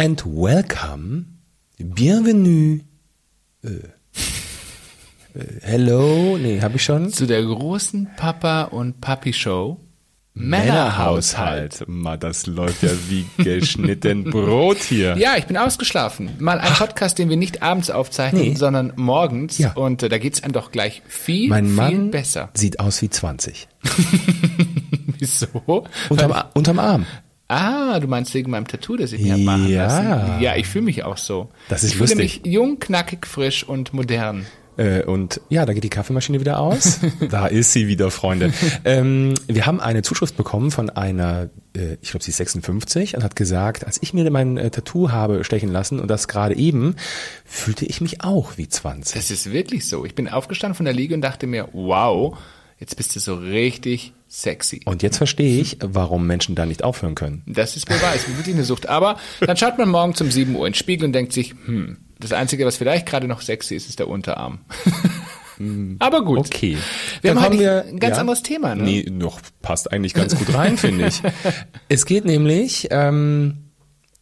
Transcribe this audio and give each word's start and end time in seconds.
And 0.00 0.24
welcome. 0.24 1.26
Bienvenue. 1.78 2.80
Äh, 3.62 3.68
äh, 3.68 5.44
hello, 5.60 6.38
nee, 6.38 6.62
habe 6.62 6.76
ich 6.76 6.84
schon. 6.84 7.12
Zu 7.12 7.26
der 7.26 7.42
großen 7.42 8.08
Papa 8.16 8.62
und 8.62 9.02
Papi 9.02 9.34
Show. 9.34 9.78
Männerhaushalt. 10.32 11.84
Ma, 11.86 12.16
das 12.16 12.46
läuft 12.46 12.82
ja 12.82 12.88
wie 13.10 13.26
geschnitten 13.44 14.24
Brot 14.30 14.78
hier. 14.78 15.18
Ja, 15.18 15.36
ich 15.36 15.44
bin 15.44 15.58
ausgeschlafen. 15.58 16.30
Mal 16.38 16.60
ein 16.60 16.72
Podcast, 16.72 17.18
den 17.18 17.28
wir 17.28 17.36
nicht 17.36 17.62
abends 17.62 17.90
aufzeichnen, 17.90 18.40
Nee. 18.40 18.54
sondern 18.54 18.94
morgens. 18.96 19.58
Ja. 19.58 19.72
Und 19.74 20.02
äh, 20.02 20.08
da 20.08 20.16
geht's 20.16 20.42
einem 20.42 20.54
doch 20.54 20.72
gleich 20.72 21.02
viel, 21.08 21.50
Mein 21.50 21.66
viel 21.66 21.74
Mann 21.74 22.10
besser. 22.10 22.48
sieht 22.54 22.80
aus 22.80 23.02
wie 23.02 23.10
20. 23.10 23.68
Wieso? 25.18 25.84
Unterm, 26.08 26.32
unterm 26.54 26.78
Arm. 26.78 27.04
Ah, 27.50 27.98
du 27.98 28.06
meinst 28.06 28.32
wegen 28.34 28.50
meinem 28.50 28.66
Tattoo, 28.68 28.96
das 28.96 29.12
ich 29.12 29.22
mir 29.22 29.32
hab 29.32 29.40
machen 29.40 29.68
Ja. 29.68 29.86
lassen. 29.86 30.40
Ja, 30.42 30.56
ich 30.56 30.66
fühle 30.68 30.84
mich 30.84 31.02
auch 31.04 31.16
so. 31.16 31.48
Das 31.68 31.82
ist 31.82 31.90
ich 31.90 31.96
fühle 31.96 32.10
lustig. 32.14 32.42
mich 32.44 32.52
jung, 32.52 32.78
knackig, 32.78 33.26
frisch 33.26 33.64
und 33.64 33.92
modern. 33.92 34.46
Äh, 34.76 35.02
und 35.02 35.40
ja, 35.48 35.66
da 35.66 35.72
geht 35.74 35.82
die 35.82 35.90
Kaffeemaschine 35.90 36.38
wieder 36.40 36.60
aus. 36.60 37.00
da 37.28 37.48
ist 37.48 37.72
sie 37.72 37.88
wieder, 37.88 38.10
Freunde. 38.12 38.52
ähm, 38.84 39.34
wir 39.48 39.66
haben 39.66 39.80
eine 39.80 40.02
Zuschrift 40.02 40.36
bekommen 40.36 40.70
von 40.70 40.90
einer, 40.90 41.50
äh, 41.76 41.96
ich 42.00 42.10
glaube, 42.12 42.22
sie 42.22 42.30
ist 42.30 42.36
56 42.36 43.16
und 43.16 43.24
hat 43.24 43.34
gesagt, 43.34 43.84
als 43.84 43.98
ich 44.00 44.14
mir 44.14 44.30
mein 44.30 44.56
äh, 44.56 44.70
Tattoo 44.70 45.10
habe 45.10 45.42
stechen 45.42 45.72
lassen 45.72 45.98
und 45.98 46.08
das 46.08 46.28
gerade 46.28 46.54
eben, 46.56 46.94
fühlte 47.44 47.84
ich 47.84 48.00
mich 48.00 48.22
auch 48.22 48.56
wie 48.58 48.68
20. 48.68 49.14
Das 49.16 49.30
ist 49.32 49.52
wirklich 49.52 49.88
so. 49.88 50.04
Ich 50.06 50.14
bin 50.14 50.28
aufgestanden 50.28 50.76
von 50.76 50.84
der 50.86 50.94
Liege 50.94 51.14
und 51.16 51.20
dachte 51.20 51.48
mir, 51.48 51.68
wow, 51.72 52.38
jetzt 52.78 52.96
bist 52.96 53.14
du 53.16 53.20
so 53.20 53.34
richtig 53.34 54.12
sexy. 54.30 54.80
Und 54.84 55.02
jetzt 55.02 55.16
verstehe 55.16 55.60
ich, 55.60 55.78
warum 55.80 56.26
Menschen 56.26 56.54
da 56.54 56.64
nicht 56.64 56.84
aufhören 56.84 57.16
können. 57.16 57.42
Das 57.46 57.76
ist 57.76 57.90
wohl 57.90 58.00
wahr, 58.00 58.14
ist 58.14 58.28
wirklich 58.36 58.54
eine 58.54 58.64
Sucht. 58.64 58.88
Aber 58.88 59.18
dann 59.40 59.56
schaut 59.56 59.76
man 59.76 59.88
morgen 59.88 60.14
um 60.18 60.30
7 60.30 60.54
Uhr 60.54 60.66
in 60.66 60.72
den 60.72 60.76
Spiegel 60.76 61.06
und 61.06 61.12
denkt 61.12 61.32
sich, 61.32 61.54
hm, 61.66 61.98
das 62.20 62.32
Einzige, 62.32 62.64
was 62.64 62.76
vielleicht 62.76 63.06
gerade 63.06 63.26
noch 63.26 63.40
sexy 63.40 63.74
ist, 63.74 63.88
ist 63.88 63.98
der 63.98 64.08
Unterarm. 64.08 64.60
Aber 65.98 66.24
gut. 66.24 66.38
Okay. 66.38 66.78
Wir 67.20 67.34
Dann 67.34 67.42
haben 67.42 67.50
kommen 67.50 67.60
heute 67.60 67.84
ein 67.88 67.98
ganz 67.98 68.18
anderes 68.18 68.42
Thema, 68.42 68.74
ne? 68.74 68.84
Nee, 68.84 69.06
noch 69.10 69.40
passt 69.62 69.92
eigentlich 69.92 70.14
ganz 70.14 70.36
gut 70.36 70.54
rein, 70.54 70.78
finde 70.78 71.08
ich. 71.08 71.20
Es 71.88 72.06
geht 72.06 72.24
nämlich, 72.24 72.88
ähm, 72.90 73.64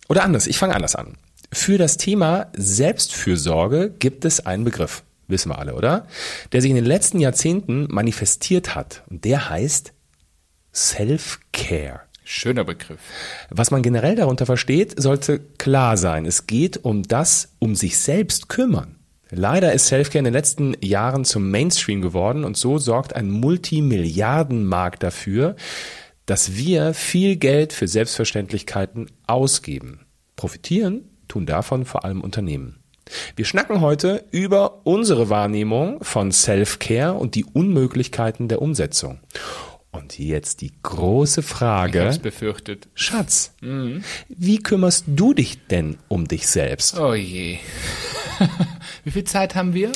oder 0.08 0.24
anders, 0.24 0.46
ich 0.46 0.58
fange 0.58 0.74
anders 0.74 0.96
an. 0.96 1.16
Für 1.52 1.78
das 1.78 1.96
Thema 1.96 2.46
Selbstfürsorge 2.56 3.94
gibt 3.98 4.24
es 4.24 4.44
einen 4.44 4.64
Begriff, 4.64 5.04
wissen 5.28 5.50
wir 5.50 5.58
alle, 5.58 5.74
oder? 5.74 6.06
Der 6.52 6.62
sich 6.62 6.70
in 6.70 6.76
den 6.76 6.86
letzten 6.86 7.20
Jahrzehnten 7.20 7.86
manifestiert 7.90 8.74
hat. 8.74 9.04
Und 9.08 9.24
der 9.24 9.48
heißt 9.48 9.92
Self-Care. 10.78 12.02
Schöner 12.22 12.62
Begriff. 12.62 13.00
Was 13.50 13.72
man 13.72 13.82
generell 13.82 14.14
darunter 14.14 14.46
versteht, 14.46 15.00
sollte 15.00 15.40
klar 15.40 15.96
sein. 15.96 16.24
Es 16.24 16.46
geht 16.46 16.84
um 16.84 17.02
das 17.02 17.54
um 17.58 17.74
sich 17.74 17.98
selbst 17.98 18.48
kümmern. 18.48 18.94
Leider 19.30 19.72
ist 19.72 19.88
Selfcare 19.88 20.20
in 20.20 20.24
den 20.24 20.34
letzten 20.34 20.76
Jahren 20.80 21.24
zum 21.24 21.50
Mainstream 21.50 22.00
geworden 22.00 22.44
und 22.44 22.56
so 22.56 22.78
sorgt 22.78 23.16
ein 23.16 23.28
Multimilliardenmarkt 23.28 25.02
dafür, 25.02 25.56
dass 26.26 26.54
wir 26.54 26.94
viel 26.94 27.36
Geld 27.36 27.72
für 27.72 27.88
Selbstverständlichkeiten 27.88 29.10
ausgeben. 29.26 30.06
Profitieren 30.36 31.10
tun 31.26 31.44
davon 31.44 31.86
vor 31.86 32.04
allem 32.04 32.20
Unternehmen. 32.20 32.78
Wir 33.36 33.46
schnacken 33.46 33.80
heute 33.80 34.24
über 34.30 34.86
unsere 34.86 35.28
Wahrnehmung 35.28 36.02
von 36.04 36.30
Self-Care 36.30 37.14
und 37.14 37.34
die 37.34 37.44
Unmöglichkeiten 37.44 38.48
der 38.48 38.62
Umsetzung. 38.62 39.18
Und 39.90 40.18
jetzt 40.18 40.60
die 40.60 40.72
große 40.82 41.40
Ich 41.40 41.46
Frage. 41.46 42.04
hab's 42.04 42.18
befürchtet. 42.18 42.88
Schatz, 42.94 43.52
wie 44.28 44.58
kümmerst 44.58 45.04
du 45.08 45.32
dich 45.34 45.66
denn 45.66 45.96
um 46.08 46.28
dich 46.28 46.46
selbst? 46.46 46.98
Oh 46.98 47.14
je. 47.14 47.58
Wie 49.04 49.10
viel 49.10 49.24
Zeit 49.24 49.54
haben 49.54 49.74
wir? 49.74 49.90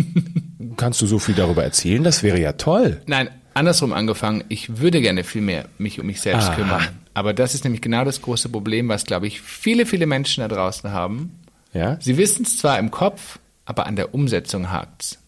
Kannst 0.76 1.00
du 1.02 1.06
so 1.06 1.18
viel 1.18 1.34
darüber 1.34 1.64
erzählen? 1.64 2.02
Das 2.04 2.22
wäre 2.22 2.40
ja 2.40 2.52
toll. 2.52 3.02
Nein, 3.06 3.28
andersrum 3.54 3.92
angefangen. 3.92 4.44
Ich 4.48 4.78
würde 4.78 5.00
gerne 5.00 5.24
viel 5.24 5.42
mehr 5.42 5.68
mich 5.78 6.00
um 6.00 6.06
mich 6.06 6.20
selbst 6.20 6.48
Aha. 6.48 6.54
kümmern. 6.54 6.88
Aber 7.12 7.34
das 7.34 7.54
ist 7.54 7.64
nämlich 7.64 7.82
genau 7.82 8.04
das 8.04 8.22
große 8.22 8.48
Problem, 8.48 8.88
was, 8.88 9.04
glaube 9.04 9.26
ich, 9.26 9.40
viele, 9.42 9.84
viele 9.86 10.06
Menschen 10.06 10.40
da 10.42 10.48
draußen 10.48 10.90
haben. 10.92 11.38
Ja? 11.72 11.98
Sie 12.00 12.16
wissen 12.16 12.44
es 12.44 12.58
zwar 12.58 12.78
im 12.78 12.90
Kopf, 12.90 13.38
aber 13.64 13.86
an 13.86 13.96
der 13.96 14.14
Umsetzung 14.14 14.70
hakt's. 14.70 15.18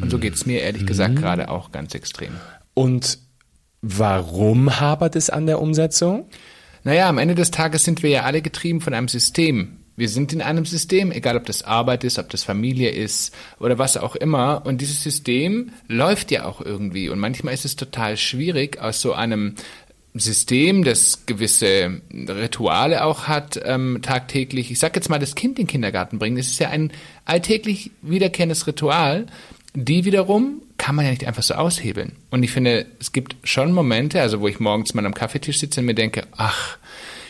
Und 0.00 0.10
so 0.10 0.18
geht's 0.18 0.44
mir 0.44 0.60
ehrlich 0.60 0.86
gesagt 0.86 1.16
gerade 1.16 1.48
auch 1.50 1.70
ganz 1.70 1.94
extrem. 1.94 2.32
Und 2.74 3.18
warum 3.84 4.80
hapert 4.80 5.14
es 5.14 5.30
an 5.30 5.46
der 5.46 5.60
Umsetzung? 5.60 6.26
Naja, 6.84 7.08
am 7.08 7.18
Ende 7.18 7.34
des 7.34 7.50
Tages 7.50 7.84
sind 7.84 8.02
wir 8.02 8.10
ja 8.10 8.22
alle 8.22 8.42
getrieben 8.42 8.80
von 8.80 8.94
einem 8.94 9.08
System. 9.08 9.78
Wir 9.96 10.08
sind 10.08 10.32
in 10.32 10.42
einem 10.42 10.64
System, 10.64 11.12
egal 11.12 11.36
ob 11.36 11.46
das 11.46 11.62
Arbeit 11.62 12.02
ist, 12.02 12.18
ob 12.18 12.28
das 12.30 12.42
Familie 12.42 12.90
ist 12.90 13.32
oder 13.60 13.78
was 13.78 13.96
auch 13.96 14.16
immer. 14.16 14.62
Und 14.66 14.80
dieses 14.80 15.02
System 15.02 15.70
läuft 15.86 16.30
ja 16.30 16.46
auch 16.46 16.60
irgendwie. 16.60 17.08
Und 17.08 17.20
manchmal 17.20 17.54
ist 17.54 17.64
es 17.64 17.76
total 17.76 18.16
schwierig, 18.16 18.80
aus 18.80 19.00
so 19.00 19.12
einem 19.12 19.54
System, 20.14 20.84
das 20.84 21.26
gewisse 21.26 22.00
Rituale 22.12 23.04
auch 23.04 23.28
hat, 23.28 23.60
ähm, 23.64 24.00
tagtäglich, 24.02 24.70
ich 24.70 24.78
sag 24.78 24.96
jetzt 24.96 25.10
mal, 25.10 25.18
das 25.18 25.34
Kind 25.34 25.58
in 25.58 25.64
den 25.64 25.70
Kindergarten 25.70 26.18
bringen, 26.18 26.36
das 26.36 26.46
ist 26.46 26.60
ja 26.60 26.70
ein 26.70 26.92
alltäglich 27.24 27.90
wiederkehrendes 28.02 28.66
Ritual, 28.66 29.26
die 29.74 30.04
wiederum 30.04 30.62
kann 30.78 30.94
man 30.94 31.04
ja 31.04 31.10
nicht 31.10 31.26
einfach 31.26 31.42
so 31.42 31.54
aushebeln. 31.54 32.12
Und 32.30 32.42
ich 32.42 32.52
finde, 32.52 32.86
es 33.00 33.12
gibt 33.12 33.36
schon 33.44 33.72
Momente, 33.72 34.20
also 34.20 34.40
wo 34.40 34.48
ich 34.48 34.60
morgens 34.60 34.94
mal 34.94 35.04
am 35.06 35.14
Kaffeetisch 35.14 35.58
sitze 35.58 35.80
und 35.80 35.86
mir 35.86 35.94
denke, 35.94 36.26
ach, 36.36 36.78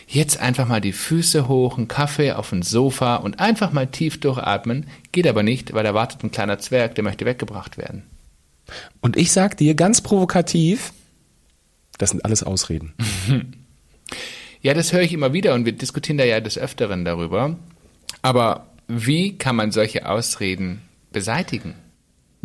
jetzt 0.06 0.38
einfach 0.38 0.68
mal 0.68 0.80
die 0.80 0.92
Füße 0.92 1.48
hoch, 1.48 1.78
einen 1.78 1.88
Kaffee 1.88 2.32
auf 2.32 2.52
ein 2.52 2.62
Sofa 2.62 3.16
und 3.16 3.40
einfach 3.40 3.72
mal 3.72 3.86
tief 3.86 4.20
durchatmen. 4.20 4.86
Geht 5.12 5.26
aber 5.26 5.42
nicht, 5.42 5.72
weil 5.72 5.84
da 5.84 5.94
wartet 5.94 6.22
ein 6.22 6.30
kleiner 6.30 6.58
Zwerg, 6.58 6.94
der 6.94 7.04
möchte 7.04 7.24
weggebracht 7.24 7.78
werden. 7.78 8.04
Und 9.00 9.16
ich 9.16 9.32
sag 9.32 9.56
dir 9.56 9.74
ganz 9.74 10.00
provokativ, 10.00 10.92
das 11.98 12.10
sind 12.10 12.24
alles 12.24 12.42
Ausreden. 12.42 12.94
Ja, 14.64 14.72
das 14.72 14.94
höre 14.94 15.02
ich 15.02 15.12
immer 15.12 15.34
wieder 15.34 15.52
und 15.52 15.66
wir 15.66 15.72
diskutieren 15.72 16.16
da 16.16 16.24
ja 16.24 16.40
des 16.40 16.56
Öfteren 16.56 17.04
darüber. 17.04 17.58
Aber 18.22 18.68
wie 18.88 19.36
kann 19.36 19.56
man 19.56 19.72
solche 19.72 20.08
Ausreden 20.08 20.80
beseitigen? 21.12 21.74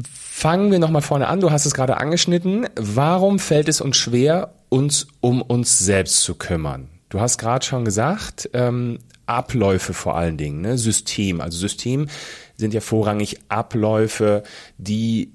Fangen 0.07 0.71
wir 0.71 0.79
nochmal 0.79 1.01
vorne 1.01 1.27
an. 1.27 1.39
Du 1.39 1.51
hast 1.51 1.65
es 1.65 1.73
gerade 1.73 1.97
angeschnitten. 1.97 2.67
Warum 2.75 3.39
fällt 3.39 3.67
es 3.67 3.81
uns 3.81 3.97
schwer, 3.97 4.53
uns 4.69 5.07
um 5.19 5.41
uns 5.41 5.79
selbst 5.79 6.21
zu 6.21 6.35
kümmern? 6.35 6.89
Du 7.09 7.19
hast 7.19 7.37
gerade 7.37 7.65
schon 7.65 7.85
gesagt, 7.85 8.49
ähm, 8.53 8.99
Abläufe 9.25 9.93
vor 9.93 10.15
allen 10.15 10.37
Dingen, 10.37 10.61
ne? 10.61 10.77
System. 10.77 11.41
Also 11.41 11.57
System 11.57 12.07
sind 12.55 12.73
ja 12.73 12.81
vorrangig 12.81 13.39
Abläufe, 13.49 14.43
die 14.77 15.33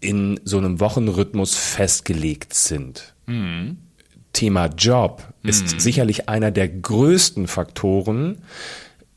in 0.00 0.40
so 0.44 0.58
einem 0.58 0.78
Wochenrhythmus 0.80 1.54
festgelegt 1.56 2.54
sind. 2.54 3.14
Thema 4.32 4.66
Job 4.66 5.32
ist 5.42 5.80
sicherlich 5.80 6.28
einer 6.28 6.50
der 6.50 6.68
größten 6.68 7.46
Faktoren, 7.48 8.42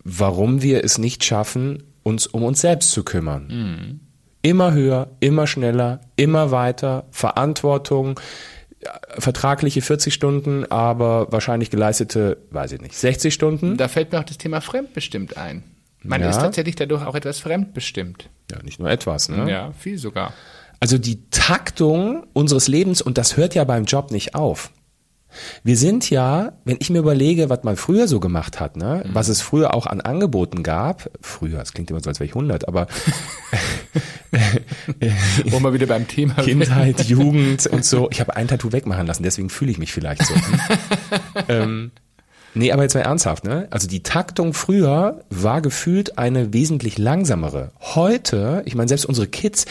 warum 0.03 0.61
wir 0.61 0.83
es 0.83 0.97
nicht 0.97 1.23
schaffen, 1.23 1.83
uns 2.03 2.25
um 2.25 2.43
uns 2.43 2.61
selbst 2.61 2.91
zu 2.91 3.03
kümmern. 3.03 3.99
Immer 4.41 4.73
höher, 4.73 5.09
immer 5.19 5.47
schneller, 5.47 5.99
immer 6.15 6.51
weiter, 6.51 7.05
Verantwortung, 7.11 8.19
vertragliche 9.17 9.81
40 9.81 10.13
Stunden, 10.13 10.65
aber 10.71 11.31
wahrscheinlich 11.31 11.69
geleistete, 11.69 12.37
weiß 12.51 12.71
ich 12.73 12.81
nicht, 12.81 12.95
60 12.95 13.33
Stunden. 13.33 13.75
Da 13.77 13.87
fällt 13.89 14.11
mir 14.11 14.19
auch 14.19 14.23
das 14.23 14.37
Thema 14.37 14.61
fremdbestimmt 14.61 15.35
ein. 15.37 15.63
Man 16.01 16.21
Ja. 16.21 16.29
ist 16.29 16.37
tatsächlich 16.39 16.75
dadurch 16.77 17.05
auch 17.05 17.15
etwas 17.15 17.39
fremdbestimmt. 17.39 18.29
Ja, 18.49 18.63
nicht 18.63 18.79
nur 18.79 18.89
etwas, 18.89 19.27
ne? 19.27 19.49
Ja, 19.51 19.73
viel 19.77 19.97
sogar. 19.97 20.33
Also 20.79 20.97
die 20.97 21.29
Taktung 21.29 22.25
unseres 22.31 22.69
Lebens, 22.69 23.01
und 23.01 23.17
das 23.17 23.35
hört 23.35 23.53
ja 23.53 23.65
beim 23.65 23.83
Job 23.83 24.11
nicht 24.11 24.33
auf. 24.33 24.71
Wir 25.63 25.77
sind 25.77 26.09
ja, 26.09 26.53
wenn 26.65 26.77
ich 26.79 26.89
mir 26.89 26.99
überlege, 26.99 27.49
was 27.49 27.63
man 27.63 27.75
früher 27.75 28.07
so 28.07 28.19
gemacht 28.19 28.59
hat, 28.59 28.77
ne, 28.77 29.03
was 29.11 29.27
es 29.27 29.41
früher 29.41 29.73
auch 29.73 29.85
an 29.85 30.01
Angeboten 30.01 30.63
gab, 30.63 31.09
früher, 31.21 31.61
es 31.61 31.73
klingt 31.73 31.89
immer 31.91 31.99
so, 31.99 32.09
als 32.09 32.19
wäre 32.19 32.27
ich 32.27 32.35
100, 32.35 32.67
aber 32.67 32.87
Wo 35.45 35.59
wir 35.59 35.73
wieder 35.73 35.87
beim 35.87 36.07
Thema 36.07 36.33
Kindheit, 36.43 37.05
Jugend 37.05 37.65
und 37.67 37.83
so. 37.83 38.09
Ich 38.11 38.19
habe 38.19 38.35
ein 38.35 38.47
Tattoo 38.47 38.71
wegmachen 38.71 39.07
lassen, 39.07 39.23
deswegen 39.23 39.49
fühle 39.49 39.71
ich 39.71 39.79
mich 39.79 39.91
vielleicht 39.91 40.25
so. 40.25 40.33
ähm, 41.49 41.91
nee, 42.53 42.71
aber 42.71 42.83
jetzt 42.83 42.93
mal 42.93 43.01
ernsthaft, 43.01 43.43
ne? 43.43 43.67
Also 43.71 43.87
die 43.87 44.03
Taktung 44.03 44.53
früher 44.53 45.23
war 45.29 45.61
gefühlt 45.61 46.17
eine 46.17 46.53
wesentlich 46.53 46.97
langsamere. 46.97 47.71
Heute, 47.79 48.61
ich 48.65 48.75
meine, 48.75 48.87
selbst 48.87 49.05
unsere 49.05 49.27
Kids, 49.27 49.65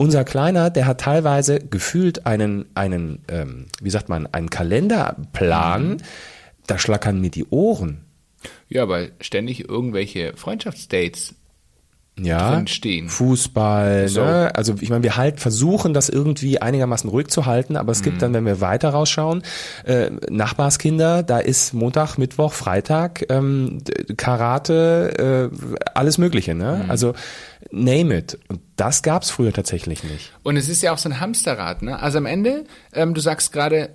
unser 0.00 0.24
Kleiner, 0.24 0.70
der 0.70 0.86
hat 0.86 1.02
teilweise 1.02 1.58
gefühlt 1.58 2.24
einen, 2.24 2.64
einen, 2.74 3.22
ähm, 3.28 3.66
wie 3.82 3.90
sagt 3.90 4.08
man, 4.08 4.26
einen 4.26 4.48
Kalenderplan, 4.48 6.02
da 6.66 6.78
schlackern 6.78 7.20
mir 7.20 7.28
die 7.28 7.44
Ohren. 7.44 8.06
Ja, 8.70 8.88
weil 8.88 9.12
ständig 9.20 9.68
irgendwelche 9.68 10.32
Freundschaftsdates 10.36 11.34
ja, 12.18 12.54
drin 12.54 12.66
stehen. 12.66 13.08
Fußball, 13.08 14.08
So. 14.08 14.22
ne? 14.22 14.54
also 14.54 14.74
ich 14.80 14.90
meine, 14.90 15.02
wir 15.02 15.16
halt 15.16 15.40
versuchen 15.40 15.94
das 15.94 16.08
irgendwie 16.08 16.60
einigermaßen 16.60 17.08
ruhig 17.08 17.28
zu 17.28 17.46
halten, 17.46 17.76
aber 17.76 17.92
es 17.92 18.00
Mhm. 18.00 18.04
gibt 18.04 18.22
dann, 18.22 18.34
wenn 18.34 18.44
wir 18.44 18.60
weiter 18.60 18.90
rausschauen, 18.90 19.42
äh, 19.84 20.10
Nachbarskinder, 20.28 21.22
da 21.22 21.38
ist 21.38 21.72
Montag, 21.72 22.18
Mittwoch, 22.18 22.52
Freitag, 22.52 23.24
ähm, 23.30 23.78
Karate, 24.18 25.50
äh, 25.52 25.80
alles 25.94 26.18
Mögliche, 26.18 26.54
ne? 26.54 26.82
Mhm. 26.84 26.90
Also 26.90 27.14
name 27.70 28.18
it. 28.18 28.38
Und 28.48 28.60
das 28.76 29.02
gab's 29.02 29.30
früher 29.30 29.52
tatsächlich 29.52 30.04
nicht. 30.04 30.32
Und 30.42 30.56
es 30.56 30.68
ist 30.68 30.82
ja 30.82 30.92
auch 30.92 30.98
so 30.98 31.08
ein 31.08 31.20
Hamsterrad. 31.20 31.82
Ne? 31.82 32.00
Also 32.00 32.18
am 32.18 32.26
Ende, 32.26 32.64
ähm, 32.92 33.14
du 33.14 33.20
sagst 33.20 33.52
gerade, 33.52 33.90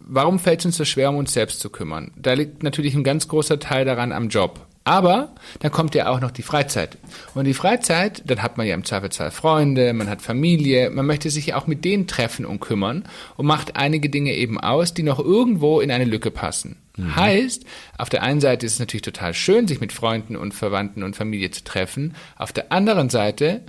warum 0.00 0.38
fällt 0.38 0.60
es 0.60 0.66
uns 0.66 0.76
so 0.76 0.84
schwer, 0.84 1.10
um 1.10 1.16
uns 1.16 1.32
selbst 1.32 1.60
zu 1.60 1.70
kümmern? 1.70 2.12
Da 2.16 2.32
liegt 2.34 2.62
natürlich 2.62 2.94
ein 2.94 3.04
ganz 3.04 3.28
großer 3.28 3.58
Teil 3.60 3.84
daran 3.84 4.12
am 4.12 4.28
Job. 4.28 4.66
Aber 4.88 5.34
dann 5.60 5.70
kommt 5.70 5.94
ja 5.94 6.08
auch 6.08 6.20
noch 6.20 6.30
die 6.30 6.42
Freizeit. 6.42 6.96
Und 7.34 7.44
die 7.44 7.52
Freizeit, 7.52 8.22
dann 8.24 8.42
hat 8.42 8.56
man 8.56 8.66
ja 8.66 8.74
im 8.74 8.84
Zweifelsfall 8.84 9.30
Freunde, 9.30 9.92
man 9.92 10.08
hat 10.08 10.22
Familie, 10.22 10.88
man 10.88 11.04
möchte 11.04 11.28
sich 11.28 11.48
ja 11.48 11.56
auch 11.56 11.66
mit 11.66 11.84
denen 11.84 12.06
treffen 12.06 12.46
und 12.46 12.60
kümmern 12.60 13.04
und 13.36 13.44
macht 13.44 13.76
einige 13.76 14.08
Dinge 14.08 14.34
eben 14.34 14.58
aus, 14.58 14.94
die 14.94 15.02
noch 15.02 15.18
irgendwo 15.18 15.80
in 15.80 15.90
eine 15.90 16.06
Lücke 16.06 16.30
passen. 16.30 16.76
Heißt, 17.14 17.64
auf 17.96 18.08
der 18.08 18.22
einen 18.24 18.40
Seite 18.40 18.66
ist 18.66 18.72
es 18.72 18.78
natürlich 18.80 19.02
total 19.02 19.32
schön, 19.32 19.68
sich 19.68 19.80
mit 19.80 19.92
Freunden 19.92 20.34
und 20.36 20.52
Verwandten 20.52 21.04
und 21.04 21.14
Familie 21.14 21.50
zu 21.52 21.62
treffen. 21.62 22.16
Auf 22.36 22.52
der 22.52 22.72
anderen 22.72 23.08
Seite 23.08 23.60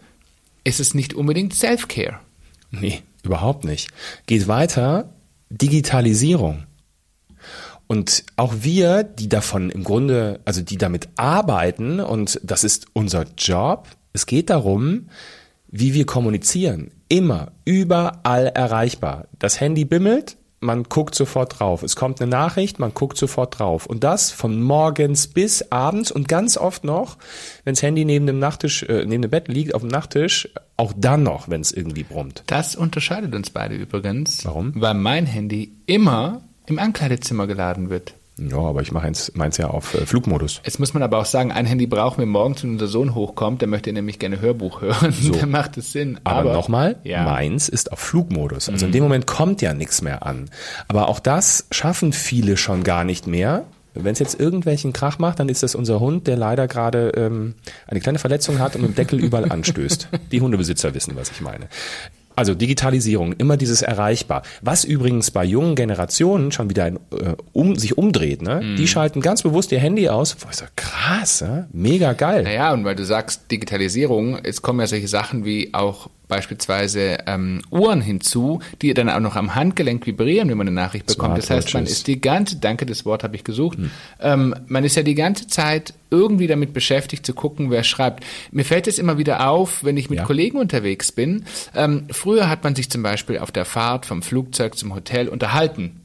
ist 0.63 0.79
es 0.79 0.95
nicht 0.95 1.13
unbedingt 1.13 1.53
Self-Care. 1.53 2.19
Nee, 2.71 3.03
überhaupt 3.23 3.65
nicht. 3.65 3.89
Geht 4.25 4.47
weiter, 4.47 5.13
Digitalisierung. 5.49 6.63
Und 7.91 8.23
auch 8.35 8.53
wir, 8.59 9.03
die 9.03 9.29
davon 9.29 9.71
im 9.71 9.83
Grunde, 9.83 10.41
also 10.45 10.61
die 10.61 10.77
damit 10.77 11.09
arbeiten, 11.15 11.99
und 11.99 12.39
das 12.43 12.63
ist 12.63 12.85
unser 12.93 13.25
Job, 13.35 13.87
es 14.13 14.27
geht 14.27 14.51
darum, 14.51 15.07
wie 15.69 15.95
wir 15.95 16.05
kommunizieren. 16.05 16.91
Immer, 17.07 17.51
überall 17.65 18.45
erreichbar. 18.45 19.25
Das 19.39 19.59
Handy 19.59 19.85
bimmelt, 19.85 20.37
man 20.59 20.83
guckt 20.83 21.15
sofort 21.15 21.59
drauf. 21.59 21.81
Es 21.81 21.95
kommt 21.95 22.21
eine 22.21 22.29
Nachricht, 22.29 22.77
man 22.77 22.93
guckt 22.93 23.17
sofort 23.17 23.57
drauf. 23.57 23.87
Und 23.87 24.03
das 24.03 24.29
von 24.29 24.61
morgens 24.61 25.25
bis 25.25 25.71
abends 25.71 26.11
und 26.11 26.27
ganz 26.27 26.57
oft 26.57 26.83
noch, 26.83 27.17
wenn 27.63 27.73
das 27.73 27.81
Handy 27.81 28.05
neben 28.05 28.27
dem 28.27 28.37
Nachttisch, 28.37 28.83
äh, 28.83 29.03
neben 29.07 29.23
dem 29.23 29.31
Bett 29.31 29.47
liegt, 29.47 29.73
auf 29.73 29.81
dem 29.81 29.89
Nachttisch, 29.89 30.47
auch 30.77 30.93
dann 30.95 31.23
noch, 31.23 31.49
wenn 31.49 31.61
es 31.61 31.71
irgendwie 31.71 32.03
brummt. 32.03 32.43
Das 32.45 32.75
unterscheidet 32.75 33.33
uns 33.33 33.49
beide 33.49 33.73
übrigens. 33.73 34.45
Warum? 34.45 34.73
Weil 34.75 34.93
mein 34.93 35.25
Handy 35.25 35.73
immer 35.87 36.43
im 36.69 36.79
Ankleidezimmer 36.79 37.47
geladen 37.47 37.89
wird. 37.89 38.13
Ja, 38.47 38.57
aber 38.57 38.81
ich 38.81 38.91
mache 38.91 39.11
meins, 39.33 39.57
ja 39.57 39.67
auf 39.67 39.93
äh, 39.93 40.05
Flugmodus. 40.05 40.61
Jetzt 40.63 40.79
muss 40.79 40.93
man 40.93 41.03
aber 41.03 41.17
auch 41.17 41.25
sagen, 41.25 41.51
ein 41.51 41.65
Handy 41.65 41.87
brauchen 41.87 42.19
wir 42.19 42.25
morgens, 42.25 42.63
wenn 42.63 42.71
unser 42.71 42.87
Sohn 42.87 43.15
hochkommt, 43.15 43.61
der 43.61 43.67
möchte 43.67 43.91
nämlich 43.91 44.19
gerne 44.19 44.39
Hörbuch 44.39 44.81
hören. 44.81 45.13
Dann 45.39 45.51
macht 45.51 45.77
es 45.77 45.91
Sinn. 45.91 46.19
Aber, 46.23 46.39
Aber, 46.39 46.53
nochmal, 46.53 46.97
ja. 47.03 47.19
Mhm. 47.19 47.25
meins 47.25 47.69
ist 47.69 47.91
auf 47.91 47.99
Flugmodus. 47.99 48.69
Also 48.69 48.85
in 48.85 48.91
dem 48.91 49.03
Moment 49.03 49.27
kommt 49.27 49.61
ja 49.61 49.73
nichts 49.73 50.01
mehr 50.01 50.25
an. 50.25 50.49
Aber 50.87 51.09
auch 51.09 51.19
das 51.19 51.67
schaffen 51.71 52.13
viele 52.13 52.57
schon 52.57 52.83
gar 52.83 53.03
nicht 53.03 53.27
mehr. 53.27 53.65
Wenn 53.95 54.13
es 54.13 54.19
jetzt 54.19 54.39
irgendwelchen 54.39 54.93
Krach 54.93 55.19
macht, 55.19 55.39
dann 55.39 55.49
ist 55.49 55.63
das 55.63 55.75
unser 55.75 55.99
Hund, 55.99 56.27
der 56.27 56.37
leider 56.37 56.67
gerade 56.67 57.09
ähm, 57.17 57.55
eine 57.87 57.99
kleine 57.99 58.19
Verletzung 58.19 58.59
hat 58.59 58.75
und 58.75 58.83
mit 58.83 58.91
dem 58.91 58.95
Deckel 58.95 59.19
überall 59.19 59.45
anstößt. 59.51 60.09
Die 60.31 60.41
Hundebesitzer 60.41 60.93
wissen, 60.93 61.15
was 61.15 61.31
ich 61.31 61.41
meine. 61.41 61.67
Also 62.39 62.55
Digitalisierung, 62.55 63.33
immer 63.33 63.57
dieses 63.57 63.81
erreichbar. 63.81 64.43
Was 64.61 64.85
übrigens 64.85 65.29
bei 65.29 65.43
jungen 65.43 65.75
Generationen 65.75 66.53
schon 66.53 66.69
wieder 66.69 66.85
ein, 66.85 66.95
äh, 67.11 67.35
um, 67.51 67.75
sich 67.75 67.97
umdreht. 67.97 68.41
Ne? 68.41 68.61
Mhm. 68.63 68.75
Die 68.77 68.87
schalten 68.87 69.19
ganz 69.19 69.41
bewusst 69.41 69.73
ihr 69.73 69.79
Handy 69.79 70.07
aus. 70.07 70.37
Wo 70.39 70.47
ich 70.49 70.55
sag, 70.55 70.73
krass, 70.77 71.41
ne? 71.41 71.67
mega 71.73 72.13
geil. 72.13 72.43
Naja, 72.43 72.71
und 72.71 72.85
weil 72.85 72.95
du 72.95 73.03
sagst 73.03 73.51
Digitalisierung, 73.51 74.39
es 74.41 74.61
kommen 74.61 74.79
ja 74.79 74.87
solche 74.87 75.09
Sachen 75.09 75.43
wie 75.43 75.73
auch 75.73 76.09
beispielsweise 76.29 77.17
ähm, 77.27 77.61
Uhren 77.71 77.99
hinzu, 77.99 78.61
die 78.81 78.93
dann 78.93 79.09
auch 79.09 79.19
noch 79.19 79.35
am 79.35 79.55
Handgelenk 79.55 80.07
vibrieren, 80.07 80.47
wenn 80.49 80.57
man 80.57 80.67
eine 80.67 80.75
Nachricht 80.75 81.07
bekommt. 81.07 81.37
Das 81.37 81.49
heißt, 81.49 81.73
man 81.73 81.83
ist 81.83 82.07
die 82.07 82.21
ganze, 82.21 82.55
danke, 82.57 82.85
das 82.85 83.03
Wort 83.03 83.23
habe 83.23 83.35
ich 83.35 83.43
gesucht, 83.43 83.77
ähm, 84.21 84.55
man 84.67 84.85
ist 84.85 84.95
ja 84.95 85.03
die 85.03 85.15
ganze 85.15 85.47
Zeit 85.47 85.93
irgendwie 86.11 86.47
damit 86.47 86.71
beschäftigt 86.73 87.25
zu 87.25 87.33
gucken, 87.33 87.69
wer 87.69 87.83
schreibt. 87.83 88.23
Mir 88.51 88.63
fällt 88.63 88.87
es 88.87 88.97
immer 88.97 89.17
wieder 89.17 89.49
auf, 89.49 89.83
wenn 89.83 89.97
ich 89.97 90.09
mit 90.09 90.19
Ja. 90.19 90.25
Kollegen 90.25 90.57
unterwegs 90.57 91.11
bin. 91.11 91.43
Ähm, 91.75 92.05
früher 92.11 92.49
hat 92.49 92.63
man 92.63 92.75
sich 92.75 92.89
zum 92.89 93.03
Beispiel 93.03 93.39
auf 93.39 93.51
der 93.51 93.65
Fahrt 93.65 94.05
vom 94.05 94.21
Flugzeug 94.21 94.77
zum 94.77 94.95
Hotel 94.95 95.27
unterhalten. 95.27 96.01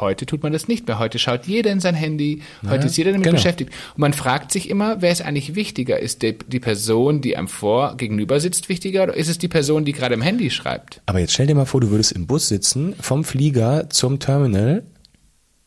Heute 0.00 0.26
tut 0.26 0.42
man 0.42 0.52
das 0.52 0.68
nicht 0.68 0.86
mehr. 0.86 0.98
Heute 0.98 1.18
schaut 1.18 1.46
jeder 1.46 1.70
in 1.70 1.80
sein 1.80 1.94
Handy. 1.94 2.42
Heute 2.68 2.86
ist 2.86 2.96
jeder 2.96 3.12
damit 3.12 3.24
genau. 3.24 3.36
beschäftigt. 3.36 3.70
Und 3.94 4.00
man 4.00 4.12
fragt 4.12 4.52
sich 4.52 4.70
immer, 4.70 5.00
wer 5.02 5.12
ist 5.12 5.22
eigentlich 5.22 5.54
wichtiger? 5.54 5.98
Ist 5.98 6.22
die, 6.22 6.38
die 6.38 6.60
Person, 6.60 7.20
die 7.20 7.36
einem 7.36 7.48
vor 7.48 7.96
gegenüber 7.96 8.40
sitzt, 8.40 8.68
wichtiger 8.68 9.04
oder 9.04 9.14
ist 9.14 9.28
es 9.28 9.38
die 9.38 9.48
Person, 9.48 9.84
die 9.84 9.92
gerade 9.92 10.14
im 10.14 10.22
Handy 10.22 10.50
schreibt? 10.50 11.02
Aber 11.06 11.18
jetzt 11.18 11.32
stell 11.32 11.46
dir 11.46 11.54
mal 11.54 11.66
vor, 11.66 11.80
du 11.80 11.90
würdest 11.90 12.12
im 12.12 12.26
Bus 12.26 12.48
sitzen, 12.48 12.94
vom 13.00 13.24
Flieger 13.24 13.90
zum 13.90 14.18
Terminal 14.18 14.84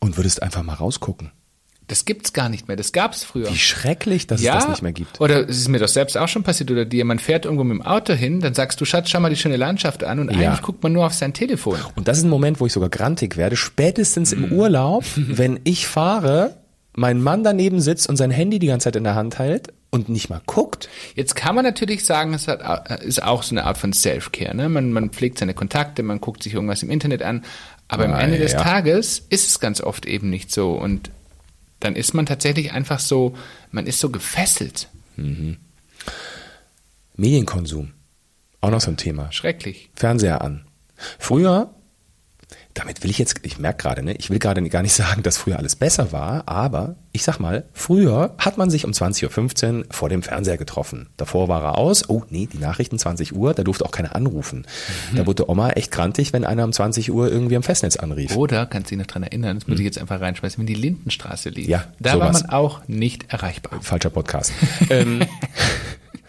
und 0.00 0.16
würdest 0.16 0.42
einfach 0.42 0.62
mal 0.62 0.74
rausgucken. 0.74 1.30
Das 1.86 2.06
gibt's 2.06 2.32
gar 2.32 2.48
nicht 2.48 2.66
mehr. 2.66 2.76
Das 2.78 2.92
gab's 2.92 3.24
früher. 3.24 3.50
Wie 3.50 3.56
schrecklich, 3.58 4.26
dass 4.26 4.40
ja, 4.42 4.56
es 4.56 4.64
das 4.64 4.70
nicht 4.70 4.82
mehr 4.82 4.92
gibt. 4.92 5.20
Oder 5.20 5.46
es 5.48 5.58
ist 5.58 5.68
mir 5.68 5.78
doch 5.78 5.88
selbst 5.88 6.16
auch 6.16 6.28
schon 6.28 6.42
passiert 6.42 6.70
oder 6.70 6.84
dir, 6.86 7.04
man 7.04 7.18
fährt 7.18 7.44
irgendwo 7.44 7.62
mit 7.64 7.76
dem 7.78 7.82
Auto 7.82 8.14
hin, 8.14 8.40
dann 8.40 8.54
sagst 8.54 8.80
du, 8.80 8.84
Schatz, 8.86 9.10
schau 9.10 9.20
mal 9.20 9.28
die 9.28 9.36
schöne 9.36 9.56
Landschaft 9.58 10.02
an 10.02 10.18
und 10.18 10.30
Ja. 10.32 10.48
eigentlich 10.50 10.62
guckt 10.62 10.82
man 10.82 10.92
nur 10.92 11.04
auf 11.06 11.12
sein 11.14 11.34
Telefon. 11.34 11.78
Und 11.94 12.08
das 12.08 12.18
ist 12.18 12.24
ein 12.24 12.30
Moment, 12.30 12.58
wo 12.60 12.66
ich 12.66 12.72
sogar 12.72 12.88
grantig 12.88 13.36
werde, 13.36 13.56
spätestens 13.56 14.34
Mhm. 14.34 14.44
im 14.44 14.52
Urlaub, 14.52 15.04
wenn 15.16 15.60
ich 15.64 15.86
fahre, 15.86 16.56
mein 16.96 17.20
Mann 17.22 17.42
daneben 17.44 17.80
sitzt 17.80 18.08
und 18.08 18.16
sein 18.16 18.30
Handy 18.30 18.58
die 18.58 18.68
ganze 18.68 18.84
Zeit 18.84 18.96
in 18.96 19.04
der 19.04 19.14
Hand 19.16 19.38
hält 19.38 19.72
und 19.90 20.08
nicht 20.08 20.30
mal 20.30 20.40
guckt. 20.46 20.88
Jetzt 21.16 21.34
kann 21.36 21.54
man 21.54 21.64
natürlich 21.64 22.04
sagen, 22.04 22.32
es 22.34 22.48
hat, 22.48 22.62
äh, 22.88 23.04
ist 23.04 23.22
auch 23.22 23.42
so 23.42 23.52
eine 23.54 23.64
Art 23.64 23.76
von 23.78 23.92
Self-Care. 23.92 24.54
Ne? 24.56 24.68
Man, 24.68 24.90
man 24.92 25.10
pflegt 25.10 25.38
seine 25.38 25.54
Kontakte, 25.54 26.02
man 26.02 26.20
guckt 26.20 26.42
sich 26.44 26.54
irgendwas 26.54 26.82
im 26.82 26.90
Internet 26.90 27.22
an. 27.22 27.44
Aber 27.88 28.04
am 28.06 28.12
Ah, 28.14 28.20
Ende 28.20 28.38
des 28.38 28.52
ja. 28.52 28.62
Tages 28.62 29.22
ist 29.28 29.48
es 29.48 29.60
ganz 29.60 29.80
oft 29.82 30.06
eben 30.06 30.30
nicht 30.30 30.50
so. 30.52 30.72
Und 30.72 31.10
dann 31.84 31.96
ist 31.96 32.14
man 32.14 32.24
tatsächlich 32.26 32.72
einfach 32.72 32.98
so, 32.98 33.36
man 33.70 33.86
ist 33.86 34.00
so 34.00 34.10
gefesselt. 34.10 34.88
Medienkonsum. 37.16 37.92
Auch 38.60 38.70
noch 38.70 38.80
so 38.80 38.90
ein 38.90 38.96
Thema. 38.96 39.30
Schrecklich. 39.30 39.90
Fernseher 39.94 40.40
an. 40.40 40.64
Früher, 41.18 41.74
damit 42.74 43.02
will 43.04 43.10
ich 43.10 43.18
jetzt, 43.18 43.36
ich 43.42 43.58
merke 43.58 43.82
gerade, 43.82 44.02
ne, 44.02 44.14
ich 44.14 44.30
will 44.30 44.38
gerade 44.38 44.62
gar 44.68 44.82
nicht 44.82 44.92
sagen, 44.94 45.22
dass 45.22 45.38
früher 45.38 45.58
alles 45.58 45.76
besser 45.76 46.12
war, 46.12 46.46
aber 46.46 46.96
ich 47.12 47.22
sag 47.22 47.38
mal, 47.38 47.64
früher 47.72 48.34
hat 48.38 48.58
man 48.58 48.70
sich 48.70 48.84
um 48.84 48.90
20.15 48.90 49.78
Uhr 49.78 49.84
vor 49.90 50.08
dem 50.08 50.22
Fernseher 50.22 50.56
getroffen. 50.56 51.08
Davor 51.16 51.46
war 51.48 51.62
er 51.62 51.78
aus, 51.78 52.08
oh 52.08 52.24
nee, 52.28 52.48
die 52.52 52.58
Nachrichten 52.58 52.98
20 52.98 53.34
Uhr, 53.34 53.54
da 53.54 53.62
durfte 53.62 53.84
auch 53.84 53.92
keiner 53.92 54.16
anrufen. 54.16 54.66
Da 55.14 55.24
wurde 55.26 55.48
Oma 55.48 55.70
echt 55.70 55.92
grantig, 55.92 56.32
wenn 56.32 56.44
einer 56.44 56.64
um 56.64 56.72
20 56.72 57.12
Uhr 57.12 57.30
irgendwie 57.30 57.56
am 57.56 57.62
Festnetz 57.62 57.96
anrief. 57.96 58.36
Oder, 58.36 58.66
kannst 58.66 58.90
du 58.90 58.96
dich 58.96 59.06
noch 59.06 59.12
dran 59.12 59.22
erinnern, 59.22 59.58
das 59.58 59.68
muss 59.68 59.78
ich 59.78 59.84
jetzt 59.84 59.98
einfach 59.98 60.20
reinschmeißen, 60.20 60.58
wenn 60.58 60.66
die 60.66 60.74
Lindenstraße 60.74 61.50
lief. 61.50 61.68
Ja, 61.68 61.84
da 62.00 62.18
war 62.18 62.32
sowas. 62.32 62.42
man 62.42 62.50
auch 62.50 62.88
nicht 62.88 63.32
erreichbar. 63.32 63.80
Falscher 63.80 64.10
Podcast. 64.10 64.52
ähm, 64.90 65.22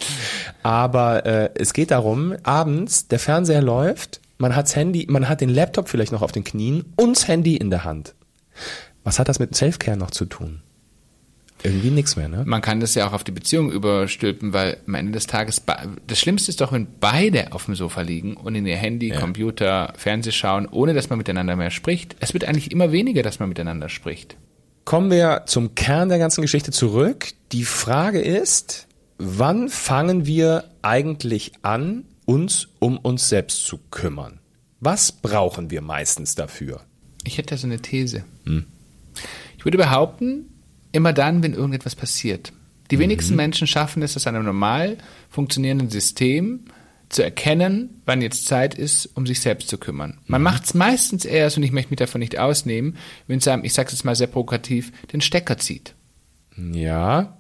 aber 0.64 1.26
äh, 1.26 1.50
es 1.56 1.74
geht 1.74 1.92
darum, 1.92 2.36
abends, 2.44 3.08
der 3.08 3.20
Fernseher 3.20 3.62
läuft, 3.62 4.22
man 4.38 4.56
hat's 4.56 4.76
Handy, 4.76 5.06
man 5.10 5.30
hat 5.30 5.42
den 5.42 5.50
Laptop 5.50 5.90
vielleicht 5.90 6.12
noch 6.12 6.22
auf 6.22 6.32
den 6.32 6.44
Knien 6.44 6.86
und 6.96 7.16
das 7.16 7.28
Handy 7.28 7.56
in 7.56 7.70
der 7.70 7.84
Hand. 7.84 8.16
Was 9.04 9.20
hat 9.20 9.30
das 9.30 9.40
mit 9.40 9.56
Selfcare 9.56 9.98
noch 9.98 10.12
zu 10.12 10.26
tun? 10.26 10.62
Irgendwie 11.64 11.90
nichts 11.90 12.16
mehr, 12.16 12.28
ne? 12.28 12.44
Man 12.46 12.62
kann 12.62 12.80
das 12.80 12.94
ja 12.96 13.08
auch 13.08 13.14
auf 13.14 13.24
die 13.24 13.32
Beziehung 13.32 13.72
überstülpen, 13.72 14.54
weil 14.54 14.78
am 14.86 14.94
Ende 14.94 15.14
des 15.14 15.26
Tages, 15.26 15.64
das 16.06 16.20
Schlimmste 16.20 16.52
ist 16.52 16.62
doch, 16.62 16.72
wenn 16.72 16.88
beide 17.00 17.54
auf 17.54 17.66
dem 17.66 17.76
Sofa 17.76 18.02
liegen 18.02 18.36
und 18.36 18.54
in 18.56 18.68
ihr 18.68 18.76
Handy, 18.76 19.10
Computer, 19.10 19.94
Fernseh 19.98 20.32
schauen, 20.32 20.68
ohne 20.70 20.94
dass 20.94 21.10
man 21.10 21.18
miteinander 21.18 21.56
mehr 21.56 21.72
spricht. 21.72 22.16
Es 22.20 22.34
wird 22.34 22.46
eigentlich 22.46 22.72
immer 22.72 22.92
weniger, 22.92 23.24
dass 23.24 23.40
man 23.40 23.50
miteinander 23.50 23.90
spricht. 23.90 24.38
Kommen 24.84 25.10
wir 25.10 25.44
zum 25.48 25.74
Kern 25.74 26.10
der 26.10 26.20
ganzen 26.20 26.42
Geschichte 26.42 26.72
zurück. 26.72 27.30
Die 27.52 27.64
Frage 27.64 28.20
ist, 28.20 28.88
wann 29.18 29.70
fangen 29.70 30.28
wir 30.28 30.66
eigentlich 30.84 31.54
an, 31.64 32.06
uns 32.26 32.68
um 32.80 32.98
uns 32.98 33.30
selbst 33.30 33.66
zu 33.66 33.78
kümmern? 33.92 34.40
Was 34.80 35.12
brauchen 35.12 35.72
wir 35.72 35.82
meistens 35.82 36.36
dafür? 36.36 36.82
Ich 37.24 37.38
hätte 37.38 37.56
da 37.56 37.58
so 37.58 37.68
eine 37.68 37.82
These. 37.82 38.24
Hm. 38.46 38.66
Ich 39.58 39.66
würde 39.66 39.78
behaupten, 39.78 40.46
immer 40.92 41.14
dann, 41.14 41.42
wenn 41.44 41.54
irgendetwas 41.54 41.96
passiert. 41.96 42.54
Die 42.92 43.00
wenigsten 43.00 43.34
Mhm. 43.34 43.38
Menschen 43.38 43.68
schaffen 43.68 44.04
es, 44.04 44.16
aus 44.16 44.28
einem 44.28 44.46
normal 44.46 44.98
funktionierenden 45.30 45.90
System 45.90 46.66
zu 47.10 47.24
erkennen, 47.24 48.02
wann 48.06 48.22
jetzt 48.22 48.46
Zeit 48.46 48.76
ist, 48.76 49.08
um 49.16 49.26
sich 49.26 49.40
selbst 49.40 49.70
zu 49.70 49.78
kümmern. 49.80 50.20
Man 50.28 50.42
Mhm. 50.42 50.44
macht 50.44 50.66
es 50.66 50.74
meistens 50.76 51.26
erst, 51.26 51.58
und 51.58 51.64
ich 51.64 51.72
möchte 51.72 51.90
mich 51.92 51.98
davon 52.00 52.20
nicht 52.20 52.38
ausnehmen, 52.38 52.98
wenn 53.28 53.40
es 53.40 53.48
einem, 53.48 53.64
ich 53.64 53.74
sage 53.74 53.88
es 53.88 53.94
jetzt 53.94 54.04
mal 54.06 54.16
sehr 54.16 54.28
provokativ, 54.28 54.92
den 55.12 55.22
Stecker 55.22 55.58
zieht. 55.58 55.96
Ja, 56.58 57.38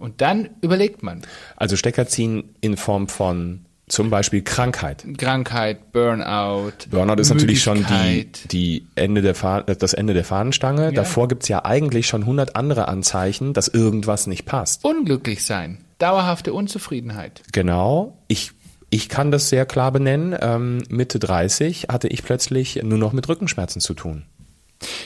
Und 0.00 0.20
dann 0.20 0.50
überlegt 0.60 1.02
man. 1.02 1.22
Also 1.56 1.74
Stecker 1.76 2.06
ziehen 2.06 2.54
in 2.60 2.76
Form 2.76 3.08
von 3.08 3.64
zum 3.88 4.10
Beispiel 4.10 4.42
Krankheit. 4.42 5.04
Krankheit, 5.16 5.92
Burnout. 5.92 6.72
Burnout 6.90 7.20
ist 7.20 7.30
natürlich 7.30 7.62
schon 7.62 7.84
die, 7.86 8.30
die 8.50 8.86
Ende 8.94 9.22
der 9.22 9.34
das 9.34 9.94
Ende 9.94 10.14
der 10.14 10.24
Fahnenstange. 10.24 10.92
Davor 10.92 11.28
gibt's 11.28 11.48
ja 11.48 11.64
eigentlich 11.64 12.06
schon 12.06 12.26
hundert 12.26 12.56
andere 12.56 12.88
Anzeichen, 12.88 13.52
dass 13.52 13.68
irgendwas 13.68 14.26
nicht 14.26 14.44
passt. 14.44 14.84
Unglücklich 14.84 15.44
sein. 15.44 15.78
dauerhafte 15.98 16.52
Unzufriedenheit. 16.52 17.42
Genau. 17.52 18.18
Ich 18.28 18.52
ich 18.90 19.08
kann 19.08 19.30
das 19.30 19.48
sehr 19.50 19.66
klar 19.66 19.92
benennen. 19.92 20.34
Ähm, 20.40 20.82
Mitte 20.88 21.18
30 21.18 21.88
hatte 21.90 22.08
ich 22.08 22.22
plötzlich 22.22 22.82
nur 22.82 22.98
noch 22.98 23.12
mit 23.12 23.28
Rückenschmerzen 23.28 23.80
zu 23.80 23.94
tun. 23.94 24.24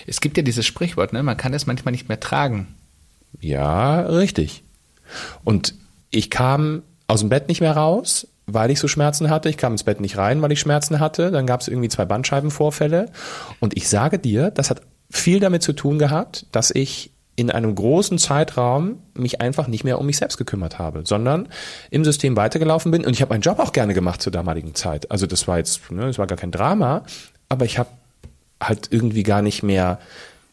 Es 0.07 0.21
gibt 0.21 0.37
ja 0.37 0.43
dieses 0.43 0.67
Sprichwort, 0.67 1.13
ne? 1.13 1.23
man 1.23 1.37
kann 1.37 1.55
es 1.55 1.67
manchmal 1.67 1.93
nicht 1.93 2.09
mehr 2.09 2.21
tragen. 2.21 2.75
Ja, 3.41 4.03
richtig. 4.03 4.63
Und 5.45 5.75
ich 6.11 6.31
kam 6.31 6.83
aus 7.09 7.21
dem 7.21 7.29
Bett 7.29 7.49
nicht 7.49 7.61
mehr 7.61 7.77
raus, 7.77 8.29
weil 8.55 8.71
ich 8.71 8.79
so 8.79 8.89
Schmerzen 8.89 9.31
hatte. 9.31 9.49
Ich 9.49 9.57
kam 9.57 9.73
ins 9.73 9.85
Bett 9.85 10.01
nicht 10.01 10.17
rein, 10.17 10.43
weil 10.43 10.53
ich 10.53 10.61
Schmerzen 10.61 11.01
hatte. 11.01 11.31
Dann 11.31 11.47
gab 11.47 11.61
es 11.61 11.69
irgendwie 11.69 11.89
zwei 11.89 12.05
Bandscheibenvorfälle. 12.05 13.07
Und 13.61 13.77
ich 13.77 13.89
sage 13.89 14.19
dir, 14.19 14.51
das 14.51 14.71
hat 14.71 14.83
viel 15.11 15.41
damit 15.41 15.63
zu 15.63 15.73
tun 15.73 15.99
gehabt, 15.99 16.47
dass 16.53 16.71
ich 16.71 17.13
in 17.35 17.51
einem 17.51 17.75
großen 17.75 18.19
Zeitraum 18.19 18.99
mich 19.15 19.41
einfach 19.41 19.67
nicht 19.67 19.85
mehr 19.85 19.99
um 19.99 20.07
mich 20.07 20.19
selbst 20.19 20.37
gekümmert 20.37 20.79
habe, 20.79 21.03
sondern 21.05 21.49
im 21.91 22.05
System 22.05 22.37
weitergelaufen 22.37 22.91
bin. 22.91 23.05
Und 23.05 23.13
ich 23.13 23.23
habe 23.23 23.33
meinen 23.33 23.41
Job 23.41 23.59
auch 23.59 23.73
gerne 23.73 23.95
gemacht 23.95 24.21
zur 24.21 24.33
damaligen 24.33 24.75
Zeit. 24.75 25.11
Also 25.11 25.27
das 25.27 25.49
war 25.49 25.59
jetzt, 25.59 25.91
ne, 25.91 26.07
das 26.07 26.19
war 26.19 26.27
gar 26.27 26.39
kein 26.39 26.51
Drama, 26.51 27.05
aber 27.49 27.65
ich 27.65 27.79
habe 27.79 27.89
halt 28.63 28.89
irgendwie 28.91 29.23
gar 29.23 29.43
nicht 29.43 29.63
mehr 29.63 29.99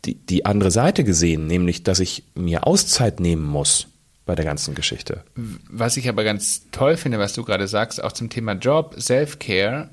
die, 0.05 0.15
die 0.15 0.45
andere 0.45 0.71
Seite 0.71 1.03
gesehen, 1.03 1.47
nämlich, 1.47 1.83
dass 1.83 1.99
ich 1.99 2.23
mir 2.33 2.65
Auszeit 2.65 3.19
nehmen 3.19 3.45
muss 3.45 3.87
bei 4.29 4.35
der 4.35 4.45
ganzen 4.45 4.75
Geschichte. 4.75 5.23
Was 5.71 5.97
ich 5.97 6.07
aber 6.07 6.23
ganz 6.23 6.69
toll 6.69 6.97
finde, 6.97 7.17
was 7.17 7.33
du 7.33 7.43
gerade 7.43 7.67
sagst, 7.67 8.03
auch 8.03 8.11
zum 8.11 8.29
Thema 8.29 8.53
Job, 8.53 8.95
Self-Care. 8.99 9.89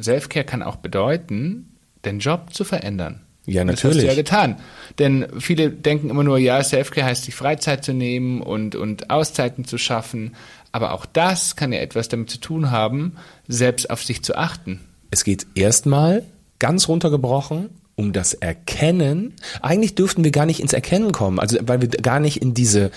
Self-Care 0.00 0.46
kann 0.46 0.62
auch 0.62 0.76
bedeuten, 0.76 1.68
den 2.06 2.18
Job 2.18 2.54
zu 2.54 2.64
verändern. 2.64 3.20
Ja, 3.44 3.62
natürlich. 3.62 3.82
Das 3.82 3.94
hast 3.96 4.02
du 4.04 4.08
ja 4.08 4.14
getan. 4.14 4.56
Denn 4.98 5.26
viele 5.38 5.68
denken 5.68 6.08
immer 6.08 6.24
nur, 6.24 6.38
ja, 6.38 6.64
Selfcare 6.64 7.06
heißt, 7.06 7.24
sich 7.24 7.34
Freizeit 7.34 7.84
zu 7.84 7.92
nehmen 7.92 8.40
und, 8.40 8.74
und 8.74 9.10
Auszeiten 9.10 9.66
zu 9.66 9.76
schaffen. 9.76 10.34
Aber 10.72 10.94
auch 10.94 11.04
das 11.04 11.54
kann 11.54 11.70
ja 11.70 11.80
etwas 11.80 12.08
damit 12.08 12.30
zu 12.30 12.38
tun 12.38 12.70
haben, 12.70 13.16
selbst 13.48 13.90
auf 13.90 14.02
sich 14.02 14.24
zu 14.24 14.34
achten. 14.34 14.80
Es 15.10 15.24
geht 15.24 15.46
erstmal 15.54 16.22
ganz 16.58 16.88
runtergebrochen 16.88 17.68
um 17.96 18.12
das 18.12 18.34
Erkennen. 18.34 19.34
Eigentlich 19.62 19.94
dürften 19.94 20.24
wir 20.24 20.30
gar 20.30 20.46
nicht 20.46 20.60
ins 20.60 20.72
Erkennen 20.72 21.12
kommen, 21.12 21.38
also 21.38 21.58
weil 21.62 21.80
wir 21.80 21.88
gar 21.88 22.20
nicht 22.20 22.42
in 22.42 22.54
diese 22.54 22.90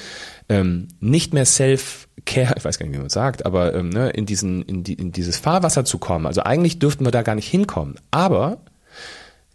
ähm, 0.50 0.88
nicht 1.00 1.34
mehr 1.34 1.46
Self-Care, 1.46 2.56
ich 2.58 2.66
weiß 2.66 2.80
gar 2.80 2.86
nicht, 2.86 2.96
wie 2.96 3.00
man 3.00 3.10
sagt, 3.10 3.46
aber 3.46 3.74
ähm, 3.74 3.90
ne, 3.90 4.10
in 4.12 4.26
diesen 4.26 4.62
in, 4.64 4.84
die, 4.84 4.94
in 4.94 5.12
dieses 5.12 5.38
Fahrwasser 5.38 5.86
zu 5.86 5.98
kommen. 5.98 6.26
Also 6.26 6.44
eigentlich 6.44 6.80
dürften 6.80 7.06
wir 7.06 7.12
da 7.12 7.22
gar 7.22 7.36
nicht 7.36 7.50
hinkommen. 7.50 7.96
Aber 8.12 8.60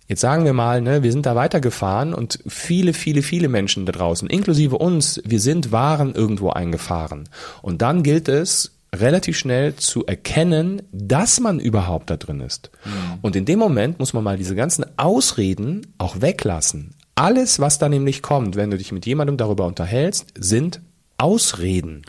Jetzt 0.08 0.20
sagen 0.20 0.44
wir 0.44 0.52
mal, 0.52 0.82
ne, 0.82 1.02
wir 1.02 1.11
sind 1.11 1.25
da 1.25 1.37
weitergefahren 1.37 2.12
und 2.12 2.40
viele, 2.46 2.92
viele, 2.92 3.22
viele 3.22 3.49
Menschen 3.49 3.87
da 3.87 3.92
draußen, 3.92 4.28
inklusive 4.28 4.76
uns, 4.76 5.22
wir 5.25 5.40
sind 5.40 5.72
Waren 5.72 6.14
irgendwo 6.14 6.50
eingefahren. 6.50 7.30
Und 7.62 7.80
dann 7.80 8.02
gilt 8.02 8.28
es, 8.28 8.72
relativ 8.94 9.38
schnell 9.38 9.76
zu 9.76 10.04
erkennen, 10.04 10.82
dass 10.92 11.40
man 11.40 11.58
überhaupt 11.58 12.11
da 12.11 12.16
drin 12.16 12.40
ist. 12.40 12.70
Mhm. 12.84 13.18
Und 13.22 13.37
in 13.37 13.44
dem 13.46 13.58
Moment 13.58 13.99
muss 13.99 14.12
man 14.12 14.22
mal 14.22 14.37
diese 14.37 14.54
ganzen 14.54 14.84
Ausreden 14.99 15.87
auch 15.99 16.20
weglassen. 16.20 16.94
Alles, 17.14 17.61
was 17.61 17.78
da 17.78 17.88
nämlich 17.88 18.23
kommt, 18.23 18.57
wenn 18.57 18.71
du 18.71 18.78
dich 18.78 18.92
mit 18.92 19.07
jemandem 19.07 19.37
darüber 19.37 19.66
unterhältst, 19.66 20.33
sind 20.35 20.81
Ausreden. 21.19 22.02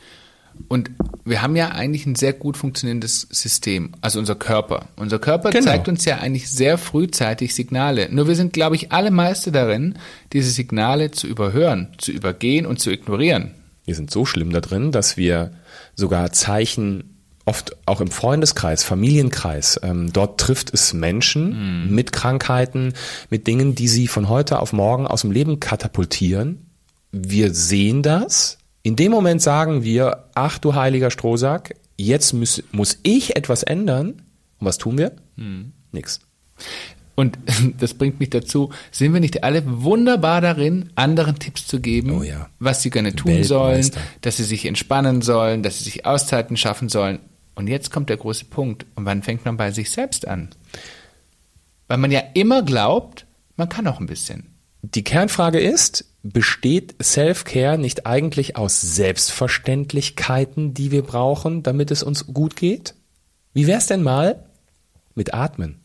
Und 0.68 0.92
wir 1.26 1.42
haben 1.42 1.56
ja 1.56 1.70
eigentlich 1.70 2.06
ein 2.06 2.16
sehr 2.16 2.34
gut 2.34 2.58
funktionierendes 2.58 3.28
System, 3.32 3.94
also 4.02 4.20
unser 4.20 4.36
Körper. 4.36 4.88
Unser 4.96 5.20
Körper 5.20 5.50
genau. 5.50 5.66
zeigt 5.66 5.88
uns 5.88 6.06
ja 6.06 6.18
eigentlich 6.18 6.50
sehr 6.50 6.78
frühzeitig 6.78 7.56
Signale. 7.56 8.10
Nur 8.12 8.28
wir 8.28 8.36
sind, 8.36 8.54
glaube 8.54 8.76
ich, 8.76 8.92
alle 8.92 9.12
Meister 9.12 9.52
darin, 9.52 9.98
diese 10.32 10.52
Signale 10.52 11.12
zu 11.12 11.28
überhören, 11.28 11.90
zu 11.98 12.12
übergehen 12.12 12.66
und 12.66 12.80
zu 12.80 12.92
ignorieren. 12.92 13.52
Wir 13.86 13.96
sind 13.96 14.12
so 14.12 14.26
schlimm 14.26 14.52
da 14.52 14.62
drin, 14.62 14.92
dass 14.92 15.18
wir 15.18 15.52
sogar 15.96 16.32
Zeichen 16.32 17.13
oft 17.46 17.76
auch 17.86 18.02
im 18.02 18.10
Freundeskreis, 18.10 18.84
Familienkreis, 18.84 19.80
ähm, 19.84 20.14
dort 20.14 20.40
trifft 20.40 20.74
es 20.74 20.94
Menschen 20.94 21.86
mhm. 21.86 21.96
mit 21.96 22.12
Krankheiten, 22.12 22.94
mit 23.30 23.48
Dingen, 23.48 23.76
die 23.76 23.88
sie 23.88 24.08
von 24.08 24.30
heute 24.30 24.60
auf 24.60 24.74
morgen 24.74 25.08
aus 25.08 25.22
dem 25.22 25.32
Leben 25.32 25.60
katapultieren. 25.60 26.70
Wir 27.12 27.54
sehen 27.54 28.02
das, 28.02 28.58
in 28.82 28.96
dem 28.96 29.12
Moment 29.12 29.42
sagen 29.42 29.84
wir, 29.84 30.26
ach 30.36 30.58
du 30.58 30.76
heiliger 30.76 31.12
Strohsack, 31.12 31.76
jetzt 31.98 32.34
muss, 32.34 32.64
muss 32.72 33.00
ich 33.04 33.36
etwas 33.36 33.64
ändern. 33.64 34.22
Und 34.60 34.68
was 34.68 34.78
tun 34.78 34.98
wir? 34.98 35.14
Hm. 35.38 35.72
Nix. 35.92 36.22
Und 37.16 37.38
das 37.80 37.94
bringt 37.94 38.20
mich 38.20 38.30
dazu, 38.30 38.72
sind 38.92 39.14
wir 39.14 39.20
nicht 39.20 39.44
alle 39.44 39.64
wunderbar 39.66 40.42
darin, 40.42 40.90
anderen 40.96 41.40
Tipps 41.40 41.68
zu 41.68 41.80
geben, 41.80 42.12
oh 42.12 42.24
ja. 42.24 42.50
was 42.60 42.82
sie 42.82 42.90
gerne 42.90 43.16
tun 43.16 43.44
sollen, 43.44 43.90
dass 44.22 44.38
sie 44.38 44.44
sich 44.44 44.66
entspannen 44.66 45.22
sollen, 45.22 45.64
dass 45.64 45.78
sie 45.78 45.86
sich 45.86 46.06
Auszeiten 46.06 46.58
schaffen 46.58 46.90
sollen. 46.90 47.20
Und 47.56 47.68
jetzt 47.68 47.92
kommt 47.92 48.10
der 48.10 48.18
große 48.18 48.46
Punkt. 48.46 48.86
Und 48.96 49.06
wann 49.06 49.24
fängt 49.24 49.46
man 49.46 49.58
bei 49.58 49.72
sich 49.72 49.92
selbst 49.92 50.28
an? 50.28 50.50
Weil 51.88 51.98
man 51.98 52.12
ja 52.12 52.22
immer 52.34 52.64
glaubt, 52.64 53.26
man 53.56 53.70
kann 53.70 53.88
auch 53.88 54.00
ein 54.00 54.08
bisschen. 54.08 54.54
Die 54.82 55.04
Kernfrage 55.04 55.60
ist, 55.60 56.06
besteht 56.24 56.96
Self-Care 57.02 57.78
nicht 57.78 58.06
eigentlich 58.06 58.58
aus 58.58 58.82
Selbstverständlichkeiten, 58.82 60.74
die 60.74 60.92
wir 60.92 61.04
brauchen, 61.04 61.64
damit 61.64 61.92
es 61.92 62.04
uns 62.04 62.28
gut 62.28 62.56
geht? 62.56 62.96
Wie 63.54 63.68
wär's 63.68 63.88
denn 63.88 64.04
mal 64.04 64.44
mit 65.16 65.34
Atmen? 65.34 65.80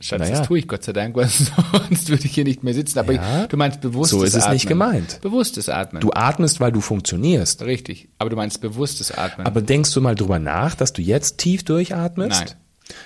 Schatz, 0.00 0.20
naja. 0.20 0.38
das 0.38 0.46
tue 0.46 0.58
ich 0.58 0.66
Gott 0.66 0.82
sei 0.82 0.92
Dank, 0.92 1.14
weil 1.14 1.28
sonst 1.72 2.08
würde 2.08 2.24
ich 2.24 2.32
hier 2.32 2.44
nicht 2.44 2.64
mehr 2.64 2.72
sitzen. 2.72 2.98
Aber 2.98 3.12
ja, 3.12 3.46
du 3.46 3.56
meinst 3.56 3.80
bewusstes 3.82 4.14
Atmen. 4.14 4.20
So 4.20 4.24
ist 4.26 4.34
es 4.34 4.42
Atmen. 4.44 4.54
nicht 4.54 4.66
gemeint. 4.66 5.20
Bewusstes 5.20 5.68
Atmen. 5.68 6.00
Du 6.00 6.12
atmest, 6.12 6.60
weil 6.60 6.72
du 6.72 6.80
funktionierst. 6.80 7.62
Richtig. 7.62 8.08
Aber 8.18 8.30
du 8.30 8.36
meinst 8.36 8.60
bewusstes 8.60 9.12
Atmen. 9.12 9.46
Aber 9.46 9.60
denkst 9.60 9.92
du 9.92 10.00
mal 10.00 10.14
drüber 10.14 10.38
nach, 10.38 10.74
dass 10.74 10.94
du 10.94 11.02
jetzt 11.02 11.38
tief 11.38 11.64
durchatmest? 11.64 12.40
Nein. 12.46 12.54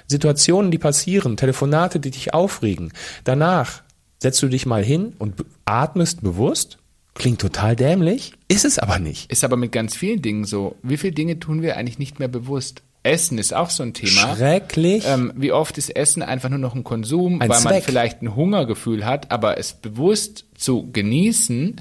Situationen, 0.07 0.71
die 0.71 0.79
passieren, 0.79 1.37
Telefonate, 1.37 2.01
die 2.01 2.11
dich 2.11 2.33
aufregen. 2.33 2.93
Danach 3.25 3.83
setzt 4.23 4.43
du 4.43 4.49
dich 4.49 4.65
mal 4.65 4.85
hin 4.85 5.15
und 5.19 5.45
atmest 5.65 6.23
bewusst. 6.23 6.79
Klingt 7.15 7.41
total 7.41 7.77
dämlich, 7.77 8.33
ist 8.49 8.65
es 8.65 8.79
aber 8.79 8.99
nicht. 8.99 9.31
Ist 9.31 9.45
aber 9.45 9.57
mit 9.57 9.71
ganz 9.71 9.97
vielen 9.97 10.21
Dingen 10.21 10.45
so. 10.45 10.77
Wie 10.83 10.97
viele 10.97 11.13
Dinge 11.13 11.39
tun 11.39 11.63
wir 11.63 11.77
eigentlich 11.77 11.99
nicht 11.99 12.19
mehr 12.19 12.29
bewusst? 12.29 12.83
Essen 13.05 13.39
ist 13.39 13.55
auch 13.55 13.71
so 13.71 13.83
ein 13.83 13.95
Thema. 13.95 14.35
Schrecklich. 14.35 15.05
Ähm, 15.07 15.33
wie 15.37 15.53
oft 15.53 15.79
ist 15.79 15.91
Essen 15.91 16.23
einfach 16.23 16.49
nur 16.49 16.59
noch 16.59 16.75
ein 16.75 16.83
Konsum, 16.83 17.41
ein 17.41 17.49
weil 17.49 17.59
Zweck. 17.59 17.73
man 17.73 17.83
vielleicht 17.83 18.23
ein 18.23 18.35
Hungergefühl 18.35 19.07
hat, 19.07 19.31
aber 19.31 19.59
es 19.59 19.75
bewusst 19.75 20.47
zu 20.57 20.91
genießen. 20.91 21.81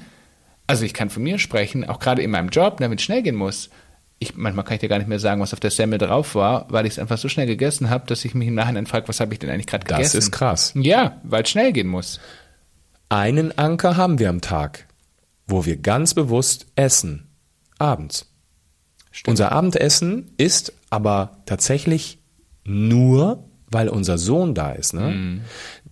Also 0.66 0.84
ich 0.84 0.94
kann 0.94 1.10
von 1.10 1.22
mir 1.22 1.38
sprechen, 1.38 1.84
auch 1.88 1.98
gerade 1.98 2.22
in 2.22 2.30
meinem 2.30 2.48
Job, 2.48 2.78
damit 2.78 3.00
es 3.00 3.04
schnell 3.04 3.22
gehen 3.22 3.36
muss 3.36 3.70
ich, 4.18 4.36
manchmal 4.36 4.64
kann 4.64 4.74
ich 4.74 4.80
dir 4.80 4.88
gar 4.88 4.98
nicht 4.98 5.08
mehr 5.08 5.18
sagen, 5.18 5.40
was 5.40 5.52
auf 5.52 5.60
der 5.60 5.70
Semmel 5.70 5.98
drauf 5.98 6.34
war, 6.34 6.66
weil 6.70 6.86
ich 6.86 6.92
es 6.94 6.98
einfach 6.98 7.18
so 7.18 7.28
schnell 7.28 7.46
gegessen 7.46 7.90
habe, 7.90 8.06
dass 8.06 8.24
ich 8.24 8.34
mich 8.34 8.48
im 8.48 8.54
Nachhinein 8.54 8.86
frage, 8.86 9.08
was 9.08 9.20
habe 9.20 9.32
ich 9.32 9.38
denn 9.38 9.50
eigentlich 9.50 9.66
gerade 9.66 9.84
gegessen? 9.84 10.02
Das 10.02 10.14
ist 10.14 10.30
krass. 10.30 10.72
Ja, 10.76 11.20
weil 11.22 11.42
es 11.42 11.50
schnell 11.50 11.72
gehen 11.72 11.88
muss. 11.88 12.20
Einen 13.08 13.56
Anker 13.58 13.96
haben 13.96 14.18
wir 14.18 14.30
am 14.30 14.40
Tag, 14.40 14.86
wo 15.46 15.66
wir 15.66 15.76
ganz 15.76 16.14
bewusst 16.14 16.66
essen. 16.74 17.28
Abends. 17.78 18.26
Stimmt. 19.10 19.28
Unser 19.32 19.52
Abendessen 19.52 20.32
ist 20.36 20.72
aber 20.94 21.38
tatsächlich 21.46 22.20
nur, 22.64 23.42
weil 23.68 23.88
unser 23.88 24.16
Sohn 24.16 24.54
da 24.54 24.70
ist. 24.70 24.94
Ne? 24.94 25.10
Mm. 25.10 25.40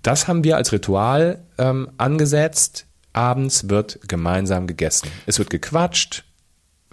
Das 0.01 0.29
haben 0.29 0.45
wir 0.45 0.57
als 0.57 0.71
Ritual 0.71 1.43
ähm, 1.59 1.91
angesetzt. 1.99 2.87
Abends 3.13 3.69
wird 3.69 3.99
gemeinsam 4.07 4.69
gegessen. 4.69 5.09
Es 5.27 5.41
wird 5.41 5.51
gequatscht, 5.51 6.23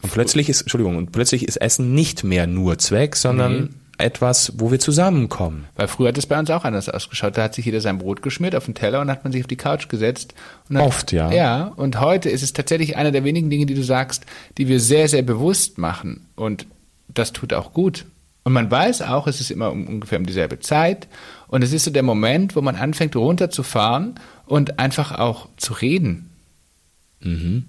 und 0.02 0.12
plötzlich 0.12 0.50
ist, 0.50 0.62
Entschuldigung, 0.62 0.96
und 0.96 1.12
plötzlich 1.12 1.48
ist 1.48 1.58
Essen 1.58 1.94
nicht 1.94 2.24
mehr 2.24 2.48
nur 2.48 2.78
Zweck, 2.78 3.16
sondern 3.16 3.64
nee. 3.64 3.70
etwas, 3.98 4.54
wo 4.56 4.72
wir 4.72 4.80
zusammenkommen. 4.80 5.66
Weil 5.76 5.88
früher 5.88 6.08
hat 6.08 6.18
es 6.18 6.26
bei 6.26 6.40
uns 6.40 6.50
auch 6.50 6.64
anders 6.64 6.90
ausgeschaut. 6.90 7.38
Da 7.38 7.44
hat 7.44 7.54
sich 7.54 7.66
jeder 7.66 7.82
sein 7.82 7.98
Brot 8.00 8.22
geschmiert 8.22 8.56
auf 8.56 8.66
den 8.66 8.76
Teller 8.76 9.02
und 9.02 9.12
hat 9.12 9.24
man 9.24 9.34
sich 9.34 9.44
auf 9.44 9.48
die 9.48 9.58
Couch 9.58 9.90
gesetzt. 9.90 10.34
Hat, 10.74 10.82
Oft, 10.82 11.12
ja. 11.12 11.32
Ja, 11.32 11.64
und 11.76 12.00
heute 12.00 12.30
ist 12.30 12.44
es 12.44 12.54
tatsächlich 12.54 12.96
einer 12.96 13.12
der 13.12 13.24
wenigen 13.24 13.50
Dinge, 13.50 13.66
die 13.66 13.76
du 13.76 13.84
sagst, 13.84 14.26
die 14.58 14.68
wir 14.68 14.80
sehr, 14.80 15.10
sehr 15.10 15.22
bewusst 15.22 15.78
machen. 15.78 16.28
Und 16.36 16.66
das 17.14 17.34
tut 17.34 17.54
auch 17.54 17.74
gut. 17.74 18.06
Und 18.44 18.54
man 18.54 18.72
weiß 18.72 19.02
auch, 19.04 19.28
es 19.28 19.42
ist 19.42 19.52
immer 19.52 19.72
um, 19.72 19.88
ungefähr 19.88 20.20
um 20.20 20.26
dieselbe 20.26 20.60
Zeit. 20.60 21.08
Und 21.48 21.64
es 21.64 21.74
ist 21.74 21.84
so 21.84 21.92
der 21.92 22.04
Moment, 22.04 22.56
wo 22.56 22.62
man 22.62 22.76
anfängt 22.76 23.16
runterzufahren 23.16 24.16
und 24.46 24.80
einfach 24.80 25.18
auch 25.20 25.50
zu 25.58 25.74
reden. 25.74 26.32
Mhm. 27.20 27.66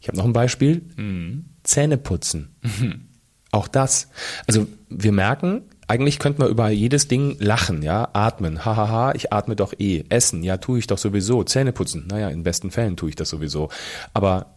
Ich 0.00 0.08
habe 0.08 0.18
noch 0.18 0.24
ein 0.24 0.32
Beispiel. 0.32 0.82
Mhm. 0.96 1.46
Zähne 1.62 1.98
putzen. 1.98 2.54
Mhm. 2.62 3.06
Auch 3.50 3.68
das. 3.68 4.08
Also 4.46 4.66
wir 4.88 5.12
merken, 5.12 5.62
eigentlich 5.88 6.18
könnte 6.18 6.40
man 6.40 6.50
über 6.50 6.68
jedes 6.68 7.08
Ding 7.08 7.36
lachen, 7.38 7.82
ja, 7.82 8.08
atmen, 8.12 8.64
hahaha, 8.64 9.12
ich 9.14 9.32
atme 9.32 9.56
doch 9.56 9.72
eh, 9.78 10.04
essen, 10.08 10.42
ja, 10.42 10.56
tue 10.56 10.80
ich 10.80 10.86
doch 10.86 10.98
sowieso, 10.98 11.44
Zähne 11.44 11.72
putzen, 11.72 12.06
naja, 12.08 12.28
in 12.28 12.42
besten 12.42 12.70
Fällen 12.70 12.96
tue 12.96 13.10
ich 13.10 13.16
das 13.16 13.28
sowieso. 13.28 13.70
Aber 14.12 14.56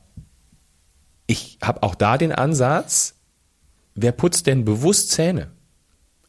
ich 1.27 1.59
habe 1.61 1.83
auch 1.83 1.95
da 1.95 2.17
den 2.17 2.31
Ansatz, 2.31 3.18
wer 3.95 4.11
putzt 4.11 4.47
denn 4.47 4.65
bewusst 4.65 5.11
Zähne? 5.11 5.51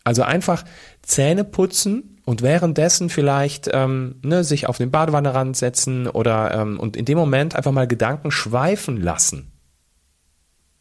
Also 0.05 0.23
einfach 0.23 0.65
Zähne 1.03 1.45
putzen 1.45 2.21
und 2.25 2.43
währenddessen 2.43 3.11
vielleicht 3.11 3.69
ähm, 3.73 4.17
ne, 4.23 4.45
sich 4.45 4.67
auf 4.67 4.79
den 4.79 4.91
Badewannenrand 4.91 5.57
setzen 5.57 6.07
oder 6.07 6.55
ähm, 6.55 6.79
und 6.79 6.97
in 6.97 7.05
dem 7.05 7.19
Moment 7.19 7.55
einfach 7.55 7.73
mal 7.73 7.87
Gedanken 7.87 8.31
schweifen 8.31 8.97
lassen. 8.97 9.53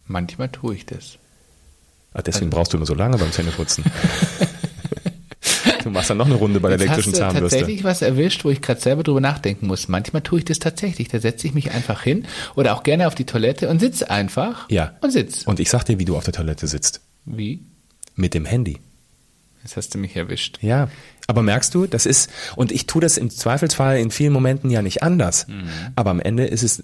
Manchmal 0.05 0.49
tue 0.49 0.75
ich 0.75 0.85
das. 0.85 1.17
Ah, 2.13 2.21
deswegen 2.21 2.49
brauchst 2.49 2.73
du 2.73 2.77
immer 2.77 2.85
so 2.85 2.95
lange 2.95 3.17
beim 3.17 3.31
Zähneputzen. 3.31 3.83
du 5.89 5.93
machst 5.97 6.09
dann 6.09 6.17
noch 6.17 6.25
eine 6.27 6.35
Runde 6.35 6.59
bei 6.59 6.69
der 6.69 6.79
elektrischen 6.79 7.11
hast 7.11 7.19
du 7.19 7.25
Zahnbürste. 7.25 7.57
tatsächlich 7.59 7.83
was 7.83 8.01
erwischt, 8.01 8.45
wo 8.45 8.49
ich 8.49 8.61
gerade 8.61 8.79
selber 8.79 9.03
drüber 9.03 9.21
nachdenken 9.21 9.67
muss. 9.67 9.87
Manchmal 9.87 10.21
tue 10.21 10.39
ich 10.39 10.45
das 10.45 10.59
tatsächlich. 10.59 11.07
Da 11.09 11.19
setze 11.19 11.47
ich 11.47 11.53
mich 11.53 11.71
einfach 11.71 12.01
hin 12.01 12.25
oder 12.55 12.75
auch 12.75 12.83
gerne 12.83 13.07
auf 13.07 13.15
die 13.15 13.25
Toilette 13.25 13.69
und 13.69 13.79
sitze 13.79 14.09
einfach 14.09 14.69
Ja. 14.69 14.93
und 15.01 15.11
sitz. 15.11 15.43
Und 15.43 15.59
ich 15.59 15.69
sag 15.69 15.83
dir, 15.85 15.99
wie 15.99 16.05
du 16.05 16.15
auf 16.17 16.23
der 16.23 16.33
Toilette 16.33 16.67
sitzt. 16.67 17.01
Wie? 17.25 17.61
Mit 18.15 18.33
dem 18.33 18.45
Handy. 18.45 18.77
Jetzt 19.63 19.75
hast 19.77 19.93
du 19.93 19.97
mich 19.97 20.15
erwischt. 20.15 20.59
Ja. 20.61 20.89
Aber 21.27 21.41
merkst 21.43 21.75
du, 21.75 21.85
das 21.85 22.05
ist, 22.05 22.29
und 22.55 22.71
ich 22.71 22.87
tue 22.87 23.01
das 23.01 23.17
im 23.17 23.29
Zweifelsfall 23.29 23.99
in 23.99 24.09
vielen 24.09 24.33
Momenten 24.33 24.69
ja 24.71 24.81
nicht 24.81 25.03
anders. 25.03 25.45
Aber 25.95 26.09
am 26.11 26.19
Ende 26.19 26.45
ist 26.45 26.63
es, 26.63 26.83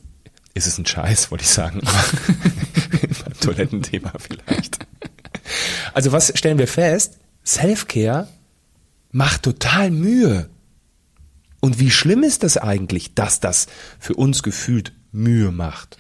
ist 0.53 0.67
es 0.67 0.77
ein 0.77 0.85
Scheiß, 0.85 1.31
wollte 1.31 1.43
ich 1.43 1.49
sagen. 1.49 1.81
Beim 1.81 3.33
Toilettenthema 3.39 4.11
vielleicht. 4.19 4.79
Also 5.93 6.11
was 6.11 6.31
stellen 6.37 6.57
wir 6.57 6.67
fest? 6.67 7.17
Selfcare 7.43 8.27
macht 9.15 9.43
total 9.43 9.91
Mühe. 9.91 10.49
Und 11.61 11.79
wie 11.79 11.89
schlimm 11.89 12.21
ist 12.21 12.43
das 12.43 12.57
eigentlich, 12.57 13.15
dass 13.15 13.39
das 13.39 13.67
für 13.97 14.13
uns 14.13 14.43
gefühlt 14.43 14.91
Mühe 15.13 15.51
macht? 15.51 15.97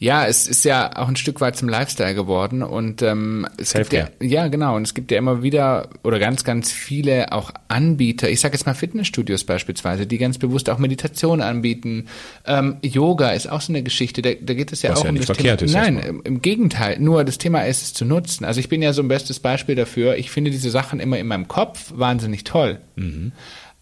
Ja, 0.00 0.26
es 0.26 0.46
ist 0.46 0.64
ja 0.64 0.96
auch 0.96 1.08
ein 1.08 1.16
Stück 1.16 1.40
weit 1.40 1.56
zum 1.56 1.68
Lifestyle 1.68 2.14
geworden 2.14 2.62
und 2.62 3.02
ähm, 3.02 3.48
es 3.56 3.72
gibt 3.72 3.92
ja, 3.92 4.08
ja 4.20 4.46
genau 4.46 4.76
und 4.76 4.82
es 4.82 4.94
gibt 4.94 5.10
ja 5.10 5.18
immer 5.18 5.42
wieder 5.42 5.88
oder 6.04 6.20
ganz 6.20 6.44
ganz 6.44 6.70
viele 6.70 7.32
auch 7.32 7.50
Anbieter. 7.66 8.30
Ich 8.30 8.38
sage 8.38 8.54
jetzt 8.54 8.64
mal 8.64 8.74
Fitnessstudios 8.74 9.42
beispielsweise, 9.42 10.06
die 10.06 10.18
ganz 10.18 10.38
bewusst 10.38 10.70
auch 10.70 10.78
Meditation 10.78 11.40
anbieten. 11.40 12.06
Ähm, 12.46 12.76
Yoga 12.82 13.30
ist 13.30 13.50
auch 13.50 13.60
so 13.60 13.72
eine 13.72 13.82
Geschichte. 13.82 14.22
Da, 14.22 14.34
da 14.40 14.54
geht 14.54 14.70
es 14.70 14.82
ja 14.82 14.90
Was 14.90 15.00
auch 15.00 15.04
ja 15.04 15.10
um 15.10 15.14
nicht 15.16 15.28
das 15.28 15.36
verkehrt 15.36 15.60
Thema. 15.60 15.68
ist 15.68 15.74
Nein, 15.74 15.98
im, 15.98 16.22
im 16.22 16.42
Gegenteil. 16.42 17.00
Nur 17.00 17.24
das 17.24 17.38
Thema 17.38 17.62
ist 17.62 17.82
es 17.82 17.92
zu 17.92 18.04
nutzen. 18.04 18.44
Also 18.44 18.60
ich 18.60 18.68
bin 18.68 18.80
ja 18.82 18.92
so 18.92 19.02
ein 19.02 19.08
bestes 19.08 19.40
Beispiel 19.40 19.74
dafür. 19.74 20.16
Ich 20.16 20.30
finde 20.30 20.52
diese 20.52 20.70
Sachen 20.70 21.00
immer 21.00 21.18
in 21.18 21.26
meinem 21.26 21.48
Kopf 21.48 21.92
wahnsinnig 21.92 22.44
toll. 22.44 22.78
Mhm. 22.94 23.32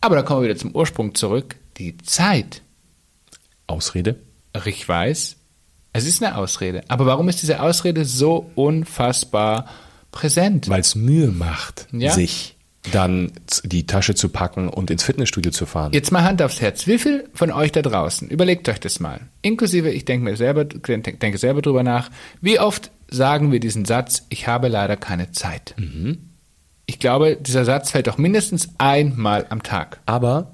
Aber 0.01 0.17
da 0.17 0.23
kommen 0.23 0.41
wir 0.41 0.49
wieder 0.49 0.59
zum 0.59 0.75
Ursprung 0.75 1.15
zurück. 1.15 1.57
Die 1.77 1.99
Zeit. 1.99 2.63
Ausrede? 3.67 4.17
Ich 4.65 4.89
weiß, 4.89 5.37
es 5.97 6.07
ist 6.07 6.23
eine 6.23 6.37
Ausrede. 6.37 6.83
Aber 6.89 7.07
warum 7.07 7.29
ist 7.29 7.43
diese 7.43 7.61
Ausrede 7.61 8.05
so 8.05 8.51
unfassbar 8.55 9.67
präsent? 10.13 10.69
Weil 10.69 10.81
es 10.81 10.95
Mühe 10.95 11.29
macht, 11.29 11.87
Ja. 11.93 12.13
sich 12.13 12.57
dann 12.93 13.33
die 13.65 13.85
Tasche 13.87 14.15
zu 14.15 14.29
packen 14.29 14.69
und 14.69 14.91
ins 14.93 15.03
Fitnessstudio 15.03 15.51
zu 15.51 15.67
fahren. 15.67 15.93
Jetzt 15.93 16.13
mal 16.13 16.23
Hand 16.23 16.41
aufs 16.41 16.61
Herz. 16.61 16.87
Wie 16.87 16.99
viel 16.99 17.29
von 17.35 17.51
euch 17.51 17.73
da 17.73 17.83
draußen, 17.83 18.29
überlegt 18.29 18.69
euch 18.69 18.79
das 18.79 19.01
mal, 19.01 19.21
inklusive, 19.43 19.91
ich 19.91 20.05
denke 20.05 20.25
mir 20.25 20.37
selber, 20.37 20.65
denke 20.65 21.37
selber 21.39 21.63
drüber 21.63 21.83
nach, 21.83 22.11
wie 22.41 22.61
oft 22.61 22.93
sagen 23.11 23.51
wir 23.51 23.59
diesen 23.59 23.85
Satz, 23.87 24.23
ich 24.29 24.47
habe 24.47 24.69
leider 24.69 24.97
keine 24.97 25.33
Zeit? 25.33 25.75
Ich 26.87 27.01
glaube, 27.01 27.37
dieser 27.41 27.65
Satz 27.65 27.91
fällt 27.91 28.07
doch 28.07 28.19
mindestens 28.19 28.69
einmal 28.79 29.47
am 29.51 29.65
Tag. 29.65 30.01
Aber 30.07 30.53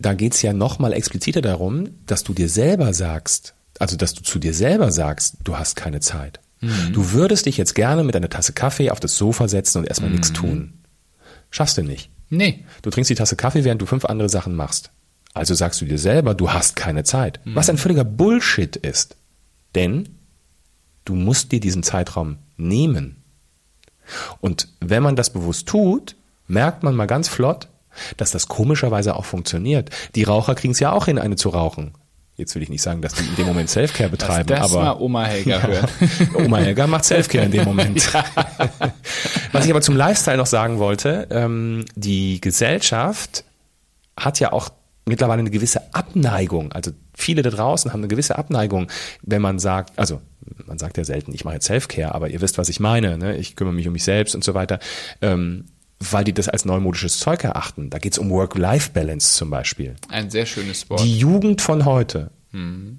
da 0.00 0.14
geht's 0.14 0.42
ja 0.42 0.52
noch 0.52 0.80
mal 0.80 0.92
expliziter 0.92 1.42
darum, 1.42 1.90
dass 2.06 2.24
du 2.24 2.34
dir 2.34 2.48
selber 2.48 2.92
sagst, 2.92 3.54
also 3.82 3.96
dass 3.96 4.14
du 4.14 4.22
zu 4.22 4.38
dir 4.38 4.54
selber 4.54 4.92
sagst, 4.92 5.38
du 5.42 5.58
hast 5.58 5.74
keine 5.74 5.98
Zeit. 5.98 6.38
Du 6.92 7.10
würdest 7.10 7.46
dich 7.46 7.56
jetzt 7.56 7.74
gerne 7.74 8.04
mit 8.04 8.14
einer 8.14 8.30
Tasse 8.30 8.52
Kaffee 8.52 8.92
auf 8.92 9.00
das 9.00 9.16
Sofa 9.16 9.48
setzen 9.48 9.78
und 9.78 9.88
erstmal 9.88 10.12
nichts 10.12 10.32
tun. 10.32 10.74
Schaffst 11.50 11.76
du 11.78 11.82
nicht. 11.82 12.08
Nee. 12.28 12.64
Du 12.82 12.90
trinkst 12.90 13.10
die 13.10 13.16
Tasse 13.16 13.34
Kaffee, 13.34 13.64
während 13.64 13.82
du 13.82 13.86
fünf 13.86 14.04
andere 14.04 14.28
Sachen 14.28 14.54
machst. 14.54 14.92
Also 15.34 15.54
sagst 15.54 15.80
du 15.80 15.84
dir 15.84 15.98
selber, 15.98 16.34
du 16.34 16.52
hast 16.52 16.76
keine 16.76 17.02
Zeit. 17.02 17.40
Was 17.44 17.68
ein 17.68 17.76
völliger 17.76 18.04
Bullshit 18.04 18.76
ist. 18.76 19.16
Denn 19.74 20.10
du 21.04 21.16
musst 21.16 21.50
dir 21.50 21.58
diesen 21.58 21.82
Zeitraum 21.82 22.38
nehmen. 22.56 23.16
Und 24.40 24.68
wenn 24.78 25.02
man 25.02 25.16
das 25.16 25.30
bewusst 25.30 25.66
tut, 25.66 26.14
merkt 26.46 26.84
man 26.84 26.94
mal 26.94 27.06
ganz 27.06 27.26
flott, 27.26 27.66
dass 28.16 28.30
das 28.30 28.46
komischerweise 28.46 29.16
auch 29.16 29.24
funktioniert. 29.24 29.90
Die 30.14 30.22
Raucher 30.22 30.54
kriegen 30.54 30.72
es 30.72 30.78
ja 30.78 30.92
auch 30.92 31.06
hin, 31.06 31.18
eine 31.18 31.34
zu 31.34 31.48
rauchen. 31.48 31.94
Jetzt 32.36 32.54
will 32.54 32.62
ich 32.62 32.70
nicht 32.70 32.82
sagen, 32.82 33.02
dass 33.02 33.14
die 33.14 33.24
in 33.24 33.36
dem 33.36 33.46
Moment 33.46 33.68
Selfcare 33.68 34.08
betreiben, 34.08 34.46
das 34.46 34.72
aber 34.72 34.82
mal 34.82 34.96
Oma 34.98 35.24
Helga 35.24 35.62
hören. 35.66 35.88
Oma 36.34 36.58
Helga 36.58 36.86
macht 36.86 37.04
Selfcare 37.04 37.44
in 37.44 37.50
dem 37.50 37.64
Moment. 37.64 38.12
Was 39.52 39.66
ich 39.66 39.70
aber 39.70 39.82
zum 39.82 39.96
Lifestyle 39.96 40.38
noch 40.38 40.46
sagen 40.46 40.78
wollte, 40.78 41.28
ähm, 41.30 41.84
die 41.94 42.40
Gesellschaft 42.40 43.44
hat 44.16 44.40
ja 44.40 44.52
auch 44.52 44.70
mittlerweile 45.04 45.40
eine 45.40 45.50
gewisse 45.50 45.94
Abneigung. 45.94 46.72
Also 46.72 46.92
viele 47.14 47.42
da 47.42 47.50
draußen 47.50 47.92
haben 47.92 48.00
eine 48.00 48.08
gewisse 48.08 48.38
Abneigung, 48.38 48.90
wenn 49.22 49.42
man 49.42 49.58
sagt, 49.58 49.98
also 49.98 50.22
man 50.66 50.78
sagt 50.78 50.96
ja 50.96 51.04
selten, 51.04 51.34
ich 51.34 51.44
mache 51.44 51.54
jetzt 51.54 51.66
Selfcare, 51.66 52.14
aber 52.14 52.30
ihr 52.30 52.40
wisst, 52.40 52.56
was 52.58 52.68
ich 52.68 52.80
meine. 52.80 53.18
Ne? 53.18 53.36
Ich 53.36 53.56
kümmere 53.56 53.74
mich 53.74 53.86
um 53.86 53.92
mich 53.92 54.04
selbst 54.04 54.34
und 54.34 54.42
so 54.42 54.54
weiter. 54.54 54.78
Ähm, 55.20 55.66
weil 56.10 56.24
die 56.24 56.32
das 56.32 56.48
als 56.48 56.64
neumodisches 56.64 57.18
Zeug 57.18 57.44
erachten. 57.44 57.90
Da 57.90 57.98
geht's 57.98 58.18
um 58.18 58.30
Work-Life-Balance 58.30 59.36
zum 59.36 59.50
Beispiel. 59.50 59.94
Ein 60.08 60.30
sehr 60.30 60.46
schönes 60.46 60.88
Wort. 60.90 61.02
Die 61.02 61.18
Jugend 61.18 61.60
von 61.60 61.84
heute, 61.84 62.30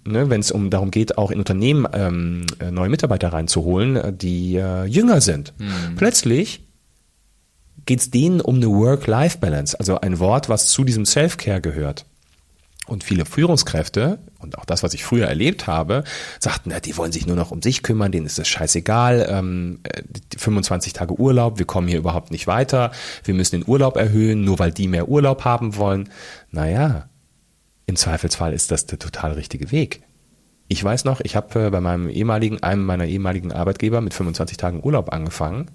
ne, 0.05 0.29
wenn 0.29 0.39
es 0.39 0.51
um 0.51 0.69
darum 0.69 0.91
geht, 0.91 1.17
auch 1.17 1.31
in 1.31 1.39
Unternehmen 1.39 1.87
ähm, 1.93 2.45
äh, 2.59 2.71
neue 2.71 2.89
Mitarbeiter 2.89 3.33
reinzuholen, 3.33 3.95
äh, 3.95 4.13
die 4.13 4.55
äh, 4.55 4.85
jünger 4.85 5.21
sind. 5.21 5.53
Plötzlich 5.95 6.63
geht 7.85 7.99
es 7.99 8.11
denen 8.11 8.41
um 8.41 8.55
eine 8.55 8.69
Work-Life-Balance, 8.69 9.77
also 9.79 9.99
ein 9.99 10.19
Wort, 10.19 10.49
was 10.49 10.69
zu 10.69 10.83
diesem 10.83 11.05
Self-Care 11.05 11.61
gehört. 11.61 12.05
Und 12.86 13.06
viele 13.06 13.26
Führungskräfte, 13.26 14.19
und 14.39 14.58
auch 14.58 14.65
das, 14.65 14.84
was 14.84 14.93
ich 14.93 15.06
früher 15.06 15.26
erlebt 15.28 15.67
habe, 15.67 16.04
sagten, 16.39 16.69
na, 16.74 16.82
die 16.82 16.98
wollen 16.98 17.13
sich 17.13 17.26
nur 17.26 17.38
noch 17.38 17.52
um 17.52 17.62
sich 17.62 17.82
kümmern, 17.82 18.12
denen 18.12 18.26
ist 18.26 18.38
das 18.39 18.50
scheißegal, 18.50 19.26
ähm, 19.30 19.80
äh, 19.84 20.04
die 20.34 20.38
25 20.38 20.91
Tage 20.91 21.17
Urlaub, 21.17 21.60
wir 21.60 21.65
kommen 21.65 21.88
hier 21.88 21.98
überhaupt 22.00 22.32
nicht 22.32 22.46
weiter, 22.46 22.91
wir 23.24 23.34
müssen 23.36 23.62
den 23.62 23.69
Urlaub 23.69 23.96
erhöhen, 23.96 24.43
nur 24.43 24.60
weil 24.60 24.72
die 24.74 24.89
mehr 24.89 25.08
Urlaub 25.08 25.46
haben 25.46 25.78
wollen. 25.78 26.10
Naja, 26.52 27.08
im 27.86 27.96
Zweifelsfall 27.96 28.52
ist 28.54 28.69
das 28.72 28.86
der 28.86 29.00
total 29.00 29.32
richtige 29.34 29.72
Weg. 29.72 30.04
Ich 30.67 30.84
weiß 30.84 31.06
noch, 31.06 31.22
ich 31.22 31.38
habe 31.38 31.67
äh, 31.67 31.69
bei 31.69 31.80
meinem 31.80 32.10
ehemaligen, 32.10 32.63
einem 32.63 32.84
meiner 32.86 33.06
ehemaligen 33.06 33.54
Arbeitgeber 33.54 34.02
mit 34.02 34.13
25 34.13 34.58
Tagen 34.58 34.84
Urlaub 34.84 35.13
angefangen 35.13 35.72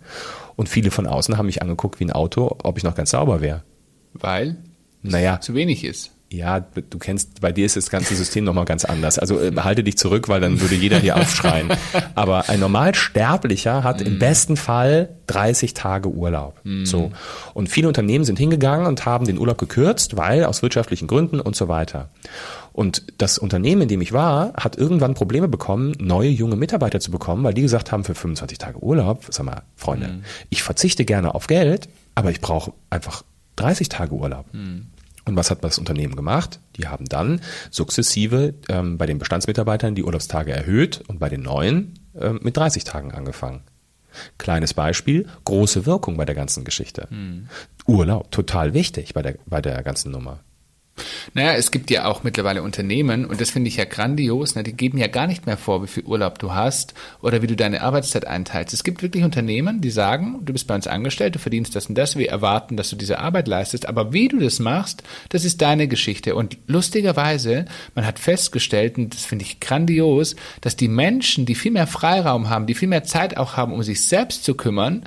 und 0.56 0.68
viele 0.68 0.90
von 0.90 1.06
außen 1.06 1.38
haben 1.38 1.46
mich 1.46 1.62
angeguckt 1.62 2.00
wie 2.00 2.04
ein 2.04 2.12
Auto, 2.12 2.58
ob 2.62 2.76
ich 2.76 2.84
noch 2.84 2.94
ganz 2.94 3.12
sauber 3.12 3.40
wäre. 3.40 3.62
Weil 4.12 4.56
es 5.02 5.12
Naja. 5.12 5.40
zu 5.40 5.54
wenig 5.54 5.84
ist. 5.84 6.10
Ja, 6.30 6.60
du 6.60 6.98
kennst, 6.98 7.40
bei 7.40 7.52
dir 7.52 7.64
ist 7.64 7.76
das 7.76 7.88
ganze 7.88 8.14
System 8.14 8.44
nochmal 8.44 8.66
ganz 8.66 8.84
anders. 8.84 9.18
Also 9.18 9.40
äh, 9.40 9.50
halte 9.56 9.82
dich 9.82 9.96
zurück, 9.96 10.28
weil 10.28 10.42
dann 10.42 10.60
würde 10.60 10.74
jeder 10.74 10.98
hier 10.98 11.16
aufschreien. 11.16 11.70
Aber 12.14 12.50
ein 12.50 12.60
Normalsterblicher 12.60 13.82
hat 13.82 14.02
im 14.02 14.18
besten 14.18 14.58
Fall 14.58 15.08
30 15.28 15.72
Tage 15.72 16.10
Urlaub. 16.10 16.60
So. 16.84 17.12
Und 17.54 17.70
viele 17.70 17.88
Unternehmen 17.88 18.24
sind 18.24 18.38
hingegangen 18.38 18.86
und 18.86 19.06
haben 19.06 19.24
den 19.24 19.38
Urlaub 19.38 19.56
gekürzt, 19.56 20.18
weil 20.18 20.44
aus 20.44 20.60
wirtschaftlichen 20.60 21.06
Gründen 21.06 21.40
und 21.40 21.56
so 21.56 21.68
weiter. 21.68 22.10
Und 22.74 23.04
das 23.16 23.38
Unternehmen, 23.38 23.82
in 23.82 23.88
dem 23.88 24.02
ich 24.02 24.12
war, 24.12 24.52
hat 24.54 24.76
irgendwann 24.76 25.14
Probleme 25.14 25.48
bekommen, 25.48 25.94
neue 25.98 26.28
junge 26.28 26.56
Mitarbeiter 26.56 27.00
zu 27.00 27.10
bekommen, 27.10 27.42
weil 27.42 27.54
die 27.54 27.62
gesagt 27.62 27.90
haben, 27.90 28.04
für 28.04 28.14
25 28.14 28.58
Tage 28.58 28.78
Urlaub, 28.82 29.24
sag 29.30 29.46
mal, 29.46 29.62
Freunde, 29.76 30.20
ich 30.50 30.62
verzichte 30.62 31.04
gerne 31.06 31.34
auf 31.34 31.46
Geld, 31.46 31.88
aber 32.14 32.30
ich 32.30 32.40
brauche 32.40 32.72
einfach 32.90 33.24
30 33.56 33.88
Tage 33.88 34.14
Urlaub. 34.14 34.44
Und 35.28 35.36
was 35.36 35.50
hat 35.50 35.62
das 35.62 35.78
Unternehmen 35.78 36.16
gemacht? 36.16 36.58
Die 36.76 36.88
haben 36.88 37.04
dann 37.04 37.42
sukzessive 37.70 38.54
ähm, 38.70 38.96
bei 38.96 39.04
den 39.04 39.18
Bestandsmitarbeitern 39.18 39.94
die 39.94 40.02
Urlaubstage 40.02 40.52
erhöht 40.52 41.02
und 41.06 41.18
bei 41.18 41.28
den 41.28 41.42
neuen 41.42 41.98
ähm, 42.18 42.40
mit 42.42 42.56
30 42.56 42.84
Tagen 42.84 43.12
angefangen. 43.12 43.60
Kleines 44.38 44.72
Beispiel, 44.72 45.26
große 45.44 45.84
Wirkung 45.84 46.16
bei 46.16 46.24
der 46.24 46.34
ganzen 46.34 46.64
Geschichte. 46.64 47.08
Urlaub, 47.86 48.30
total 48.30 48.72
wichtig 48.72 49.12
bei 49.12 49.20
der, 49.20 49.36
bei 49.44 49.60
der 49.60 49.82
ganzen 49.82 50.12
Nummer. 50.12 50.40
Naja, 51.34 51.52
es 51.54 51.70
gibt 51.70 51.90
ja 51.90 52.06
auch 52.06 52.22
mittlerweile 52.22 52.62
Unternehmen, 52.62 53.24
und 53.24 53.40
das 53.40 53.50
finde 53.50 53.68
ich 53.68 53.76
ja 53.76 53.84
grandios, 53.84 54.54
ne, 54.54 54.62
die 54.62 54.72
geben 54.72 54.98
ja 54.98 55.06
gar 55.06 55.26
nicht 55.26 55.46
mehr 55.46 55.56
vor, 55.56 55.82
wie 55.82 55.86
viel 55.86 56.04
Urlaub 56.04 56.38
du 56.38 56.54
hast 56.54 56.94
oder 57.22 57.42
wie 57.42 57.46
du 57.46 57.56
deine 57.56 57.82
Arbeitszeit 57.82 58.26
einteilst. 58.26 58.74
Es 58.74 58.84
gibt 58.84 59.02
wirklich 59.02 59.24
Unternehmen, 59.24 59.80
die 59.80 59.90
sagen, 59.90 60.40
du 60.42 60.52
bist 60.52 60.66
bei 60.66 60.74
uns 60.74 60.86
angestellt, 60.86 61.34
du 61.34 61.38
verdienst 61.38 61.74
das 61.74 61.86
und 61.86 61.96
das, 61.96 62.16
wir 62.16 62.28
erwarten, 62.28 62.76
dass 62.76 62.90
du 62.90 62.96
diese 62.96 63.18
Arbeit 63.18 63.48
leistest, 63.48 63.86
aber 63.86 64.12
wie 64.12 64.28
du 64.28 64.38
das 64.38 64.58
machst, 64.58 65.02
das 65.28 65.44
ist 65.44 65.62
deine 65.62 65.88
Geschichte. 65.88 66.34
Und 66.34 66.58
lustigerweise, 66.66 67.66
man 67.94 68.06
hat 68.06 68.18
festgestellt, 68.18 68.98
und 68.98 69.14
das 69.14 69.24
finde 69.24 69.44
ich 69.44 69.60
grandios, 69.60 70.36
dass 70.60 70.76
die 70.76 70.88
Menschen, 70.88 71.46
die 71.46 71.54
viel 71.54 71.72
mehr 71.72 71.86
Freiraum 71.86 72.48
haben, 72.48 72.66
die 72.66 72.74
viel 72.74 72.88
mehr 72.88 73.04
Zeit 73.04 73.36
auch 73.36 73.56
haben, 73.56 73.72
um 73.72 73.82
sich 73.82 74.06
selbst 74.06 74.44
zu 74.44 74.54
kümmern, 74.54 75.04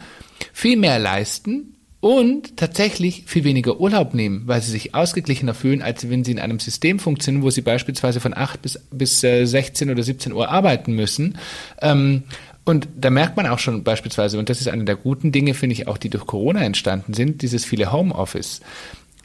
viel 0.53 0.77
mehr 0.77 0.99
leisten 0.99 1.75
und 2.01 2.57
tatsächlich 2.57 3.23
viel 3.27 3.43
weniger 3.43 3.79
Urlaub 3.79 4.15
nehmen, 4.15 4.41
weil 4.47 4.61
sie 4.61 4.71
sich 4.71 4.95
ausgeglichener 4.95 5.53
fühlen, 5.53 5.83
als 5.83 6.09
wenn 6.09 6.23
sie 6.23 6.31
in 6.31 6.39
einem 6.39 6.59
System 6.59 6.99
funktionieren, 6.99 7.43
wo 7.43 7.51
sie 7.51 7.61
beispielsweise 7.61 8.19
von 8.19 8.35
8 8.35 8.61
bis, 8.61 8.79
bis 8.91 9.23
äh, 9.23 9.45
16 9.45 9.89
oder 9.89 10.01
17 10.01 10.33
Uhr 10.33 10.49
arbeiten 10.49 10.93
müssen. 10.93 11.37
Ähm, 11.79 12.23
und 12.65 12.87
da 12.95 13.11
merkt 13.11 13.37
man 13.37 13.45
auch 13.45 13.59
schon 13.59 13.83
beispielsweise, 13.83 14.39
und 14.39 14.49
das 14.49 14.61
ist 14.61 14.67
eine 14.67 14.83
der 14.83 14.95
guten 14.95 15.31
Dinge, 15.31 15.53
finde 15.53 15.73
ich, 15.73 15.87
auch 15.87 15.97
die 15.97 16.09
durch 16.09 16.25
Corona 16.25 16.63
entstanden 16.63 17.13
sind, 17.13 17.43
dieses 17.43 17.65
viele 17.65 17.91
Homeoffice. 17.91 18.61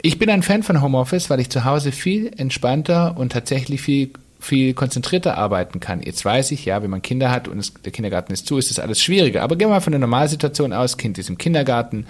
Ich 0.03 0.19
bin 0.19 0.29
ein 0.29 0.43
Fan 0.43 0.63
von 0.63 0.83
Homeoffice, 0.83 1.31
weil 1.31 1.41
ich 1.41 1.49
zu 1.49 1.65
Hause 1.65 1.93
viel 1.93 2.31
entspannter 2.37 3.17
und 3.17 3.33
tatsächlich 3.33 3.81
viel 3.81 4.11
viel 4.39 4.75
konzentrierter 4.75 5.37
arbeiten 5.37 5.81
kann. 5.81 6.03
Jetzt 6.03 6.25
weiß 6.25 6.53
ich, 6.53 6.65
ja, 6.65 6.83
wenn 6.83 6.91
man 6.91 7.03
Kinder 7.03 7.31
hat 7.31 7.49
und 7.49 7.59
es, 7.59 7.73
der 7.75 7.93
Kindergarten 7.93 8.33
ist 8.33 8.47
zu, 8.47 8.59
ist 8.59 8.71
das 8.71 8.79
alles 8.79 9.03
schwieriger. 9.03 9.43
Aber 9.43 9.57
gehen 9.57 9.69
wir 9.69 9.75
mal 9.75 9.81
von 9.81 9.93
der 9.93 9.99
Normalsituation 10.01 10.73
aus, 10.73 10.97
Kind 10.97 11.19
ist 11.19 11.29
im 11.29 11.39
Kindergarten. 11.39 12.07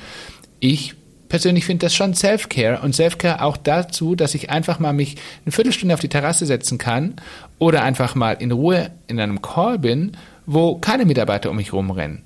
Ich 0.60 0.94
persönlich 1.28 1.64
finde 1.64 1.86
das 1.86 1.94
schon 1.94 2.14
Self-Care 2.14 2.80
und 2.82 2.94
Self-Care 2.94 3.42
auch 3.42 3.56
dazu, 3.56 4.14
dass 4.14 4.34
ich 4.34 4.50
einfach 4.50 4.78
mal 4.78 4.92
mich 4.92 5.16
eine 5.44 5.52
Viertelstunde 5.52 5.94
auf 5.94 6.00
die 6.00 6.08
Terrasse 6.08 6.46
setzen 6.46 6.78
kann 6.78 7.14
oder 7.58 7.82
einfach 7.82 8.14
mal 8.14 8.32
in 8.32 8.52
Ruhe 8.52 8.90
in 9.06 9.20
einem 9.20 9.42
Call 9.42 9.78
bin, 9.78 10.12
wo 10.46 10.76
keine 10.76 11.04
Mitarbeiter 11.04 11.50
um 11.50 11.56
mich 11.56 11.72
rumrennen. 11.72 12.22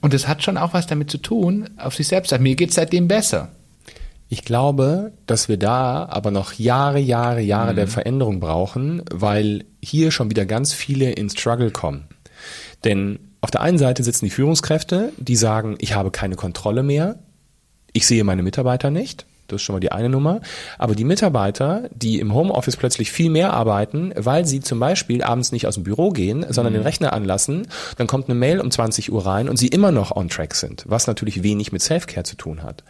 Und 0.00 0.12
das 0.12 0.28
hat 0.28 0.42
schon 0.42 0.58
auch 0.58 0.74
was 0.74 0.86
damit 0.86 1.10
zu 1.10 1.18
tun, 1.18 1.70
auf 1.78 1.94
sich 1.94 2.08
selbst. 2.08 2.38
Mir 2.38 2.56
geht 2.56 2.68
es 2.68 2.74
seitdem 2.74 3.08
besser. 3.08 3.52
Ich 4.28 4.44
glaube, 4.44 5.12
dass 5.26 5.48
wir 5.48 5.56
da 5.56 6.06
aber 6.10 6.30
noch 6.30 6.54
Jahre, 6.54 6.98
Jahre, 6.98 7.40
Jahre 7.40 7.72
mhm. 7.72 7.76
der 7.76 7.88
Veränderung 7.88 8.40
brauchen, 8.40 9.02
weil 9.10 9.64
hier 9.82 10.10
schon 10.10 10.30
wieder 10.30 10.44
ganz 10.44 10.72
viele 10.72 11.12
in 11.12 11.30
Struggle 11.30 11.70
kommen. 11.70 12.08
Denn 12.84 13.18
auf 13.40 13.50
der 13.50 13.60
einen 13.60 13.78
Seite 13.78 14.02
sitzen 14.02 14.24
die 14.24 14.30
Führungskräfte, 14.30 15.12
die 15.18 15.36
sagen, 15.36 15.76
ich 15.78 15.94
habe 15.94 16.10
keine 16.10 16.36
Kontrolle 16.36 16.82
mehr, 16.82 17.18
ich 17.94 18.06
sehe 18.06 18.24
meine 18.24 18.42
Mitarbeiter 18.42 18.90
nicht. 18.90 19.24
Das 19.46 19.60
ist 19.60 19.62
schon 19.62 19.74
mal 19.74 19.80
die 19.80 19.92
eine 19.92 20.08
Nummer. 20.08 20.40
Aber 20.78 20.94
die 20.94 21.04
Mitarbeiter, 21.04 21.88
die 21.94 22.18
im 22.18 22.34
Homeoffice 22.34 22.76
plötzlich 22.76 23.12
viel 23.12 23.30
mehr 23.30 23.52
arbeiten, 23.52 24.12
weil 24.16 24.46
sie 24.46 24.60
zum 24.60 24.80
Beispiel 24.80 25.22
abends 25.22 25.52
nicht 25.52 25.66
aus 25.66 25.74
dem 25.74 25.84
Büro 25.84 26.10
gehen, 26.10 26.46
sondern 26.48 26.72
mhm. 26.72 26.78
den 26.78 26.82
Rechner 26.84 27.12
anlassen, 27.12 27.68
dann 27.96 28.06
kommt 28.06 28.28
eine 28.28 28.38
Mail 28.38 28.60
um 28.60 28.70
20 28.70 29.12
Uhr 29.12 29.26
rein 29.26 29.48
und 29.48 29.56
sie 29.56 29.68
immer 29.68 29.92
noch 29.92 30.16
on 30.16 30.28
track 30.28 30.54
sind, 30.54 30.84
was 30.88 31.06
natürlich 31.06 31.42
wenig 31.42 31.72
mit 31.72 31.82
Selfcare 31.82 32.24
zu 32.24 32.36
tun 32.36 32.62
hat. 32.62 32.84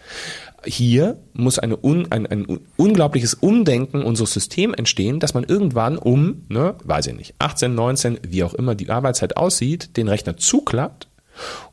Hier 0.65 1.19
muss 1.35 1.59
eine 1.59 1.77
un, 1.77 2.11
ein, 2.11 2.27
ein 2.27 2.61
unglaubliches 2.77 3.35
Umdenken 3.35 4.03
unseres 4.03 4.33
Systems 4.33 4.79
entstehen, 4.79 5.21
dass 5.21 5.35
man 5.35 5.45
irgendwann 5.45 5.99
um, 5.99 6.45
ne, 6.49 6.77
weiß 6.85 7.09
ich 7.09 7.17
nicht, 7.17 7.35
18, 7.39 7.75
19, 7.75 8.21
wie 8.27 8.45
auch 8.45 8.55
immer 8.55 8.75
die 8.75 8.89
Arbeitszeit 8.89 9.37
aussieht, 9.37 9.97
den 9.97 10.09
Rechner 10.09 10.37
zuklappt 10.37 11.09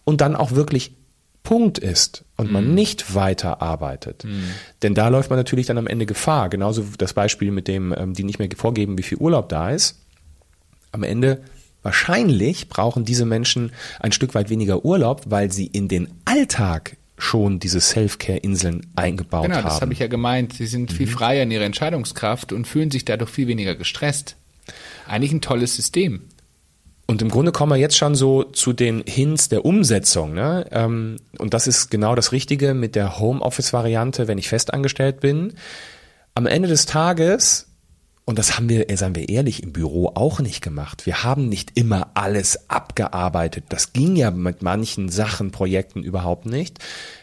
und 0.03 0.21
dann 0.21 0.35
auch 0.35 0.51
wirklich 0.51 0.95
Punkt 1.43 1.79
ist 1.79 2.23
und 2.37 2.51
man 2.51 2.69
mhm. 2.69 2.75
nicht 2.75 3.15
weiter 3.15 3.61
arbeitet. 3.61 4.23
Mhm. 4.23 4.43
Denn 4.83 4.93
da 4.93 5.07
läuft 5.07 5.29
man 5.29 5.39
natürlich 5.39 5.65
dann 5.65 5.77
am 5.77 5.87
Ende 5.87 6.05
Gefahr. 6.05 6.49
Genauso 6.49 6.85
das 6.97 7.13
Beispiel 7.13 7.51
mit 7.51 7.67
dem, 7.67 7.93
ähm, 7.97 8.13
die 8.13 8.23
nicht 8.23 8.39
mehr 8.39 8.49
vorgeben, 8.55 8.97
wie 8.97 9.03
viel 9.03 9.17
Urlaub 9.17 9.49
da 9.49 9.71
ist. 9.71 9.99
Am 10.91 11.03
Ende 11.03 11.41
wahrscheinlich 11.83 12.69
brauchen 12.69 13.05
diese 13.05 13.25
Menschen 13.25 13.71
ein 13.99 14.11
Stück 14.11 14.35
weit 14.35 14.49
weniger 14.49 14.85
Urlaub, 14.85 15.23
weil 15.25 15.51
sie 15.51 15.65
in 15.65 15.87
den 15.87 16.09
Alltag 16.25 16.97
schon 17.17 17.59
diese 17.59 17.79
Self-Care-Inseln 17.79 18.87
eingebaut 18.95 19.43
genau, 19.43 19.55
haben. 19.55 19.61
Genau, 19.63 19.73
das 19.73 19.81
habe 19.81 19.93
ich 19.93 19.99
ja 19.99 20.07
gemeint. 20.07 20.53
Sie 20.53 20.65
sind 20.65 20.91
mhm. 20.91 20.95
viel 20.95 21.07
freier 21.07 21.43
in 21.43 21.51
ihrer 21.51 21.65
Entscheidungskraft 21.65 22.51
und 22.51 22.67
fühlen 22.67 22.91
sich 22.91 23.05
dadurch 23.05 23.29
viel 23.29 23.47
weniger 23.47 23.75
gestresst. 23.75 24.35
Eigentlich 25.07 25.31
ein 25.31 25.41
tolles 25.41 25.75
System. 25.75 26.21
Und 27.07 27.21
im 27.21 27.29
Grunde 27.29 27.51
kommen 27.51 27.71
wir 27.71 27.77
jetzt 27.77 27.97
schon 27.97 28.15
so 28.15 28.43
zu 28.43 28.73
den 28.73 29.03
Hints 29.05 29.49
der 29.49 29.65
Umsetzung. 29.65 30.33
Ne? 30.33 30.65
Ähm, 30.71 31.17
und 31.37 31.53
das 31.53 31.67
ist 31.67 31.91
genau 31.91 32.15
das 32.15 32.31
Richtige 32.31 32.73
mit 32.73 32.95
der 32.95 33.19
Homeoffice-Variante, 33.19 34.27
wenn 34.27 34.37
ich 34.37 34.47
festangestellt 34.47 35.19
bin. 35.19 35.53
Am 36.35 36.45
Ende 36.45 36.69
des 36.69 36.85
Tages, 36.85 37.67
und 38.23 38.39
das 38.39 38.55
haben 38.55 38.69
wir, 38.69 38.85
seien 38.95 39.15
wir 39.15 39.27
ehrlich, 39.27 39.61
im 39.61 39.73
Büro 39.73 40.13
auch 40.15 40.39
nicht 40.39 40.61
gemacht. 40.61 41.05
Wir 41.05 41.23
haben 41.23 41.49
nicht 41.49 41.77
immer 41.77 42.11
alles 42.13 42.69
abgearbeitet. 42.69 43.65
Das 43.69 43.91
ging 43.91 44.15
ja 44.15 44.31
mit 44.31 44.61
manchen 44.61 45.09
Sachen, 45.09 45.51
Projekten 45.51 46.03
überhaupt 46.03 46.45
nicht. 46.45 46.79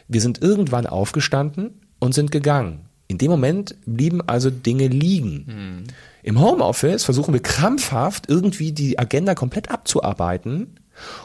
Wir 0.07 0.21
sind 0.21 0.43
irgendwann 0.43 0.87
aufgestanden 0.87 1.81
und 1.99 2.12
sind 2.12 2.31
gegangen. 2.31 2.81
In 3.07 3.17
dem 3.17 3.31
Moment 3.31 3.75
blieben 3.87 4.21
also 4.21 4.51
Dinge 4.51 4.88
liegen. 4.88 5.45
Mhm. 5.47 5.85
Im 6.29 6.41
Homeoffice 6.41 7.05
versuchen 7.05 7.33
wir 7.33 7.41
krampfhaft 7.41 8.29
irgendwie 8.29 8.73
die 8.73 8.99
Agenda 8.99 9.35
komplett 9.35 9.71
abzuarbeiten. 9.71 10.79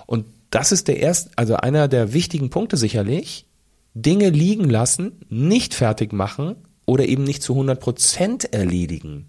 Und 0.05 0.27
das 0.49 0.71
ist 0.71 0.87
der 0.87 1.01
erst, 1.01 1.37
also 1.37 1.57
einer 1.57 1.89
der 1.89 2.13
wichtigen 2.13 2.49
Punkte 2.49 2.77
sicherlich. 2.77 3.45
Dinge 3.93 4.29
liegen 4.29 4.69
lassen, 4.69 5.19
nicht 5.27 5.73
fertig 5.73 6.13
machen 6.13 6.55
oder 6.85 7.05
eben 7.05 7.25
nicht 7.25 7.43
zu 7.43 7.51
100 7.51 7.81
Prozent 7.81 8.53
erledigen. 8.53 9.25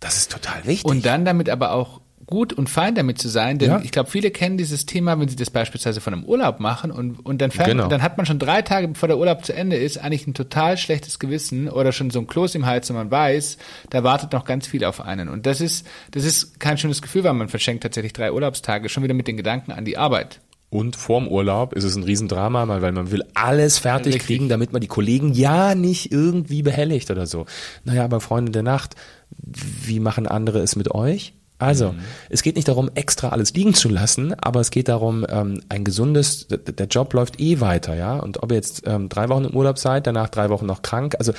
Das 0.00 0.16
ist 0.16 0.32
total 0.32 0.64
wichtig. 0.64 0.90
Und 0.90 1.04
dann 1.04 1.26
damit 1.26 1.50
aber 1.50 1.72
auch 1.72 2.00
gut 2.26 2.52
und 2.52 2.68
fein 2.68 2.94
damit 2.94 3.18
zu 3.18 3.28
sein, 3.28 3.58
denn 3.58 3.70
ja. 3.70 3.80
ich 3.82 3.90
glaube, 3.90 4.10
viele 4.10 4.30
kennen 4.30 4.56
dieses 4.56 4.86
Thema, 4.86 5.18
wenn 5.18 5.28
sie 5.28 5.36
das 5.36 5.50
beispielsweise 5.50 6.00
von 6.00 6.14
einem 6.14 6.24
Urlaub 6.24 6.60
machen 6.60 6.90
und, 6.90 7.18
und 7.24 7.40
dann, 7.40 7.50
fährt, 7.50 7.68
genau. 7.68 7.88
dann 7.88 8.02
hat 8.02 8.16
man 8.16 8.26
schon 8.26 8.38
drei 8.38 8.62
Tage, 8.62 8.88
bevor 8.88 9.08
der 9.08 9.18
Urlaub 9.18 9.44
zu 9.44 9.54
Ende 9.54 9.76
ist, 9.76 9.98
eigentlich 9.98 10.26
ein 10.26 10.34
total 10.34 10.76
schlechtes 10.76 11.18
Gewissen 11.18 11.68
oder 11.68 11.92
schon 11.92 12.10
so 12.10 12.20
ein 12.20 12.26
Kloß 12.26 12.54
im 12.54 12.66
Hals 12.66 12.88
und 12.90 12.96
man 12.96 13.10
weiß, 13.10 13.58
da 13.90 14.04
wartet 14.04 14.32
noch 14.32 14.44
ganz 14.44 14.66
viel 14.66 14.84
auf 14.84 15.00
einen. 15.00 15.28
Und 15.28 15.46
das 15.46 15.60
ist, 15.60 15.86
das 16.12 16.24
ist 16.24 16.60
kein 16.60 16.78
schönes 16.78 17.02
Gefühl, 17.02 17.24
weil 17.24 17.34
man 17.34 17.48
verschenkt 17.48 17.82
tatsächlich 17.82 18.12
drei 18.12 18.32
Urlaubstage 18.32 18.88
schon 18.88 19.02
wieder 19.02 19.14
mit 19.14 19.26
den 19.26 19.36
Gedanken 19.36 19.72
an 19.72 19.84
die 19.84 19.96
Arbeit. 19.96 20.40
Und 20.70 20.94
vorm 20.94 21.26
Urlaub 21.26 21.72
ist 21.72 21.82
es 21.82 21.96
ein 21.96 22.04
Riesendrama, 22.04 22.80
weil 22.80 22.92
man 22.92 23.10
will 23.10 23.24
alles 23.34 23.78
fertig 23.78 24.14
Richtig. 24.14 24.26
kriegen, 24.26 24.48
damit 24.48 24.72
man 24.72 24.80
die 24.80 24.86
Kollegen 24.86 25.32
ja 25.32 25.74
nicht 25.74 26.12
irgendwie 26.12 26.62
behelligt 26.62 27.10
oder 27.10 27.26
so. 27.26 27.46
Naja, 27.84 28.04
aber 28.04 28.20
Freunde 28.20 28.52
der 28.52 28.62
Nacht, 28.62 28.94
wie 29.36 29.98
machen 29.98 30.28
andere 30.28 30.60
es 30.60 30.76
mit 30.76 30.94
euch? 30.94 31.34
Also, 31.60 31.92
mhm. 31.92 32.00
es 32.30 32.42
geht 32.42 32.56
nicht 32.56 32.68
darum, 32.68 32.90
extra 32.94 33.28
alles 33.28 33.52
liegen 33.52 33.74
zu 33.74 33.88
lassen, 33.88 34.34
aber 34.34 34.60
es 34.60 34.70
geht 34.70 34.88
darum, 34.88 35.26
ähm, 35.28 35.60
ein 35.68 35.84
gesundes, 35.84 36.48
der 36.48 36.86
Job 36.86 37.12
läuft 37.12 37.38
eh 37.38 37.60
weiter, 37.60 37.94
ja. 37.94 38.18
Und 38.18 38.42
ob 38.42 38.50
ihr 38.50 38.56
jetzt 38.56 38.82
ähm, 38.86 39.10
drei 39.10 39.28
Wochen 39.28 39.44
im 39.44 39.54
Urlaub 39.54 39.78
seid, 39.78 40.06
danach 40.06 40.30
drei 40.30 40.48
Wochen 40.48 40.66
noch 40.66 40.80
krank, 40.80 41.16
also 41.18 41.32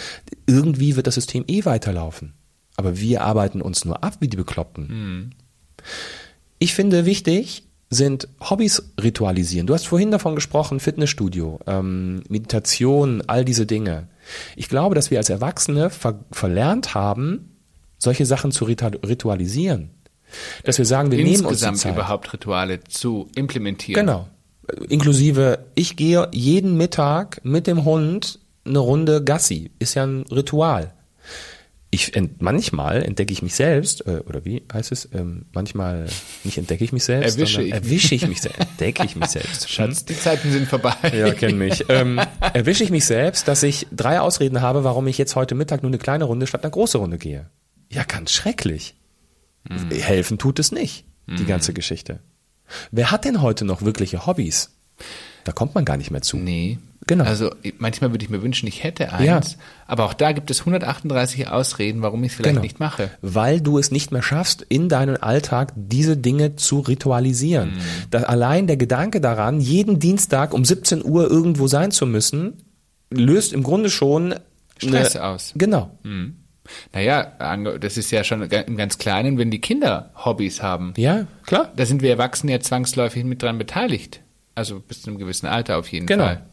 irgendwie 0.46 0.96
wird 0.96 1.08
das 1.08 1.16
System 1.16 1.44
eh 1.48 1.66
weiterlaufen. 1.66 2.34
Aber 2.78 3.00
wir 3.00 3.24
arbeiten 3.24 3.62
uns 3.62 3.84
nur 3.84 4.04
ab 4.04 4.18
wie 4.20 4.28
die 4.28 4.38
Bekloppten. 4.38 4.88
Mhm. 4.88 5.30
Ich 6.60 6.76
finde 6.76 7.06
wichtig, 7.06 7.68
sind 7.90 8.30
Hobbys 8.40 8.94
ritualisieren. 9.02 9.68
Du 9.68 9.74
hast 9.74 9.86
vorhin 9.86 10.12
davon 10.12 10.36
gesprochen, 10.36 10.80
Fitnessstudio, 10.80 11.60
ähm, 11.66 12.22
Meditation, 12.30 13.24
all 13.28 13.44
diese 13.44 13.66
Dinge. 13.66 14.08
Ich 14.56 14.70
glaube, 14.70 14.96
dass 14.96 15.12
wir 15.12 15.18
als 15.18 15.30
Erwachsene 15.30 15.90
ver 15.90 16.24
verlernt 16.32 16.94
haben, 16.94 17.58
solche 17.98 18.26
Sachen 18.26 18.52
zu 18.52 18.66
ritualisieren. 18.66 19.92
Dass 20.64 20.78
wir 20.78 20.86
sagen, 20.86 21.12
wir 21.12 21.24
nehmen 21.24 21.46
uns 21.46 21.60
die 21.60 21.74
Zeit. 21.74 21.94
überhaupt 21.94 22.32
Rituale 22.34 22.84
zu 22.84 23.30
implementieren. 23.36 24.06
Genau. 24.06 24.28
Inklusive, 24.90 25.66
ich 25.76 25.96
gehe 25.96 26.28
jeden 26.32 26.78
Mittag 26.78 27.44
mit 27.44 27.68
dem 27.68 27.84
Hund 27.84 28.40
eine 28.66 28.80
Runde 28.80 29.24
Gassi. 29.24 29.72
Ist 29.80 29.96
ja 29.96 30.04
ein 30.06 30.24
Ritual. 30.32 30.94
Ich 31.94 32.16
ent, 32.16 32.42
manchmal 32.42 33.04
entdecke 33.04 33.34
ich 33.34 33.42
mich 33.42 33.54
selbst, 33.54 34.08
äh, 34.08 34.22
oder 34.26 34.46
wie 34.46 34.64
heißt 34.72 34.94
es? 34.94 35.10
Ähm, 35.14 35.48
manchmal 35.52 36.06
nicht 36.46 36.58
entdecke 36.58 36.86
ich 36.86 36.94
mich 36.94 37.04
selbst, 37.04 37.36
erwische 37.36 37.62
ich. 37.62 37.74
erwische 37.74 38.16
ich 38.16 38.26
mich 38.30 38.42
selbst, 38.42 38.62
entdecke 38.62 39.04
ich 39.04 39.18
mich 39.18 39.28
selbst. 39.30 39.70
Schatz, 39.70 40.06
die 40.06 40.18
Zeiten 40.18 40.54
sind 40.54 40.70
vorbei. 40.70 40.96
Ja, 41.14 41.34
kenn 41.34 41.58
mich. 41.58 41.84
Ähm, 41.90 42.22
erwische 42.54 42.86
ich 42.86 42.92
mich 42.92 43.04
selbst, 43.04 43.50
dass 43.50 43.62
ich 43.64 43.88
drei 43.92 44.22
Ausreden 44.22 44.62
habe, 44.62 44.86
warum 44.86 45.06
ich 45.08 45.18
jetzt 45.18 45.36
heute 45.36 45.54
Mittag 45.54 45.84
nur 45.84 45.90
eine 45.90 45.98
kleine 45.98 46.24
Runde 46.24 46.48
statt 46.48 46.64
eine 46.64 46.72
große 46.72 46.98
Runde 46.98 47.18
gehe. 47.18 47.50
Ja, 47.90 48.04
ganz 48.04 48.32
schrecklich. 48.32 48.96
Mhm. 49.70 49.92
Helfen 49.92 50.38
tut 50.38 50.60
es 50.60 50.72
nicht, 50.72 51.06
die 51.28 51.44
mhm. 51.44 51.48
ganze 51.48 51.74
Geschichte. 51.74 52.20
Wer 52.92 53.12
hat 53.12 53.26
denn 53.26 53.42
heute 53.42 53.66
noch 53.66 53.82
wirkliche 53.82 54.26
Hobbys? 54.26 54.72
Da 55.44 55.52
kommt 55.52 55.76
man 55.76 55.86
gar 55.86 55.98
nicht 55.98 56.12
mehr 56.12 56.22
zu. 56.22 56.38
Nee. 56.38 56.78
Genau. 57.08 57.24
Also 57.24 57.50
manchmal 57.80 58.12
würde 58.12 58.24
ich 58.24 58.30
mir 58.30 58.44
wünschen, 58.44 58.68
ich 58.68 58.84
hätte 58.84 59.12
eins, 59.12 59.54
ja. 59.54 59.58
aber 59.88 60.06
auch 60.06 60.14
da 60.14 60.34
gibt 60.34 60.52
es 60.52 60.60
138 60.60 61.48
Ausreden, 61.48 62.04
warum 62.04 62.24
ich 62.24 62.32
es 62.32 62.38
vielleicht 62.38 62.54
genau. 62.54 62.62
nicht 62.62 62.80
mache. 62.80 63.10
Weil 63.22 63.60
du 63.60 63.80
es 63.80 63.90
nicht 63.90 64.12
mehr 64.12 64.22
schaffst, 64.22 64.64
in 64.70 64.88
deinen 64.88 65.18
Alltag 65.18 65.74
diese 65.76 66.16
Dinge 66.16 66.58
zu 66.58 66.80
ritualisieren. 66.80 67.74
Mhm. 68.12 68.24
Allein 68.26 68.68
der 68.68 68.78
Gedanke 68.78 69.20
daran, 69.20 69.60
jeden 69.60 70.00
Dienstag 70.00 70.54
um 70.54 70.64
17 70.64 71.04
Uhr 71.04 71.30
irgendwo 71.30 71.68
sein 71.68 71.90
zu 71.90 72.06
müssen, 72.06 72.62
löst 73.10 73.52
im 73.52 73.64
Grunde 73.64 73.90
schon 73.90 74.36
Stress 74.78 75.16
eine, 75.16 75.26
aus. 75.26 75.54
Genau. 75.56 75.98
Mhm. 76.04 76.36
Naja, 76.94 77.24
das 77.80 77.98
ist 77.98 78.12
ja 78.12 78.24
schon 78.24 78.44
im 78.44 78.78
ganz 78.78 78.98
Kleinen, 78.98 79.38
wenn 79.38 79.52
die 79.52 79.62
Kinder 79.62 80.12
Hobbys 80.16 80.62
haben. 80.62 80.94
Ja, 80.98 81.28
klar. 81.46 81.72
Da 81.76 81.86
sind 81.86 82.02
wir 82.02 82.12
Erwachsene 82.12 82.52
ja 82.52 82.60
zwangsläufig 82.60 83.24
mit 83.24 83.42
dran 83.42 83.58
beteiligt. 83.58 84.22
Also 84.56 84.80
bis 84.80 85.02
zu 85.02 85.10
einem 85.10 85.20
gewissen 85.20 85.48
Alter 85.48 85.78
auf 85.78 85.92
jeden 85.92 86.06
genau. 86.06 86.26
Fall. 86.26 86.46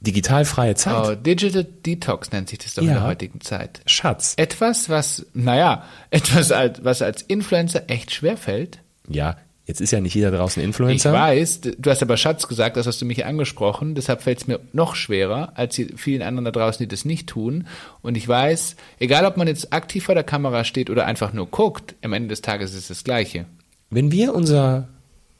Digitalfreie 0.00 0.74
Zeit. 0.74 1.06
Oh, 1.06 1.14
Digital 1.14 1.64
Detox 1.64 2.30
nennt 2.30 2.50
sich 2.50 2.58
das 2.58 2.74
doch 2.74 2.82
ja. 2.82 2.88
in 2.88 2.94
der 2.94 3.04
heutigen 3.04 3.40
Zeit. 3.40 3.80
Schatz. 3.86 4.34
Etwas, 4.36 4.88
was, 4.88 5.26
naja, 5.32 5.84
etwas, 6.10 6.50
was 6.50 7.02
als 7.02 7.22
Influencer 7.22 7.84
echt 7.88 8.12
schwer 8.12 8.36
fällt. 8.36 8.80
Ja, 9.08 9.36
Jetzt 9.66 9.80
ist 9.80 9.92
ja 9.92 10.00
nicht 10.00 10.14
jeder 10.14 10.30
draußen 10.30 10.62
Influencer. 10.62 11.10
Ich 11.10 11.18
weiß, 11.18 11.60
du 11.78 11.90
hast 11.90 12.02
aber 12.02 12.18
Schatz 12.18 12.48
gesagt, 12.48 12.76
das 12.76 12.86
hast 12.86 13.00
du 13.00 13.06
mich 13.06 13.24
angesprochen, 13.24 13.94
deshalb 13.94 14.20
fällt 14.20 14.42
es 14.42 14.46
mir 14.46 14.60
noch 14.74 14.94
schwerer 14.94 15.52
als 15.54 15.80
vielen 15.96 16.20
anderen 16.20 16.44
da 16.44 16.50
draußen, 16.50 16.84
die 16.84 16.88
das 16.88 17.06
nicht 17.06 17.28
tun. 17.28 17.66
Und 18.02 18.16
ich 18.18 18.28
weiß, 18.28 18.76
egal 18.98 19.24
ob 19.24 19.38
man 19.38 19.48
jetzt 19.48 19.72
aktiv 19.72 20.04
vor 20.04 20.14
der 20.14 20.24
Kamera 20.24 20.64
steht 20.64 20.90
oder 20.90 21.06
einfach 21.06 21.32
nur 21.32 21.46
guckt, 21.46 21.94
am 22.02 22.12
Ende 22.12 22.28
des 22.28 22.42
Tages 22.42 22.72
ist 22.72 22.76
es 22.76 22.88
das 22.88 23.04
Gleiche. 23.04 23.46
Wenn 23.88 24.12
wir 24.12 24.34
unser, 24.34 24.88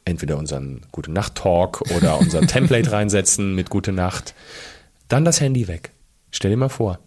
entweder 0.06 0.38
unseren 0.38 0.80
Gute 0.90 1.12
Nacht 1.12 1.34
Talk 1.34 1.82
oder 1.94 2.18
unser 2.18 2.40
Template 2.46 2.92
reinsetzen 2.92 3.54
mit 3.54 3.68
Gute 3.68 3.92
Nacht, 3.92 4.34
dann 5.08 5.26
das 5.26 5.42
Handy 5.42 5.68
weg. 5.68 5.90
Stell 6.30 6.50
dir 6.50 6.56
mal 6.56 6.70
vor. 6.70 6.98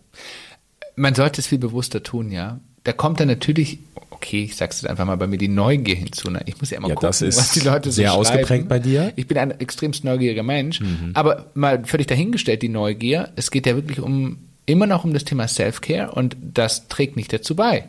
Man 0.95 1.15
sollte 1.15 1.41
es 1.41 1.47
viel 1.47 1.57
bewusster 1.57 2.03
tun, 2.03 2.31
ja. 2.31 2.59
Da 2.83 2.93
kommt 2.93 3.19
dann 3.19 3.27
natürlich 3.27 3.79
okay, 4.17 4.43
ich 4.43 4.55
sag's 4.55 4.81
jetzt 4.81 4.89
einfach 4.89 5.05
mal 5.05 5.15
bei 5.15 5.27
mir, 5.27 5.37
die 5.37 5.47
Neugier 5.47 5.95
hinzu. 5.95 6.29
Ne? 6.29 6.41
Ich 6.45 6.59
muss 6.59 6.69
ja 6.71 6.77
immer 6.77 6.89
Ja, 6.89 6.95
gucken, 6.95 7.09
was 7.09 7.51
die 7.51 7.59
Leute 7.61 7.89
so 7.91 7.95
sehr 7.95 8.09
schreiben. 8.09 8.19
ausgeprägt 8.19 8.67
bei 8.67 8.79
dir. 8.79 9.03
Mhm. 9.03 9.11
Ich 9.15 9.27
bin 9.27 9.37
ein 9.37 9.51
extremst 9.59 10.03
neugieriger 10.03 10.43
Mensch, 10.43 10.81
aber 11.13 11.51
mal 11.53 11.85
völlig 11.85 12.07
dahingestellt 12.07 12.61
die 12.61 12.69
Neugier. 12.69 13.31
Es 13.35 13.51
geht 13.51 13.65
ja 13.65 13.75
wirklich 13.75 13.99
um 13.99 14.39
immer 14.65 14.85
noch 14.87 15.03
um 15.05 15.13
das 15.13 15.23
Thema 15.23 15.47
Self-Care 15.47 16.11
und 16.11 16.35
das 16.41 16.87
trägt 16.89 17.15
nicht 17.15 17.31
dazu 17.31 17.55
bei. 17.55 17.87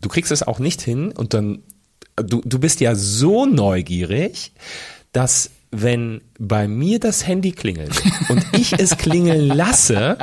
Du 0.00 0.08
kriegst 0.08 0.30
es 0.30 0.42
auch 0.42 0.58
nicht 0.60 0.80
hin 0.82 1.10
und 1.12 1.34
dann, 1.34 1.62
du, 2.16 2.42
du 2.44 2.58
bist 2.60 2.80
ja 2.80 2.94
so 2.94 3.46
neugierig, 3.46 4.52
dass 5.12 5.50
wenn 5.70 6.20
bei 6.38 6.68
mir 6.68 7.00
das 7.00 7.26
Handy 7.26 7.52
klingelt 7.52 8.02
und 8.28 8.44
ich 8.52 8.72
es 8.78 8.96
klingeln 8.96 9.48
lasse, 9.48 10.16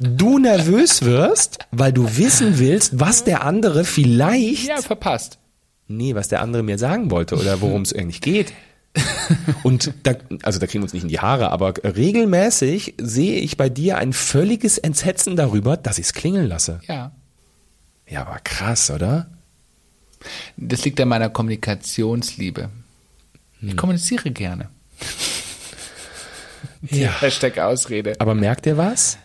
du 0.00 0.38
nervös 0.38 1.02
wirst, 1.02 1.58
weil 1.70 1.92
du 1.92 2.16
wissen 2.16 2.58
willst, 2.58 3.00
was 3.00 3.24
der 3.24 3.44
andere 3.44 3.84
vielleicht, 3.84 4.68
Ja, 4.68 4.80
verpasst. 4.82 5.38
nee, 5.88 6.14
was 6.14 6.28
der 6.28 6.40
andere 6.42 6.62
mir 6.62 6.78
sagen 6.78 7.10
wollte 7.10 7.36
oder 7.36 7.60
worum 7.60 7.82
es 7.82 7.92
eigentlich 7.94 8.20
geht. 8.20 8.52
Und 9.62 9.94
da, 10.02 10.12
also 10.42 10.58
da 10.58 10.66
kriegen 10.66 10.82
wir 10.82 10.84
uns 10.84 10.92
nicht 10.92 11.04
in 11.04 11.08
die 11.08 11.20
Haare, 11.20 11.50
aber 11.50 11.72
regelmäßig 11.82 12.94
sehe 13.00 13.40
ich 13.40 13.56
bei 13.56 13.70
dir 13.70 13.96
ein 13.96 14.12
völliges 14.12 14.76
Entsetzen 14.76 15.34
darüber, 15.36 15.78
dass 15.78 15.98
ich 15.98 16.06
es 16.06 16.12
klingeln 16.12 16.46
lasse. 16.46 16.80
Ja. 16.86 17.12
Ja, 18.06 18.20
aber 18.26 18.38
krass, 18.44 18.90
oder? 18.90 19.30
Das 20.58 20.84
liegt 20.84 21.00
an 21.00 21.08
meiner 21.08 21.30
Kommunikationsliebe. 21.30 22.68
Hm. 23.60 23.68
Ich 23.68 23.76
kommuniziere 23.76 24.30
gerne. 24.30 24.68
Ja. 26.90 27.20
Hashtag 27.20 27.58
Ausrede. 27.58 28.14
Aber 28.18 28.34
merkt 28.34 28.66
ihr 28.66 28.76
was? 28.76 29.18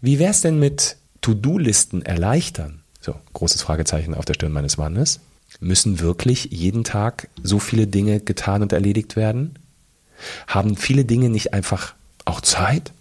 Wie 0.00 0.18
wär's 0.18 0.40
denn 0.40 0.58
mit 0.58 0.96
To-Do-Listen 1.20 2.02
erleichtern? 2.02 2.82
So, 3.00 3.14
großes 3.32 3.62
Fragezeichen 3.62 4.14
auf 4.14 4.24
der 4.24 4.34
Stirn 4.34 4.52
meines 4.52 4.76
Mannes. 4.76 5.20
Müssen 5.60 6.00
wirklich 6.00 6.46
jeden 6.50 6.84
Tag 6.84 7.28
so 7.42 7.58
viele 7.58 7.86
Dinge 7.86 8.20
getan 8.20 8.62
und 8.62 8.72
erledigt 8.72 9.14
werden? 9.14 9.58
Haben 10.46 10.76
viele 10.76 11.04
Dinge 11.04 11.28
nicht 11.28 11.54
einfach 11.54 11.94
auch 12.24 12.40
Zeit? 12.40 12.92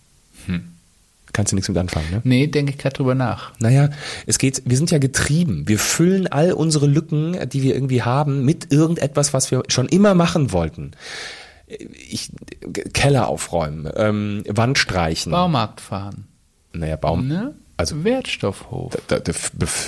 Kannst 1.33 1.51
du 1.51 1.55
nichts 1.55 1.67
mit 1.67 1.77
anfangen, 1.79 2.11
ne? 2.11 2.21
Nee, 2.23 2.45
denke 2.45 2.71
ich 2.71 2.77
gerade 2.77 2.95
drüber 2.95 3.15
nach. 3.15 3.53
Naja, 3.59 3.89
es 4.27 4.37
geht, 4.37 4.61
wir 4.65 4.77
sind 4.77 4.91
ja 4.91 4.99
getrieben. 4.99 5.67
Wir 5.67 5.79
füllen 5.79 6.27
all 6.27 6.53
unsere 6.53 6.85
Lücken, 6.85 7.49
die 7.49 7.63
wir 7.63 7.73
irgendwie 7.73 8.03
haben, 8.03 8.45
mit 8.45 8.71
irgendetwas, 8.71 9.33
was 9.33 9.49
wir 9.49 9.63
schon 9.67 9.87
immer 9.87 10.13
machen 10.13 10.51
wollten. 10.51 10.91
Ich, 11.79 12.29
Keller 12.93 13.27
aufräumen, 13.27 13.89
ähm, 13.95 14.43
Wand 14.47 14.77
streichen. 14.77 15.31
Baumarkt 15.31 15.81
fahren. 15.81 16.27
Naja, 16.73 16.95
Baum. 16.95 17.27
Ne? 17.27 17.55
Also 17.77 18.03
Wertstoffhof. 18.03 18.93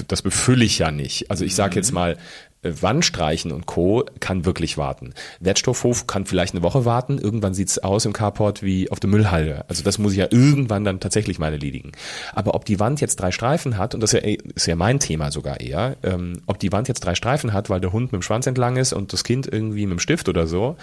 das 0.08 0.22
befülle 0.22 0.66
ich 0.66 0.80
ja 0.80 0.92
nicht. 0.92 1.30
Also 1.32 1.46
ich 1.46 1.56
sage 1.56 1.76
jetzt 1.76 1.92
mal, 1.92 2.18
äh, 2.64 2.72
Wandstreichen 2.82 3.52
und 3.52 3.68
Co. 3.68 4.04
kann 4.20 4.44
wirklich 4.44 4.78
warten. 4.78 5.14
Wertstoffhof 5.40 6.08
kann 6.08 6.26
vielleicht 6.26 6.56
eine 6.56 6.64
Woche 6.64 6.84
warten. 6.84 7.20
Irgendwann 7.20 7.54
sieht's 7.54 7.78
aus 7.80 8.06
im 8.06 8.14
Carport 8.14 8.64
wie 8.64 8.90
auf 8.90 9.00
der 9.00 9.10
Müllhalde. 9.10 9.66
Also 9.70 9.84
das 9.84 10.00
muss 10.00 10.14
ich 10.14 10.18
ja 10.18 10.28
irgendwann 10.32 10.84
dann 10.84 11.00
tatsächlich 11.00 11.38
mal 11.38 11.52
erledigen. 11.54 11.92
Aber 12.34 12.56
ob 12.56 12.66
die 12.66 12.80
Wand 12.80 13.02
jetzt 13.02 13.18
drei 13.18 13.32
Streifen 13.32 13.78
hat, 13.78 13.94
und 13.94 14.02
das 14.02 14.14
ist 14.14 14.22
ja, 14.22 14.28
eh- 14.28 14.40
ist 14.56 14.66
ja 14.66 14.76
mein 14.76 15.00
Thema 15.00 15.32
sogar 15.32 15.60
eher, 15.60 15.96
ähm, 16.04 16.42
ob 16.48 16.58
die 16.60 16.72
Wand 16.72 16.88
jetzt 16.88 17.02
drei 17.02 17.14
Streifen 17.14 17.54
hat, 17.54 17.70
weil 17.70 17.82
der 17.82 17.94
Hund 17.94 18.12
mit 18.12 18.20
dem 18.22 18.24
Schwanz 18.24 18.48
entlang 18.48 18.78
ist 18.78 18.94
und 18.94 19.14
das 19.14 19.24
Kind 19.24 19.48
irgendwie 19.52 19.86
mit 19.86 19.98
dem 19.98 20.00
Stift 20.00 20.28
oder 20.28 20.48
so, 20.48 20.76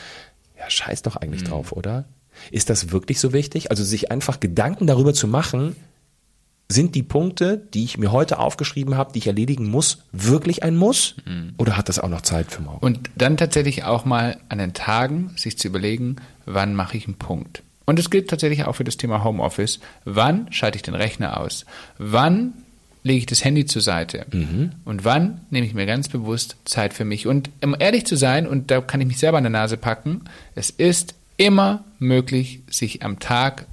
ja, 0.63 0.71
scheiß 0.71 1.03
doch 1.03 1.17
eigentlich 1.17 1.45
drauf, 1.45 1.73
oder? 1.73 2.05
Ist 2.51 2.71
das 2.71 2.93
wirklich 2.93 3.21
so 3.21 3.33
wichtig? 3.33 3.71
Also 3.71 3.85
sich 3.85 4.11
einfach 4.11 4.41
Gedanken 4.41 4.87
darüber 4.87 5.13
zu 5.13 5.27
machen, 5.27 5.77
sind 6.69 6.95
die 6.95 7.03
Punkte, 7.03 7.59
die 7.59 7.85
ich 7.85 7.99
mir 7.99 8.13
heute 8.13 8.39
aufgeschrieben 8.39 8.97
habe, 8.97 9.13
die 9.13 9.19
ich 9.19 9.27
erledigen 9.27 9.69
muss, 9.69 9.99
wirklich 10.13 10.63
ein 10.63 10.77
Muss? 10.77 11.17
Oder 11.59 11.77
hat 11.77 11.89
das 11.89 11.99
auch 11.99 12.09
noch 12.09 12.23
Zeit 12.23 12.51
für 12.51 12.63
morgen? 12.63 12.79
Und 12.79 13.11
dann 13.17 13.37
tatsächlich 13.37 13.85
auch 13.85 14.05
mal 14.05 14.39
an 14.49 14.59
den 14.59 14.73
Tagen 14.73 15.33
sich 15.37 15.59
zu 15.59 15.69
überlegen, 15.69 16.17
wann 16.47 16.75
mache 16.75 16.97
ich 16.97 17.07
einen 17.07 17.19
Punkt. 17.19 17.63
Und 17.85 17.99
es 17.99 18.09
gilt 18.09 18.31
tatsächlich 18.31 18.65
auch 18.65 18.75
für 18.75 18.85
das 18.85 18.97
Thema 18.97 19.23
Homeoffice. 19.25 19.81
Wann 20.05 20.51
schalte 20.53 20.77
ich 20.77 20.83
den 20.83 20.95
Rechner 20.95 21.41
aus? 21.41 21.67
Wann 21.99 22.55
lege 23.03 23.19
ich 23.19 23.27
das 23.27 23.45
Handy 23.45 23.67
zur 23.67 23.83
Seite? 23.83 24.27
Und 24.85 25.05
wann 25.05 25.41
nehme 25.51 25.67
ich 25.67 25.75
mir 25.75 25.87
ganz 25.87 26.09
bewusst 26.09 26.57
Zeit 26.65 26.95
für 26.95 27.05
mich? 27.05 27.27
Und 27.27 27.51
um 27.63 27.77
ehrlich 27.79 28.07
zu 28.07 28.17
sein, 28.17 28.47
und 28.47 28.71
da 28.71 28.81
kann 28.81 29.01
ich 29.01 29.07
mich 29.07 29.19
selber 29.19 29.39
an 29.39 29.45
der 29.45 29.51
Nase 29.51 29.77
packen, 29.77 30.23
es 30.55 30.71
ist 30.71 31.15
immer 31.37 31.85
möglich, 31.99 32.61
sich 32.71 33.03
am 33.03 33.19
Tag 33.19 33.67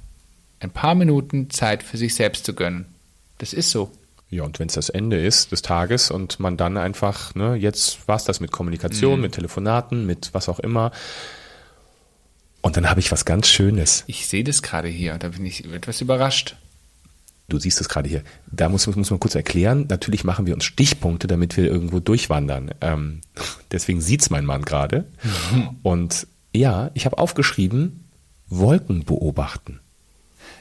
ein 0.60 0.70
paar 0.70 0.94
Minuten 0.94 1.50
Zeit 1.50 1.82
für 1.82 1.96
sich 1.96 2.14
selbst 2.14 2.44
zu 2.44 2.54
gönnen. 2.54 2.86
Das 3.38 3.52
ist 3.52 3.70
so. 3.70 3.90
Ja, 4.28 4.44
und 4.44 4.58
wenn 4.58 4.68
es 4.68 4.74
das 4.74 4.90
Ende 4.90 5.20
ist 5.20 5.50
des 5.50 5.62
Tages 5.62 6.10
und 6.10 6.38
man 6.38 6.56
dann 6.56 6.76
einfach, 6.76 7.34
ne, 7.34 7.56
jetzt 7.56 8.06
war's 8.06 8.24
das 8.24 8.38
mit 8.38 8.52
Kommunikation, 8.52 9.20
mit 9.20 9.32
Telefonaten, 9.32 10.06
mit 10.06 10.30
was 10.32 10.48
auch 10.48 10.60
immer. 10.60 10.92
Und 12.60 12.76
dann 12.76 12.88
habe 12.88 13.00
ich 13.00 13.10
was 13.10 13.24
ganz 13.24 13.48
Schönes. 13.48 14.04
Ich 14.06 14.28
sehe 14.28 14.44
das 14.44 14.62
gerade 14.62 14.88
hier, 14.88 15.18
da 15.18 15.30
bin 15.30 15.46
ich 15.46 15.64
etwas 15.72 16.00
überrascht. 16.00 16.56
Du 17.50 17.58
siehst 17.58 17.80
es 17.80 17.88
gerade 17.88 18.08
hier. 18.08 18.22
Da 18.50 18.68
muss, 18.68 18.86
muss 18.86 19.10
man 19.10 19.20
kurz 19.20 19.34
erklären. 19.34 19.86
Natürlich 19.88 20.22
machen 20.22 20.46
wir 20.46 20.54
uns 20.54 20.64
Stichpunkte, 20.64 21.26
damit 21.26 21.56
wir 21.56 21.64
irgendwo 21.64 21.98
durchwandern. 21.98 22.70
Ähm, 22.80 23.20
deswegen 23.72 24.00
sieht's 24.00 24.30
mein 24.30 24.46
Mann 24.46 24.62
gerade. 24.62 25.04
Und 25.82 26.28
ja, 26.54 26.90
ich 26.94 27.06
habe 27.06 27.18
aufgeschrieben, 27.18 28.04
Wolken 28.48 29.04
beobachten. 29.04 29.80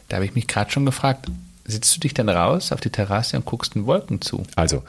Da 0.07 0.17
habe 0.17 0.25
ich 0.25 0.33
mich 0.33 0.47
gerade 0.47 0.71
schon 0.71 0.85
gefragt, 0.85 1.27
sitzt 1.69 1.95
du 1.95 1.99
dich 1.99 2.13
dann 2.13 2.29
raus 2.29 2.71
auf 2.71 2.81
die 2.81 2.89
Terrasse 2.89 3.37
und 3.37 3.45
guckst 3.45 3.75
den 3.75 3.85
Wolken 3.85 4.21
zu? 4.21 4.43
Also, 4.55 4.83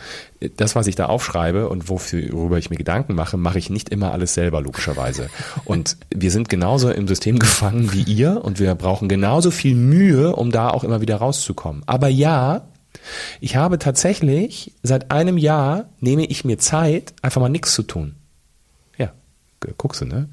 das, 0.57 0.75
was 0.75 0.87
ich 0.87 0.97
da 0.97 1.07
aufschreibe 1.07 1.69
und 1.69 1.89
worüber 1.89 2.59
ich 2.59 2.71
mir 2.71 2.77
Gedanken 2.77 3.15
mache, 3.15 3.37
mache 3.37 3.59
ich 3.59 3.71
nicht 3.71 3.89
immer 3.91 4.13
alles 4.13 4.35
selber, 4.35 4.61
logischerweise. 4.61 5.29
Und 5.65 5.97
wir 6.15 6.31
sind 6.31 6.49
genauso 6.49 6.91
im 6.91 7.07
System 7.07 7.39
gefangen 7.39 7.93
wie 7.93 8.03
ihr 8.03 8.45
und 8.45 8.59
wir 8.59 8.75
brauchen 8.75 9.09
genauso 9.09 9.51
viel 9.51 9.75
Mühe, 9.75 10.35
um 10.35 10.51
da 10.51 10.71
auch 10.71 10.85
immer 10.85 11.01
wieder 11.01 11.17
rauszukommen. 11.17 11.83
Aber 11.87 12.09
ja, 12.09 12.69
ich 13.41 13.57
habe 13.57 13.79
tatsächlich, 13.79 14.73
seit 14.83 15.11
einem 15.11 15.39
Jahr 15.39 15.91
nehme 16.01 16.25
ich 16.25 16.45
mir 16.45 16.59
Zeit, 16.59 17.15
einfach 17.23 17.41
mal 17.41 17.49
nichts 17.49 17.75
zu 17.75 17.83
tun. 17.83 18.17
Ja, 18.99 19.13
guckst 19.77 20.01
du, 20.01 20.07
ne? 20.07 20.29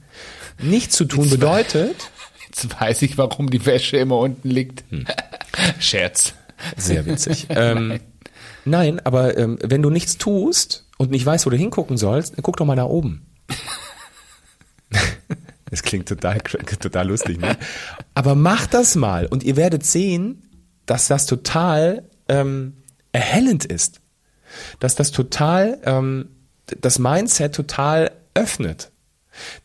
Nichts 0.60 0.96
zu 0.96 1.06
tun 1.06 1.30
bedeutet, 1.30 2.10
Jetzt 2.48 2.82
weiß 2.82 3.02
ich, 3.04 3.18
warum 3.18 3.50
die 3.50 3.66
Wäsche 3.66 3.98
immer 3.98 4.18
unten 4.18 4.50
liegt. 4.50 4.84
Scherz. 5.80 6.34
Sehr 6.76 7.06
witzig. 7.06 7.48
ähm, 7.50 8.00
nein, 8.66 9.00
aber 9.04 9.38
ähm, 9.38 9.60
wenn 9.62 9.82
du 9.82 9.90
nichts 9.90 10.18
tust 10.18 10.86
und 10.98 11.12
nicht 11.12 11.26
weißt, 11.26 11.46
wo 11.46 11.50
du 11.50 11.58
hingucken 11.58 11.98
sollst, 11.98 12.36
dann 12.36 12.44
guck 12.44 12.58
doch 12.58 12.66
mal 12.66 12.76
nach 12.76 12.86
oben. 12.86 13.26
Es 15.70 15.84
klingt 15.84 16.08
total, 16.08 16.38
total 16.40 17.08
lustig, 17.10 17.42
ne? 17.42 17.58
Aber 18.14 18.36
mach 18.36 18.68
das 18.68 18.96
mal 18.96 19.26
und 19.26 19.44
ihr 19.44 19.58
werdet 19.58 19.86
sehen, 19.86 20.44
dass 20.86 21.10
das 21.10 21.26
total 21.26 22.04
ähm, 22.30 22.78
erhellend 23.12 23.66
ist. 23.66 24.00
Dass 24.80 24.96
das 24.96 25.12
total 25.12 25.78
ähm, 25.84 26.30
das 26.82 27.00
Mindset 27.00 27.54
total 27.54 28.12
öffnet. 28.34 28.92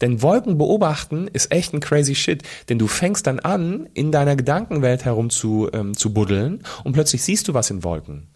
Denn 0.00 0.22
Wolken 0.22 0.58
beobachten 0.58 1.28
ist 1.32 1.52
echt 1.52 1.72
ein 1.74 1.80
crazy 1.80 2.14
shit. 2.14 2.42
Denn 2.68 2.78
du 2.78 2.86
fängst 2.86 3.26
dann 3.26 3.40
an, 3.40 3.88
in 3.94 4.12
deiner 4.12 4.36
Gedankenwelt 4.36 5.04
herum 5.04 5.30
zu, 5.30 5.68
ähm, 5.72 5.96
zu 5.96 6.12
buddeln 6.12 6.62
und 6.84 6.92
plötzlich 6.92 7.22
siehst 7.22 7.48
du 7.48 7.54
was 7.54 7.70
in 7.70 7.84
Wolken. 7.84 8.26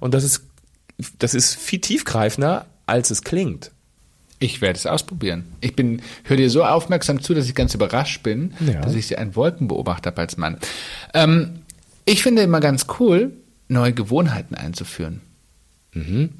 Und 0.00 0.14
das 0.14 0.24
ist, 0.24 0.42
das 1.18 1.34
ist 1.34 1.54
viel 1.56 1.80
tiefgreifender, 1.80 2.66
als 2.86 3.10
es 3.10 3.22
klingt. 3.22 3.70
Ich 4.40 4.60
werde 4.60 4.78
es 4.78 4.86
ausprobieren. 4.86 5.46
Ich 5.60 5.74
bin, 5.74 6.00
höre 6.24 6.36
dir 6.36 6.48
so 6.50 6.64
aufmerksam 6.64 7.20
zu, 7.20 7.34
dass 7.34 7.46
ich 7.46 7.54
ganz 7.56 7.74
überrascht 7.74 8.22
bin, 8.22 8.54
Ja. 8.60 8.80
dass 8.82 8.94
ich 8.94 9.18
einen 9.18 9.34
Wolkenbeobachter 9.34 10.10
habe 10.10 10.20
als 10.20 10.36
Mann. 10.36 10.58
Ähm, 11.12 11.60
ich 12.04 12.22
finde 12.22 12.42
immer 12.42 12.60
ganz 12.60 12.86
cool, 13.00 13.32
neue 13.68 13.92
Gewohnheiten 13.92 14.54
einzuführen. 14.54 15.20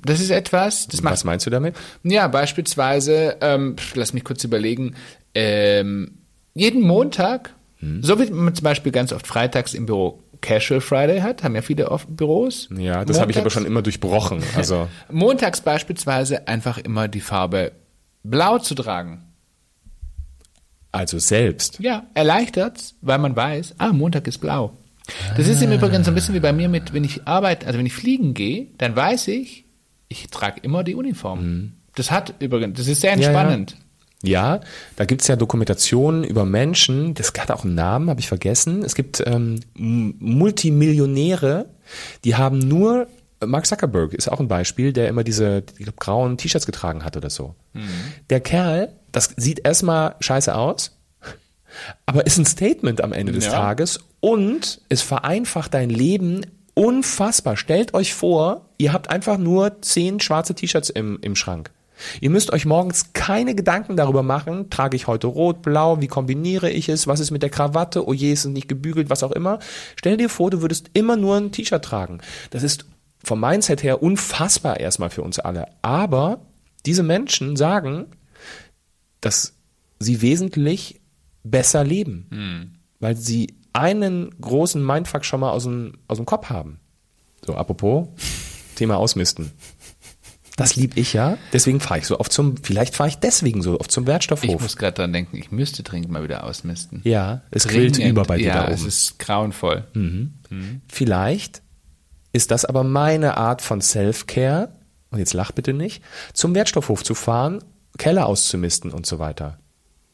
Das 0.05 0.21
ist 0.21 0.31
etwas, 0.31 0.87
das 0.87 1.03
macht 1.03 1.15
Was 1.15 1.25
meinst 1.25 1.47
du 1.47 1.51
damit? 1.51 1.75
Ja, 2.05 2.29
beispielsweise, 2.29 3.37
ähm, 3.41 3.77
lass 3.95 4.13
mich 4.13 4.23
kurz 4.25 4.45
überlegen, 4.45 4.95
ähm, 5.35 6.19
jeden 6.55 6.83
Montag, 6.83 7.55
Hm. 7.79 8.03
so 8.03 8.19
wie 8.21 8.31
man 8.31 8.55
zum 8.55 8.65
Beispiel 8.65 8.93
ganz 8.93 9.13
oft 9.13 9.27
freitags 9.27 9.75
im 9.75 9.87
Büro 9.87 10.23
Casual 10.41 10.81
Friday 10.81 11.21
hat, 11.21 11.43
haben 11.43 11.55
ja 11.55 11.63
viele 11.63 11.91
oft 11.91 12.07
Büros. 12.17 12.69
Ja, 12.77 13.05
das 13.05 13.21
habe 13.21 13.31
ich 13.33 13.39
aber 13.39 13.51
schon 13.51 13.65
immer 13.67 13.83
durchbrochen. 13.83 14.43
Also 14.57 14.89
Montags 15.11 15.61
beispielsweise 15.61 16.47
einfach 16.47 16.79
immer 16.79 17.09
die 17.09 17.21
Farbe 17.21 17.73
Blau 18.23 18.59
zu 18.59 18.75
tragen. 18.75 19.25
Also 20.93 21.19
selbst. 21.19 21.79
Ja, 21.81 22.07
erleichtert's, 22.15 22.95
weil 23.01 23.19
man 23.19 23.35
weiß, 23.37 23.75
ah, 23.79 23.93
Montag 23.93 24.27
ist 24.27 24.39
blau. 24.39 24.77
Das 25.37 25.47
ist 25.47 25.63
im 25.63 25.73
Übrigen 25.73 26.05
so 26.05 26.11
ein 26.11 26.15
bisschen 26.15 26.35
wie 26.35 26.41
bei 26.41 26.53
mir 26.53 26.69
mit, 26.69 26.93
wenn 26.93 27.05
ich 27.05 27.27
arbeite, 27.27 27.67
also 27.67 27.79
wenn 27.79 27.87
ich 27.87 27.95
fliegen 27.95 28.35
gehe, 28.35 28.67
dann 28.79 28.95
weiß 28.95 29.29
ich, 29.29 29.65
ich 30.09 30.29
trage 30.29 30.61
immer 30.63 30.85
die 30.85 30.95
Uniform. 30.95 31.73
Das 31.95 32.11
hat 32.11 32.35
übrigens, 32.41 32.79
das 32.79 32.87
ist 32.89 33.01
sehr 33.01 33.17
Mhm. 33.17 33.23
ja. 33.23 33.29
entspannend. 33.29 33.77
Ja, 34.23 34.61
da 34.97 35.05
gibt's 35.05 35.29
ja 35.29 35.37
Dokumentationen 35.37 36.25
über 36.25 36.45
Menschen, 36.45 37.15
das 37.15 37.33
hat 37.39 37.53
auch 37.53 37.65
einen 37.65 37.77
Namen, 37.77 38.11
habe 38.11 38.19
ich 38.21 38.27
vergessen. 38.29 38.83
Es 38.83 38.97
gibt 38.97 39.23
ähm, 39.25 39.61
Multimillionäre, 39.77 41.67
die 42.25 42.35
haben 42.37 42.59
nur 42.59 43.07
Mark 43.45 43.67
Zuckerberg 43.67 44.15
ist 44.15 44.27
auch 44.31 44.41
ein 44.41 44.49
Beispiel, 44.49 44.93
der 44.93 45.09
immer 45.09 45.23
diese 45.23 45.63
glaub, 45.63 45.97
grauen 46.01 46.37
T-Shirts 46.39 46.67
getragen 46.67 47.05
hat 47.05 47.17
oder 47.17 47.31
so. 47.31 47.55
Der 48.31 48.41
Kerl, 48.41 48.93
das 49.13 49.33
sieht 49.37 49.65
erstmal 49.65 50.17
scheiße 50.19 50.53
aus, 50.57 50.97
aber 52.05 52.27
ist 52.27 52.39
ein 52.39 52.45
Statement 52.47 53.01
am 53.01 53.13
Ende 53.13 53.31
des 53.31 53.45
Ja. 53.45 53.53
Tages 53.53 54.01
und 54.21 54.81
es 54.89 55.03
vereinfacht 55.03 55.75
dein 55.75 55.91
Leben 55.91 56.47
unfassbar. 56.75 57.57
Stellt 57.57 57.95
euch 57.95 58.15
vor, 58.15 58.69
ihr 58.79 58.93
habt 58.93 59.11
einfach 59.11 59.39
nur 59.39 59.83
zehn 59.83 60.21
schwarze 60.21 60.55
T-Shirts 60.55 60.91
im, 60.91 61.19
im 61.23 61.37
Schrank. 61.37 61.71
Ihr 62.21 62.31
müsst 62.31 62.53
euch 62.53 62.65
morgens 62.65 63.13
keine 63.13 63.55
Gedanken 63.57 63.97
darüber 63.97 64.23
machen, 64.23 64.71
trage 64.71 64.97
ich 64.97 65.09
heute 65.09 65.27
rot, 65.27 65.63
blau, 65.63 66.01
wie 66.01 66.07
kombiniere 66.07 66.71
ich 66.71 66.89
es, 66.89 67.09
was 67.09 67.19
ist 67.19 67.33
mit 67.33 67.43
der 67.43 67.51
Krawatte, 67.51 68.07
oh 68.07 68.13
je, 68.13 68.33
ist 68.33 68.45
es 68.45 68.53
nicht 68.53 68.69
gebügelt, 68.69 69.11
was 69.11 69.25
auch 69.25 69.33
immer. 69.33 69.59
Stell 69.97 70.17
dir 70.17 70.29
vor, 70.29 70.51
du 70.51 70.63
würdest 70.63 70.91
immer 70.93 71.17
nur 71.17 71.37
ein 71.37 71.51
T-Shirt 71.51 71.85
tragen. 71.85 72.21
Das 72.51 72.63
ist 72.63 72.87
vom 73.25 73.41
Mindset 73.41 73.83
her 73.83 74.03
unfassbar 74.03 74.79
erstmal 74.79 75.11
für 75.11 75.23
uns 75.23 75.41
alle. 75.41 75.67
Aber 75.83 76.41
diese 76.87 77.03
Menschen 77.03 77.57
sagen, 77.57 78.07
dass 79.21 79.55
sie 79.99 80.23
wesentlich 80.23 81.01
besser 81.43 81.83
leben, 81.83 82.79
weil 83.01 83.17
sie 83.17 83.58
einen 83.73 84.35
großen 84.41 84.85
Mindfuck 84.85 85.25
schon 85.25 85.41
mal 85.41 85.51
aus 85.51 85.65
dem, 85.65 85.95
aus 86.09 86.17
dem 86.19 86.27
Kopf 86.27 86.51
haben. 86.51 86.81
So, 87.45 87.55
apropos, 87.55 88.09
Thema 88.75 88.97
Ausmisten. 88.97 89.53
Das 90.57 90.75
lieb 90.75 90.97
ich 90.97 91.13
ja, 91.13 91.39
deswegen 91.53 91.79
fahre 91.79 92.01
ich 92.01 92.07
so 92.07 92.19
oft 92.19 92.33
zum, 92.33 92.57
vielleicht 92.57 92.97
fahre 92.97 93.09
ich 93.09 93.19
deswegen 93.19 93.63
so 93.63 93.79
oft 93.79 93.93
zum 93.93 94.03
Ich 94.03 94.09
Wertstoffhof. 94.09 94.61
muss 94.61 94.77
gerade 94.77 94.95
dran 94.95 95.13
denken, 95.13 95.37
ich 95.37 95.53
müsste 95.53 95.85
dringend 95.85 96.11
mal 96.11 96.25
wieder 96.25 96.43
ausmisten. 96.43 97.01
ja, 97.05 97.43
es 97.53 97.69
grillt 97.69 97.97
Dringend. 97.97 98.11
über 98.11 98.25
bei 98.25 98.39
dir 98.39 98.49
ja, 98.49 98.67
da 98.67 98.73
es 98.73 98.81
oben. 98.81 98.89
ist 98.89 99.19
grauenvoll. 99.21 99.87
Vielleicht 100.89 101.63
ist 102.33 102.51
das 102.51 102.65
aber 102.65 102.83
meine 102.83 103.37
Art 103.37 103.63
von 103.63 103.81
Self-Care, 103.81 104.73
und 105.11 105.19
jetzt 105.21 105.33
lach 105.33 105.53
bitte 105.53 105.73
nicht, 105.75 106.03
zum 106.35 106.57
Wertstoffhof 106.57 107.05
zu 107.05 107.15
fahren, 107.15 107.63
Keller 107.97 108.27
auszumisten 108.27 108.91
und 108.91 109.07
so 109.07 109.21
weiter. 109.21 109.59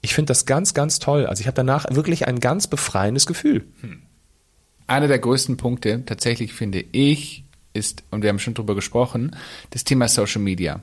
Ich 0.04 0.12
finde 0.14 0.28
das 0.32 0.44
ganz, 0.44 0.74
ganz 0.74 0.98
toll. 0.98 1.24
Also 1.24 1.40
ich 1.40 1.46
habe 1.46 1.54
danach 1.54 1.86
wirklich 1.90 2.28
ein 2.28 2.38
ganz 2.38 2.66
befreiendes 2.66 3.24
Gefühl. 3.24 3.64
Einer 4.86 5.08
der 5.08 5.18
größten 5.18 5.56
Punkte, 5.56 6.02
tatsächlich 6.04 6.52
finde 6.52 6.84
ich, 6.92 7.44
ist, 7.72 8.02
und 8.10 8.20
wir 8.22 8.28
haben 8.28 8.38
schon 8.38 8.52
drüber 8.52 8.74
gesprochen, 8.74 9.34
das 9.70 9.82
Thema 9.84 10.06
Social 10.08 10.42
Media. 10.42 10.82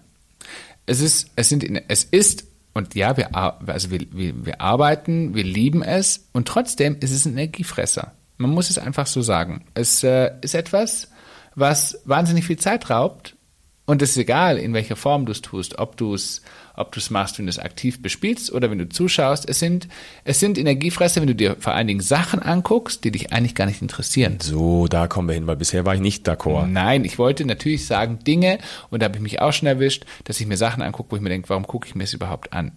Es 0.87 1.01
ist, 1.01 1.29
es 1.35 1.49
sind, 1.49 1.63
in- 1.63 1.79
es 1.87 2.03
ist, 2.03 2.45
und 2.73 2.95
ja, 2.95 3.15
wir, 3.15 3.35
also 3.35 3.91
wir, 3.91 3.99
wir, 4.11 4.43
wir 4.43 4.59
arbeiten, 4.59 5.35
wir 5.35 5.43
lieben 5.43 5.83
es, 5.83 6.25
und 6.31 6.47
trotzdem 6.47 6.97
ist 6.99 7.11
es 7.11 7.25
ein 7.25 7.33
Energiefresser. 7.33 8.13
Man 8.37 8.49
muss 8.49 8.71
es 8.71 8.79
einfach 8.79 9.05
so 9.05 9.21
sagen. 9.21 9.65
Es 9.75 10.03
äh, 10.03 10.31
ist 10.41 10.55
etwas, 10.55 11.09
was 11.53 12.01
wahnsinnig 12.05 12.45
viel 12.47 12.57
Zeit 12.57 12.89
raubt, 12.89 13.35
und 13.85 14.01
es 14.01 14.11
ist 14.11 14.17
egal, 14.17 14.57
in 14.57 14.73
welcher 14.73 14.95
Form 14.95 15.25
du 15.25 15.31
es 15.31 15.41
tust, 15.41 15.79
ob 15.79 15.97
du 15.97 16.13
es 16.13 16.41
ob 16.73 16.93
du 16.93 16.99
es 16.99 17.09
machst, 17.09 17.37
wenn 17.37 17.45
du 17.47 17.49
es 17.49 17.59
aktiv 17.59 18.01
bespielst 18.01 18.51
oder 18.53 18.71
wenn 18.71 18.77
du 18.77 18.87
zuschaust. 18.87 19.47
Es 19.47 19.59
sind, 19.59 19.89
es 20.23 20.39
sind 20.39 20.57
Energiefresser, 20.57 21.19
wenn 21.19 21.27
du 21.27 21.35
dir 21.35 21.57
vor 21.59 21.73
allen 21.73 21.85
Dingen 21.87 21.99
Sachen 21.99 22.39
anguckst, 22.39 23.03
die 23.03 23.11
dich 23.11 23.33
eigentlich 23.33 23.55
gar 23.55 23.65
nicht 23.65 23.81
interessieren. 23.81 24.37
So, 24.41 24.87
da 24.87 25.07
kommen 25.07 25.27
wir 25.27 25.35
hin, 25.35 25.47
weil 25.47 25.57
bisher 25.57 25.85
war 25.85 25.93
ich 25.95 25.99
nicht 26.01 26.27
d'accord. 26.27 26.67
Nein, 26.67 27.03
ich 27.03 27.19
wollte 27.19 27.43
natürlich 27.45 27.85
sagen 27.85 28.19
Dinge, 28.19 28.57
und 28.89 29.01
da 29.01 29.05
habe 29.07 29.17
ich 29.17 29.21
mich 29.21 29.41
auch 29.41 29.51
schon 29.51 29.67
erwischt, 29.67 30.05
dass 30.23 30.39
ich 30.39 30.47
mir 30.47 30.57
Sachen 30.57 30.81
angucke, 30.81 31.11
wo 31.11 31.17
ich 31.17 31.21
mir 31.21 31.29
denke, 31.29 31.49
warum 31.49 31.67
gucke 31.67 31.87
ich 31.87 31.93
mir 31.93 32.05
das 32.05 32.13
überhaupt 32.13 32.53
an? 32.53 32.71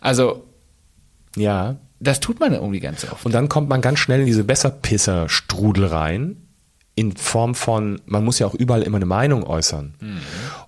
Also, 0.00 0.44
Ja. 1.36 1.76
das 2.00 2.18
tut 2.20 2.40
man 2.40 2.52
irgendwie 2.52 2.80
ganz 2.80 3.04
oft. 3.10 3.24
Und 3.24 3.32
dann 3.32 3.48
kommt 3.48 3.68
man 3.68 3.80
ganz 3.80 4.00
schnell 4.00 4.20
in 4.20 4.26
diese 4.26 4.44
Besserpisser-Strudel 4.44 5.86
rein. 5.86 6.45
In 6.98 7.14
Form 7.14 7.54
von, 7.54 8.00
man 8.06 8.24
muss 8.24 8.38
ja 8.38 8.46
auch 8.46 8.54
überall 8.54 8.82
immer 8.82 8.96
eine 8.96 9.04
Meinung 9.06 9.44
äußern. 9.44 9.94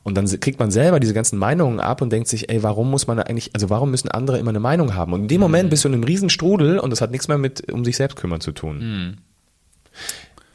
Und 0.02 0.14
dann 0.14 0.26
kriegt 0.40 0.58
man 0.60 0.70
selber 0.70 1.00
diese 1.00 1.14
ganzen 1.14 1.38
Meinungen 1.38 1.80
ab 1.80 2.02
und 2.02 2.10
denkt 2.12 2.28
sich, 2.28 2.50
ey, 2.50 2.62
warum 2.62 2.90
muss 2.90 3.06
man 3.06 3.18
eigentlich, 3.18 3.54
also 3.54 3.70
warum 3.70 3.90
müssen 3.90 4.10
andere 4.10 4.38
immer 4.38 4.50
eine 4.50 4.60
Meinung 4.60 4.94
haben? 4.94 5.14
Und 5.14 5.22
in 5.22 5.28
dem 5.28 5.40
Moment 5.40 5.70
bist 5.70 5.84
du 5.84 5.88
in 5.88 5.94
einem 5.94 6.04
riesen 6.04 6.28
Strudel 6.28 6.78
und 6.78 6.90
das 6.90 7.00
hat 7.00 7.10
nichts 7.10 7.28
mehr 7.28 7.38
mit 7.38 7.72
um 7.72 7.82
sich 7.82 7.96
selbst 7.96 8.16
kümmern 8.16 8.42
zu 8.42 8.52
tun. 8.52 9.16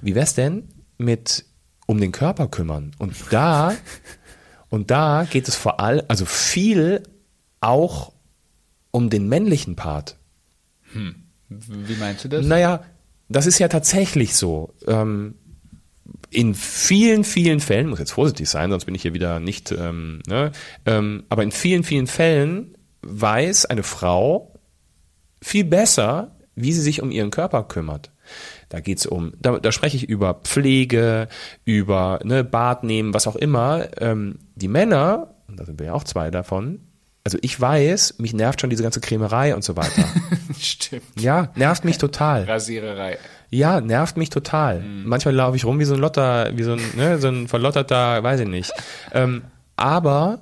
Wie 0.01 0.15
wär's 0.15 0.35
denn 0.35 0.67
mit 0.99 1.45
um 1.87 1.99
den 1.99 2.11
Körper 2.11 2.47
kümmern? 2.47 2.91
Und 2.99 3.15
da, 3.31 3.73
und 4.69 4.91
da 4.91 5.25
geht 5.29 5.47
es 5.47 5.55
vor 5.55 5.79
allem, 5.79 6.05
also 6.07 6.25
viel 6.25 7.01
auch 7.61 8.13
um 8.91 9.09
den 9.09 9.27
männlichen 9.27 9.75
Part. 9.75 10.17
Wie 11.49 11.95
meinst 11.95 12.25
du 12.25 12.29
das? 12.29 12.45
Naja, 12.45 12.83
das 13.29 13.47
ist 13.47 13.59
ja 13.59 13.67
tatsächlich 13.67 14.35
so. 14.35 14.73
Ähm, 14.87 15.35
in 16.35 16.55
vielen, 16.55 17.23
vielen 17.23 17.59
Fällen, 17.59 17.87
muss 17.87 17.99
jetzt 17.99 18.11
vorsichtig 18.11 18.49
sein, 18.49 18.71
sonst 18.71 18.85
bin 18.85 18.95
ich 18.95 19.01
hier 19.01 19.13
wieder 19.13 19.39
nicht, 19.39 19.71
ähm, 19.71 20.21
ne, 20.27 20.51
ähm, 20.85 21.23
aber 21.29 21.43
in 21.43 21.51
vielen, 21.51 21.83
vielen 21.83 22.07
Fällen 22.07 22.77
weiß 23.01 23.65
eine 23.65 23.83
Frau 23.83 24.53
viel 25.41 25.65
besser, 25.65 26.35
wie 26.55 26.71
sie 26.71 26.81
sich 26.81 27.01
um 27.01 27.11
ihren 27.11 27.31
Körper 27.31 27.63
kümmert. 27.63 28.11
Da 28.69 28.79
geht's 28.79 29.05
um, 29.05 29.33
da, 29.39 29.59
da 29.59 29.71
spreche 29.71 29.97
ich 29.97 30.09
über 30.09 30.35
Pflege, 30.43 31.27
über 31.65 32.19
ne, 32.23 32.43
Bad 32.43 32.83
nehmen, 32.83 33.13
was 33.13 33.27
auch 33.27 33.35
immer. 33.35 33.87
Ähm, 34.01 34.39
die 34.55 34.67
Männer, 34.67 35.35
und 35.47 35.59
da 35.59 35.65
sind 35.65 35.79
wir 35.79 35.87
ja 35.87 35.93
auch 35.93 36.03
zwei 36.03 36.31
davon, 36.31 36.79
also 37.25 37.37
ich 37.41 37.59
weiß, 37.59 38.19
mich 38.19 38.33
nervt 38.33 38.59
schon 38.59 38.69
diese 38.69 38.83
ganze 38.83 38.99
Cremerei 38.99 39.55
und 39.55 39.63
so 39.63 39.77
weiter. 39.77 40.03
Stimmt. 40.59 41.03
ja, 41.17 41.51
nervt 41.55 41.85
mich 41.85 41.97
total. 41.97 42.43
Rasiererei. 42.43 43.17
Ja, 43.53 43.81
nervt 43.81 44.17
mich 44.17 44.31
total. 44.31 44.81
Manchmal 45.05 45.35
laufe 45.35 45.55
ich 45.55 45.63
rum 45.63 45.79
wie 45.79 45.85
so 45.85 45.93
ein 45.93 45.99
Lotter, 45.99 46.49
wie 46.55 46.63
so 46.63 46.73
ein, 46.73 46.81
ne, 46.95 47.19
so 47.19 47.27
ein 47.27 47.47
verlotterter, 47.47 48.23
weiß 48.23 48.39
ich 48.39 48.47
nicht. 48.47 48.73
Ähm, 49.13 49.43
aber 49.75 50.39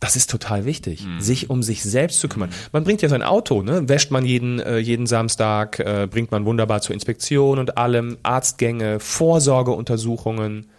das 0.00 0.16
ist 0.16 0.30
total 0.30 0.64
wichtig, 0.64 1.06
sich 1.18 1.50
um 1.50 1.62
sich 1.62 1.82
selbst 1.82 2.20
zu 2.20 2.28
kümmern. 2.28 2.48
Man 2.72 2.84
bringt 2.84 3.02
ja 3.02 3.10
sein 3.10 3.22
Auto, 3.22 3.62
ne? 3.62 3.88
wäscht 3.88 4.10
man 4.10 4.24
jeden, 4.24 4.60
äh, 4.60 4.78
jeden 4.78 5.06
Samstag, 5.06 5.78
äh, 5.78 6.08
bringt 6.10 6.30
man 6.30 6.46
wunderbar 6.46 6.80
zur 6.80 6.94
Inspektion 6.94 7.58
und 7.58 7.76
allem, 7.76 8.16
Arztgänge, 8.22 8.98
Vorsorgeuntersuchungen. 8.98 10.70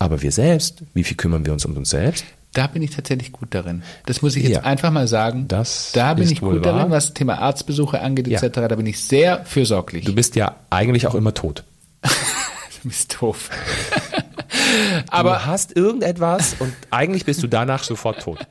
Aber 0.00 0.22
wir 0.22 0.32
selbst, 0.32 0.82
wie 0.92 1.04
viel 1.04 1.16
kümmern 1.16 1.46
wir 1.46 1.52
uns 1.52 1.64
um 1.64 1.76
uns 1.76 1.90
selbst? 1.90 2.24
Da 2.54 2.66
bin 2.68 2.82
ich 2.82 2.92
tatsächlich 2.92 3.32
gut 3.32 3.48
darin. 3.50 3.82
Das 4.06 4.22
muss 4.22 4.34
ich 4.36 4.44
jetzt 4.44 4.52
Ja. 4.52 4.60
einfach 4.62 4.90
mal 4.90 5.06
sagen. 5.08 5.46
Das 5.48 5.90
da 5.92 6.14
bin 6.14 6.30
ich 6.30 6.40
gut 6.40 6.64
wahr. 6.64 6.72
darin, 6.74 6.90
was 6.90 7.06
das 7.06 7.14
Thema 7.14 7.38
Arztbesuche 7.38 8.00
angeht, 8.00 8.26
Ja. 8.28 8.40
etc. 8.40 8.68
Da 8.68 8.76
bin 8.76 8.86
ich 8.86 9.00
sehr 9.02 9.44
fürsorglich. 9.44 10.04
Du 10.04 10.14
bist 10.14 10.36
ja 10.36 10.56
eigentlich 10.70 11.06
auch 11.06 11.14
immer 11.14 11.34
tot. 11.34 11.64
Du 12.82 12.88
bist 12.90 13.16
doof. 13.20 13.48
Aber 15.10 15.30
du 15.34 15.46
hast 15.46 15.74
irgendetwas 15.76 16.56
und 16.58 16.72
eigentlich 16.90 17.24
bist 17.24 17.42
du 17.42 17.46
danach 17.46 17.82
sofort 17.84 18.20
tot. 18.22 18.38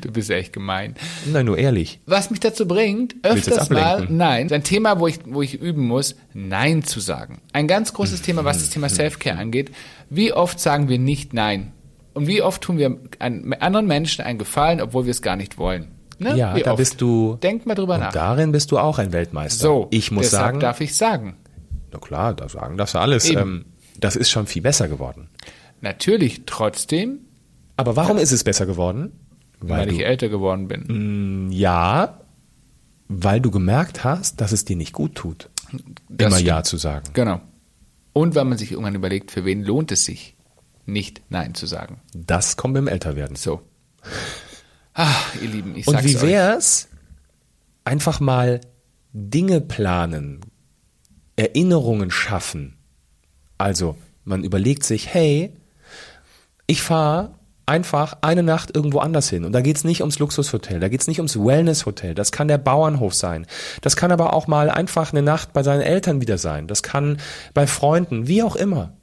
Du 0.00 0.10
bist 0.10 0.30
echt 0.30 0.54
gemein. 0.54 0.94
Nein, 1.26 1.44
nur 1.44 1.58
ehrlich. 1.58 2.00
Was 2.06 2.30
mich 2.30 2.40
dazu 2.40 2.66
bringt, 2.66 3.14
öfters 3.22 3.68
mal, 3.68 4.06
nein, 4.08 4.50
ein 4.50 4.62
Thema, 4.64 4.98
wo 5.00 5.06
ich, 5.06 5.18
wo 5.26 5.42
ich 5.42 5.60
üben 5.60 5.86
muss, 5.86 6.14
Nein 6.32 6.82
zu 6.82 6.98
sagen. 6.98 7.42
Ein 7.52 7.68
ganz 7.68 7.92
großes 7.92 8.22
Thema, 8.22 8.44
was 8.46 8.56
das 8.58 8.70
Thema 8.70 8.88
Self-Care 8.88 9.36
angeht. 9.36 9.70
Wie 10.08 10.32
oft 10.32 10.58
sagen 10.60 10.88
wir 10.88 10.98
nicht 10.98 11.34
Nein? 11.34 11.72
Und 12.20 12.26
wie 12.26 12.42
oft 12.42 12.60
tun 12.62 12.76
wir 12.76 12.98
anderen 13.18 13.86
Menschen 13.86 14.22
einen 14.24 14.38
Gefallen, 14.38 14.82
obwohl 14.82 15.04
wir 15.06 15.10
es 15.10 15.22
gar 15.22 15.36
nicht 15.36 15.56
wollen? 15.56 15.88
Ne? 16.18 16.36
Ja, 16.36 16.54
wie 16.54 16.62
da 16.62 16.72
oft? 16.72 16.78
bist 16.78 17.00
du. 17.00 17.38
Denk 17.42 17.64
mal 17.64 17.74
drüber 17.74 17.96
nach. 17.96 18.12
darin 18.12 18.52
bist 18.52 18.70
du 18.72 18.78
auch 18.78 18.98
ein 18.98 19.12
Weltmeister. 19.14 19.62
so, 19.62 19.88
ich 19.90 20.10
muss 20.10 20.26
deshalb 20.26 20.42
sagen, 20.48 20.60
darf 20.60 20.82
ich 20.82 20.94
sagen. 20.94 21.36
na 21.90 21.98
klar, 21.98 22.34
da 22.34 22.46
sagen 22.50 22.76
darfst 22.76 22.94
du 22.94 22.98
alles. 22.98 23.30
Ähm, 23.30 23.64
das 23.98 24.16
ist 24.16 24.28
schon 24.30 24.46
viel 24.46 24.60
besser 24.60 24.88
geworden. 24.88 25.28
Natürlich, 25.80 26.42
trotzdem, 26.44 27.20
Aber 27.78 27.96
warum 27.96 28.18
ist 28.18 28.32
es 28.32 28.44
besser 28.44 28.66
geworden? 28.66 29.12
weil, 29.60 29.86
du, 29.86 29.94
ich 29.94 30.04
älter 30.04 30.28
geworden 30.28 30.68
bin. 30.68 31.50
ja, 31.52 32.18
weil 33.08 33.40
du 33.40 33.50
gemerkt 33.50 34.04
hast, 34.04 34.40
dass 34.42 34.52
es 34.52 34.66
dir 34.66 34.76
nicht 34.76 34.92
gut 34.92 35.14
tut, 35.14 35.48
Das 36.10 36.26
immer 36.26 36.36
stimmt. 36.36 36.48
Ja 36.48 36.62
zu 36.64 36.76
sagen. 36.76 37.04
Genau. 37.14 37.40
Und 38.12 38.34
weil 38.34 38.44
man 38.44 38.58
sich 38.58 38.72
irgendwann 38.72 38.94
überlegt, 38.94 39.30
für 39.30 39.44
wen 39.46 39.62
lohnt 39.64 39.90
es 39.90 40.04
sich, 40.04 40.36
nicht 40.92 41.22
Nein 41.28 41.54
zu 41.54 41.66
sagen. 41.66 42.00
Das 42.14 42.56
kommt 42.56 42.74
beim 42.74 42.88
Älterwerden. 42.88 43.36
So. 43.36 43.62
Ah, 44.94 45.14
ihr 45.40 45.48
Lieben, 45.48 45.76
ich 45.76 45.86
Und 45.86 45.94
sag's 45.94 46.06
wie 46.06 46.16
euch. 46.16 46.22
wär's? 46.22 46.88
Einfach 47.84 48.20
mal 48.20 48.60
Dinge 49.12 49.60
planen, 49.60 50.40
Erinnerungen 51.36 52.10
schaffen. 52.10 52.76
Also, 53.58 53.96
man 54.24 54.44
überlegt 54.44 54.84
sich, 54.84 55.12
hey, 55.12 55.54
ich 56.66 56.82
fahre 56.82 57.34
einfach 57.66 58.18
eine 58.20 58.42
Nacht 58.42 58.74
irgendwo 58.74 58.98
anders 58.98 59.28
hin. 59.30 59.44
Und 59.44 59.52
da 59.52 59.60
geht's 59.60 59.84
nicht 59.84 60.00
ums 60.00 60.18
Luxushotel, 60.18 60.80
da 60.80 60.88
geht's 60.88 61.06
nicht 61.06 61.18
ums 61.20 61.36
Wellnesshotel. 61.38 62.14
Das 62.14 62.32
kann 62.32 62.48
der 62.48 62.58
Bauernhof 62.58 63.14
sein. 63.14 63.46
Das 63.80 63.96
kann 63.96 64.12
aber 64.12 64.32
auch 64.32 64.46
mal 64.48 64.70
einfach 64.70 65.12
eine 65.12 65.22
Nacht 65.22 65.52
bei 65.52 65.62
seinen 65.62 65.82
Eltern 65.82 66.20
wieder 66.20 66.36
sein. 66.36 66.66
Das 66.66 66.82
kann 66.82 67.18
bei 67.54 67.66
Freunden, 67.66 68.26
wie 68.26 68.42
auch 68.42 68.56
immer. 68.56 68.94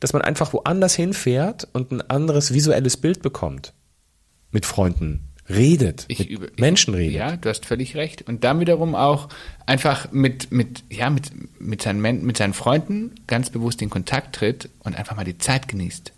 Dass 0.00 0.12
man 0.12 0.22
einfach 0.22 0.52
woanders 0.52 0.94
hinfährt 0.94 1.68
und 1.72 1.92
ein 1.92 2.00
anderes 2.02 2.52
visuelles 2.54 2.96
Bild 2.96 3.22
bekommt. 3.22 3.72
Mit 4.50 4.66
Freunden 4.66 5.24
Redet. 5.50 6.04
Ich 6.08 6.18
mit 6.18 6.28
übe- 6.28 6.50
Menschen 6.60 6.92
redet. 6.92 7.14
Ja, 7.16 7.36
du 7.36 7.48
hast 7.48 7.64
völlig 7.64 7.96
recht. 7.96 8.20
Und 8.28 8.44
dann 8.44 8.60
wiederum 8.60 8.94
auch 8.94 9.30
einfach 9.64 10.12
mit, 10.12 10.52
mit, 10.52 10.84
ja, 10.90 11.08
mit, 11.08 11.30
mit, 11.58 11.80
seinen, 11.80 12.02
mit 12.22 12.36
seinen 12.36 12.52
Freunden 12.52 13.14
ganz 13.26 13.48
bewusst 13.48 13.80
in 13.80 13.88
Kontakt 13.88 14.34
tritt 14.36 14.68
und 14.80 14.94
einfach 14.94 15.16
mal 15.16 15.24
die 15.24 15.38
Zeit 15.38 15.66
genießt. 15.66 16.12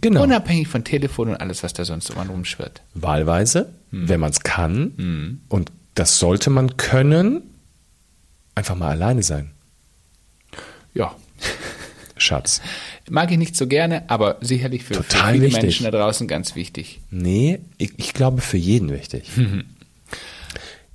Genau. 0.00 0.22
Unabhängig 0.22 0.68
von 0.68 0.84
Telefon 0.84 1.30
und 1.30 1.36
alles, 1.36 1.64
was 1.64 1.72
da 1.72 1.84
sonst 1.84 2.10
um 2.10 2.18
einen 2.18 2.30
rumschwirrt. 2.30 2.82
Wahlweise, 2.94 3.72
Hm. 3.90 4.08
wenn 4.08 4.20
man 4.20 4.30
es 4.30 4.40
kann. 4.40 5.40
Und 5.48 5.72
das 5.96 6.20
sollte 6.20 6.50
man 6.50 6.76
können. 6.76 7.42
Einfach 8.54 8.76
mal 8.76 8.90
alleine 8.90 9.22
sein. 9.24 9.50
Ja. 10.94 11.12
Schatz. 12.16 12.60
Mag 13.08 13.30
ich 13.30 13.38
nicht 13.38 13.56
so 13.56 13.66
gerne, 13.66 14.08
aber 14.10 14.38
sicherlich 14.40 14.84
für, 14.84 14.94
für 14.94 15.02
viele 15.02 15.42
wichtig. 15.42 15.62
Menschen 15.62 15.84
da 15.84 15.90
draußen 15.90 16.26
ganz 16.26 16.54
wichtig. 16.54 17.00
Nee, 17.10 17.60
ich, 17.78 17.92
ich 17.98 18.14
glaube 18.14 18.40
für 18.40 18.56
jeden 18.56 18.90
wichtig. 18.90 19.30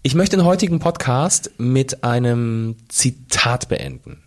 Ich 0.03 0.15
möchte 0.15 0.35
den 0.35 0.45
heutigen 0.45 0.79
Podcast 0.79 1.51
mit 1.59 2.03
einem 2.03 2.75
Zitat 2.89 3.69
beenden. 3.69 4.23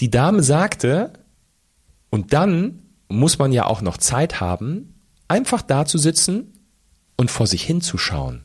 Die 0.00 0.10
Dame 0.10 0.42
sagte, 0.42 1.12
und 2.10 2.32
dann 2.32 2.82
muss 3.06 3.38
man 3.38 3.52
ja 3.52 3.66
auch 3.66 3.80
noch 3.80 3.96
Zeit 3.96 4.40
haben, 4.40 4.94
einfach 5.28 5.62
da 5.62 5.86
zu 5.86 5.98
sitzen 5.98 6.52
und 7.16 7.30
vor 7.30 7.46
sich 7.46 7.62
hinzuschauen. 7.62 8.42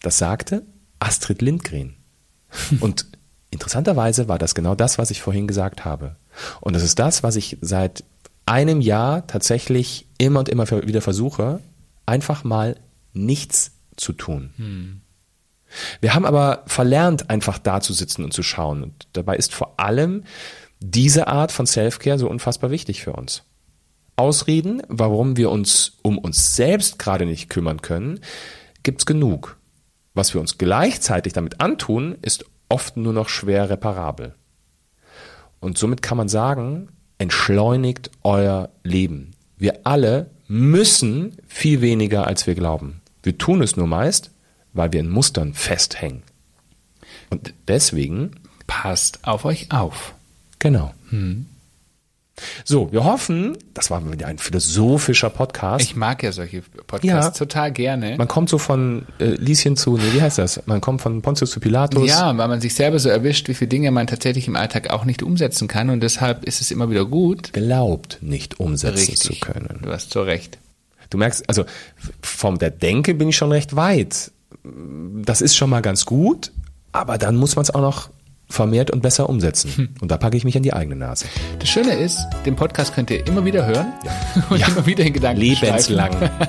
Das 0.00 0.18
sagte 0.18 0.66
Astrid 0.98 1.40
Lindgren. 1.40 1.94
Und 2.80 3.06
interessanterweise 3.54 4.28
war 4.28 4.38
das 4.38 4.54
genau 4.54 4.74
das, 4.74 4.98
was 4.98 5.10
ich 5.10 5.22
vorhin 5.22 5.46
gesagt 5.46 5.84
habe. 5.84 6.16
Und 6.60 6.74
das 6.74 6.82
ist 6.82 6.98
das, 6.98 7.22
was 7.22 7.36
ich 7.36 7.56
seit 7.60 8.04
einem 8.46 8.80
Jahr 8.80 9.26
tatsächlich 9.26 10.06
immer 10.18 10.40
und 10.40 10.48
immer 10.48 10.70
wieder 10.86 11.00
versuche, 11.00 11.60
einfach 12.04 12.44
mal 12.44 12.76
nichts 13.14 13.72
zu 13.96 14.12
tun. 14.12 15.00
Wir 16.00 16.14
haben 16.14 16.26
aber 16.26 16.62
verlernt, 16.66 17.30
einfach 17.30 17.58
da 17.58 17.80
zu 17.80 17.92
sitzen 17.92 18.24
und 18.24 18.32
zu 18.32 18.42
schauen. 18.42 18.82
Und 18.82 19.08
dabei 19.12 19.36
ist 19.36 19.54
vor 19.54 19.80
allem 19.80 20.24
diese 20.80 21.26
Art 21.28 21.52
von 21.52 21.66
Self-Care 21.66 22.18
so 22.18 22.28
unfassbar 22.28 22.70
wichtig 22.70 23.02
für 23.02 23.14
uns. 23.14 23.44
Ausreden, 24.16 24.82
warum 24.88 25.36
wir 25.36 25.50
uns 25.50 25.94
um 26.02 26.18
uns 26.18 26.54
selbst 26.54 26.98
gerade 26.98 27.26
nicht 27.26 27.50
kümmern 27.50 27.82
können, 27.82 28.20
gibt's 28.82 29.06
genug. 29.06 29.56
Was 30.12 30.34
wir 30.34 30.40
uns 30.40 30.58
gleichzeitig 30.58 31.32
damit 31.32 31.60
antun, 31.60 32.16
ist 32.22 32.44
oft 32.74 32.96
nur 32.96 33.12
noch 33.12 33.28
schwer 33.28 33.70
reparabel. 33.70 34.34
Und 35.60 35.78
somit 35.78 36.02
kann 36.02 36.16
man 36.18 36.28
sagen, 36.28 36.88
entschleunigt 37.18 38.10
euer 38.24 38.70
Leben. 38.82 39.30
Wir 39.56 39.86
alle 39.86 40.30
müssen 40.48 41.36
viel 41.46 41.80
weniger, 41.80 42.26
als 42.26 42.46
wir 42.46 42.54
glauben. 42.56 43.00
Wir 43.22 43.38
tun 43.38 43.62
es 43.62 43.76
nur 43.76 43.86
meist, 43.86 44.32
weil 44.72 44.92
wir 44.92 45.00
in 45.00 45.08
Mustern 45.08 45.54
festhängen. 45.54 46.22
Und 47.30 47.54
deswegen, 47.68 48.32
Passt 48.66 49.20
auf 49.22 49.44
euch 49.44 49.70
auf. 49.70 50.14
genau. 50.58 50.92
So, 52.64 52.90
wir 52.92 53.04
hoffen, 53.04 53.56
das 53.74 53.90
war 53.90 54.10
wieder 54.12 54.26
ein 54.26 54.38
philosophischer 54.38 55.30
Podcast. 55.30 55.84
Ich 55.84 55.94
mag 55.94 56.22
ja 56.22 56.32
solche 56.32 56.62
Podcasts 56.86 57.38
Ja. 57.38 57.44
total 57.46 57.70
gerne. 57.72 58.16
man 58.18 58.26
kommt 58.26 58.48
so 58.48 58.58
von 58.58 59.06
äh, 59.20 59.26
Lieschen 59.26 59.76
zu, 59.76 59.96
nee, 59.96 60.02
wie 60.14 60.20
heißt 60.22 60.38
das? 60.38 60.60
Man 60.66 60.80
kommt 60.80 61.00
von 61.00 61.22
Pontius 61.22 61.50
zu 61.52 61.60
Pilatus. 61.60 62.08
Ja, 62.08 62.36
weil 62.36 62.48
man 62.48 62.60
sich 62.60 62.74
selber 62.74 62.98
so 62.98 63.08
erwischt, 63.08 63.48
wie 63.48 63.54
viele 63.54 63.68
Dinge 63.68 63.90
man 63.92 64.08
tatsächlich 64.08 64.48
im 64.48 64.56
Alltag 64.56 64.90
auch 64.90 65.04
nicht 65.04 65.22
umsetzen 65.22 65.68
kann 65.68 65.90
und 65.90 66.00
deshalb 66.02 66.44
ist 66.44 66.60
es 66.60 66.70
immer 66.72 66.90
wieder 66.90 67.04
gut. 67.04 67.52
Glaubt 67.52 68.18
nicht 68.20 68.58
umsetzen 68.58 68.96
Richtig. 69.10 69.20
zu 69.20 69.34
können. 69.34 69.78
Du 69.82 69.90
hast 69.92 70.12
so 70.12 70.22
recht. 70.22 70.58
Du 71.10 71.18
merkst, 71.18 71.48
also 71.48 71.64
von 72.20 72.58
der 72.58 72.70
Denke 72.70 73.14
bin 73.14 73.28
ich 73.28 73.36
schon 73.36 73.52
recht 73.52 73.76
weit. 73.76 74.32
Das 74.64 75.40
ist 75.40 75.54
schon 75.54 75.70
mal 75.70 75.82
ganz 75.82 76.04
gut, 76.04 76.50
aber 76.90 77.16
dann 77.18 77.36
muss 77.36 77.54
man 77.54 77.62
es 77.62 77.70
auch 77.70 77.80
noch 77.80 78.10
vermehrt 78.48 78.90
und 78.90 79.00
besser 79.02 79.28
umsetzen. 79.28 79.94
Und 80.00 80.10
da 80.10 80.16
packe 80.16 80.36
ich 80.36 80.44
mich 80.44 80.56
an 80.56 80.62
die 80.62 80.72
eigene 80.72 80.96
Nase. 80.96 81.26
Das 81.58 81.68
Schöne 81.68 81.92
ist, 81.94 82.18
den 82.46 82.56
Podcast 82.56 82.94
könnt 82.94 83.10
ihr 83.10 83.26
immer 83.26 83.44
wieder 83.44 83.66
hören 83.66 83.92
und 84.50 84.58
Ja. 84.60 84.68
immer 84.68 84.86
wieder 84.86 85.04
in 85.04 85.12
Gedanken 85.12 85.40
Lebenslang. 85.40 86.12
schweifen. 86.12 86.30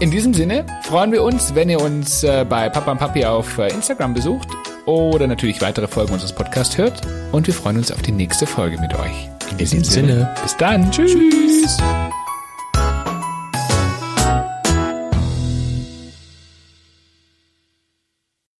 In 0.00 0.10
diesem 0.10 0.34
Sinne 0.34 0.66
freuen 0.82 1.10
wir 1.10 1.22
uns, 1.22 1.54
wenn 1.54 1.70
ihr 1.70 1.80
uns 1.80 2.22
äh, 2.22 2.44
bei 2.46 2.68
Papa 2.68 2.92
und 2.92 2.98
Papi 2.98 3.24
auf 3.24 3.56
äh, 3.56 3.68
Instagram 3.72 4.12
besucht 4.12 4.46
oder 4.84 5.26
natürlich 5.26 5.62
weitere 5.62 5.88
Folgen 5.88 6.12
unseres 6.12 6.34
Podcasts 6.34 6.76
hört 6.76 7.00
und 7.32 7.46
wir 7.46 7.54
freuen 7.54 7.78
uns 7.78 7.90
auf 7.90 8.02
die 8.02 8.12
nächste 8.12 8.46
Folge 8.46 8.78
mit 8.78 8.92
euch. 8.94 9.28
In 9.50 9.56
diesem 9.56 9.84
Sinne. 9.84 10.34
Bis 10.42 10.54
dann. 10.58 10.90
Tschüss. 10.90 11.78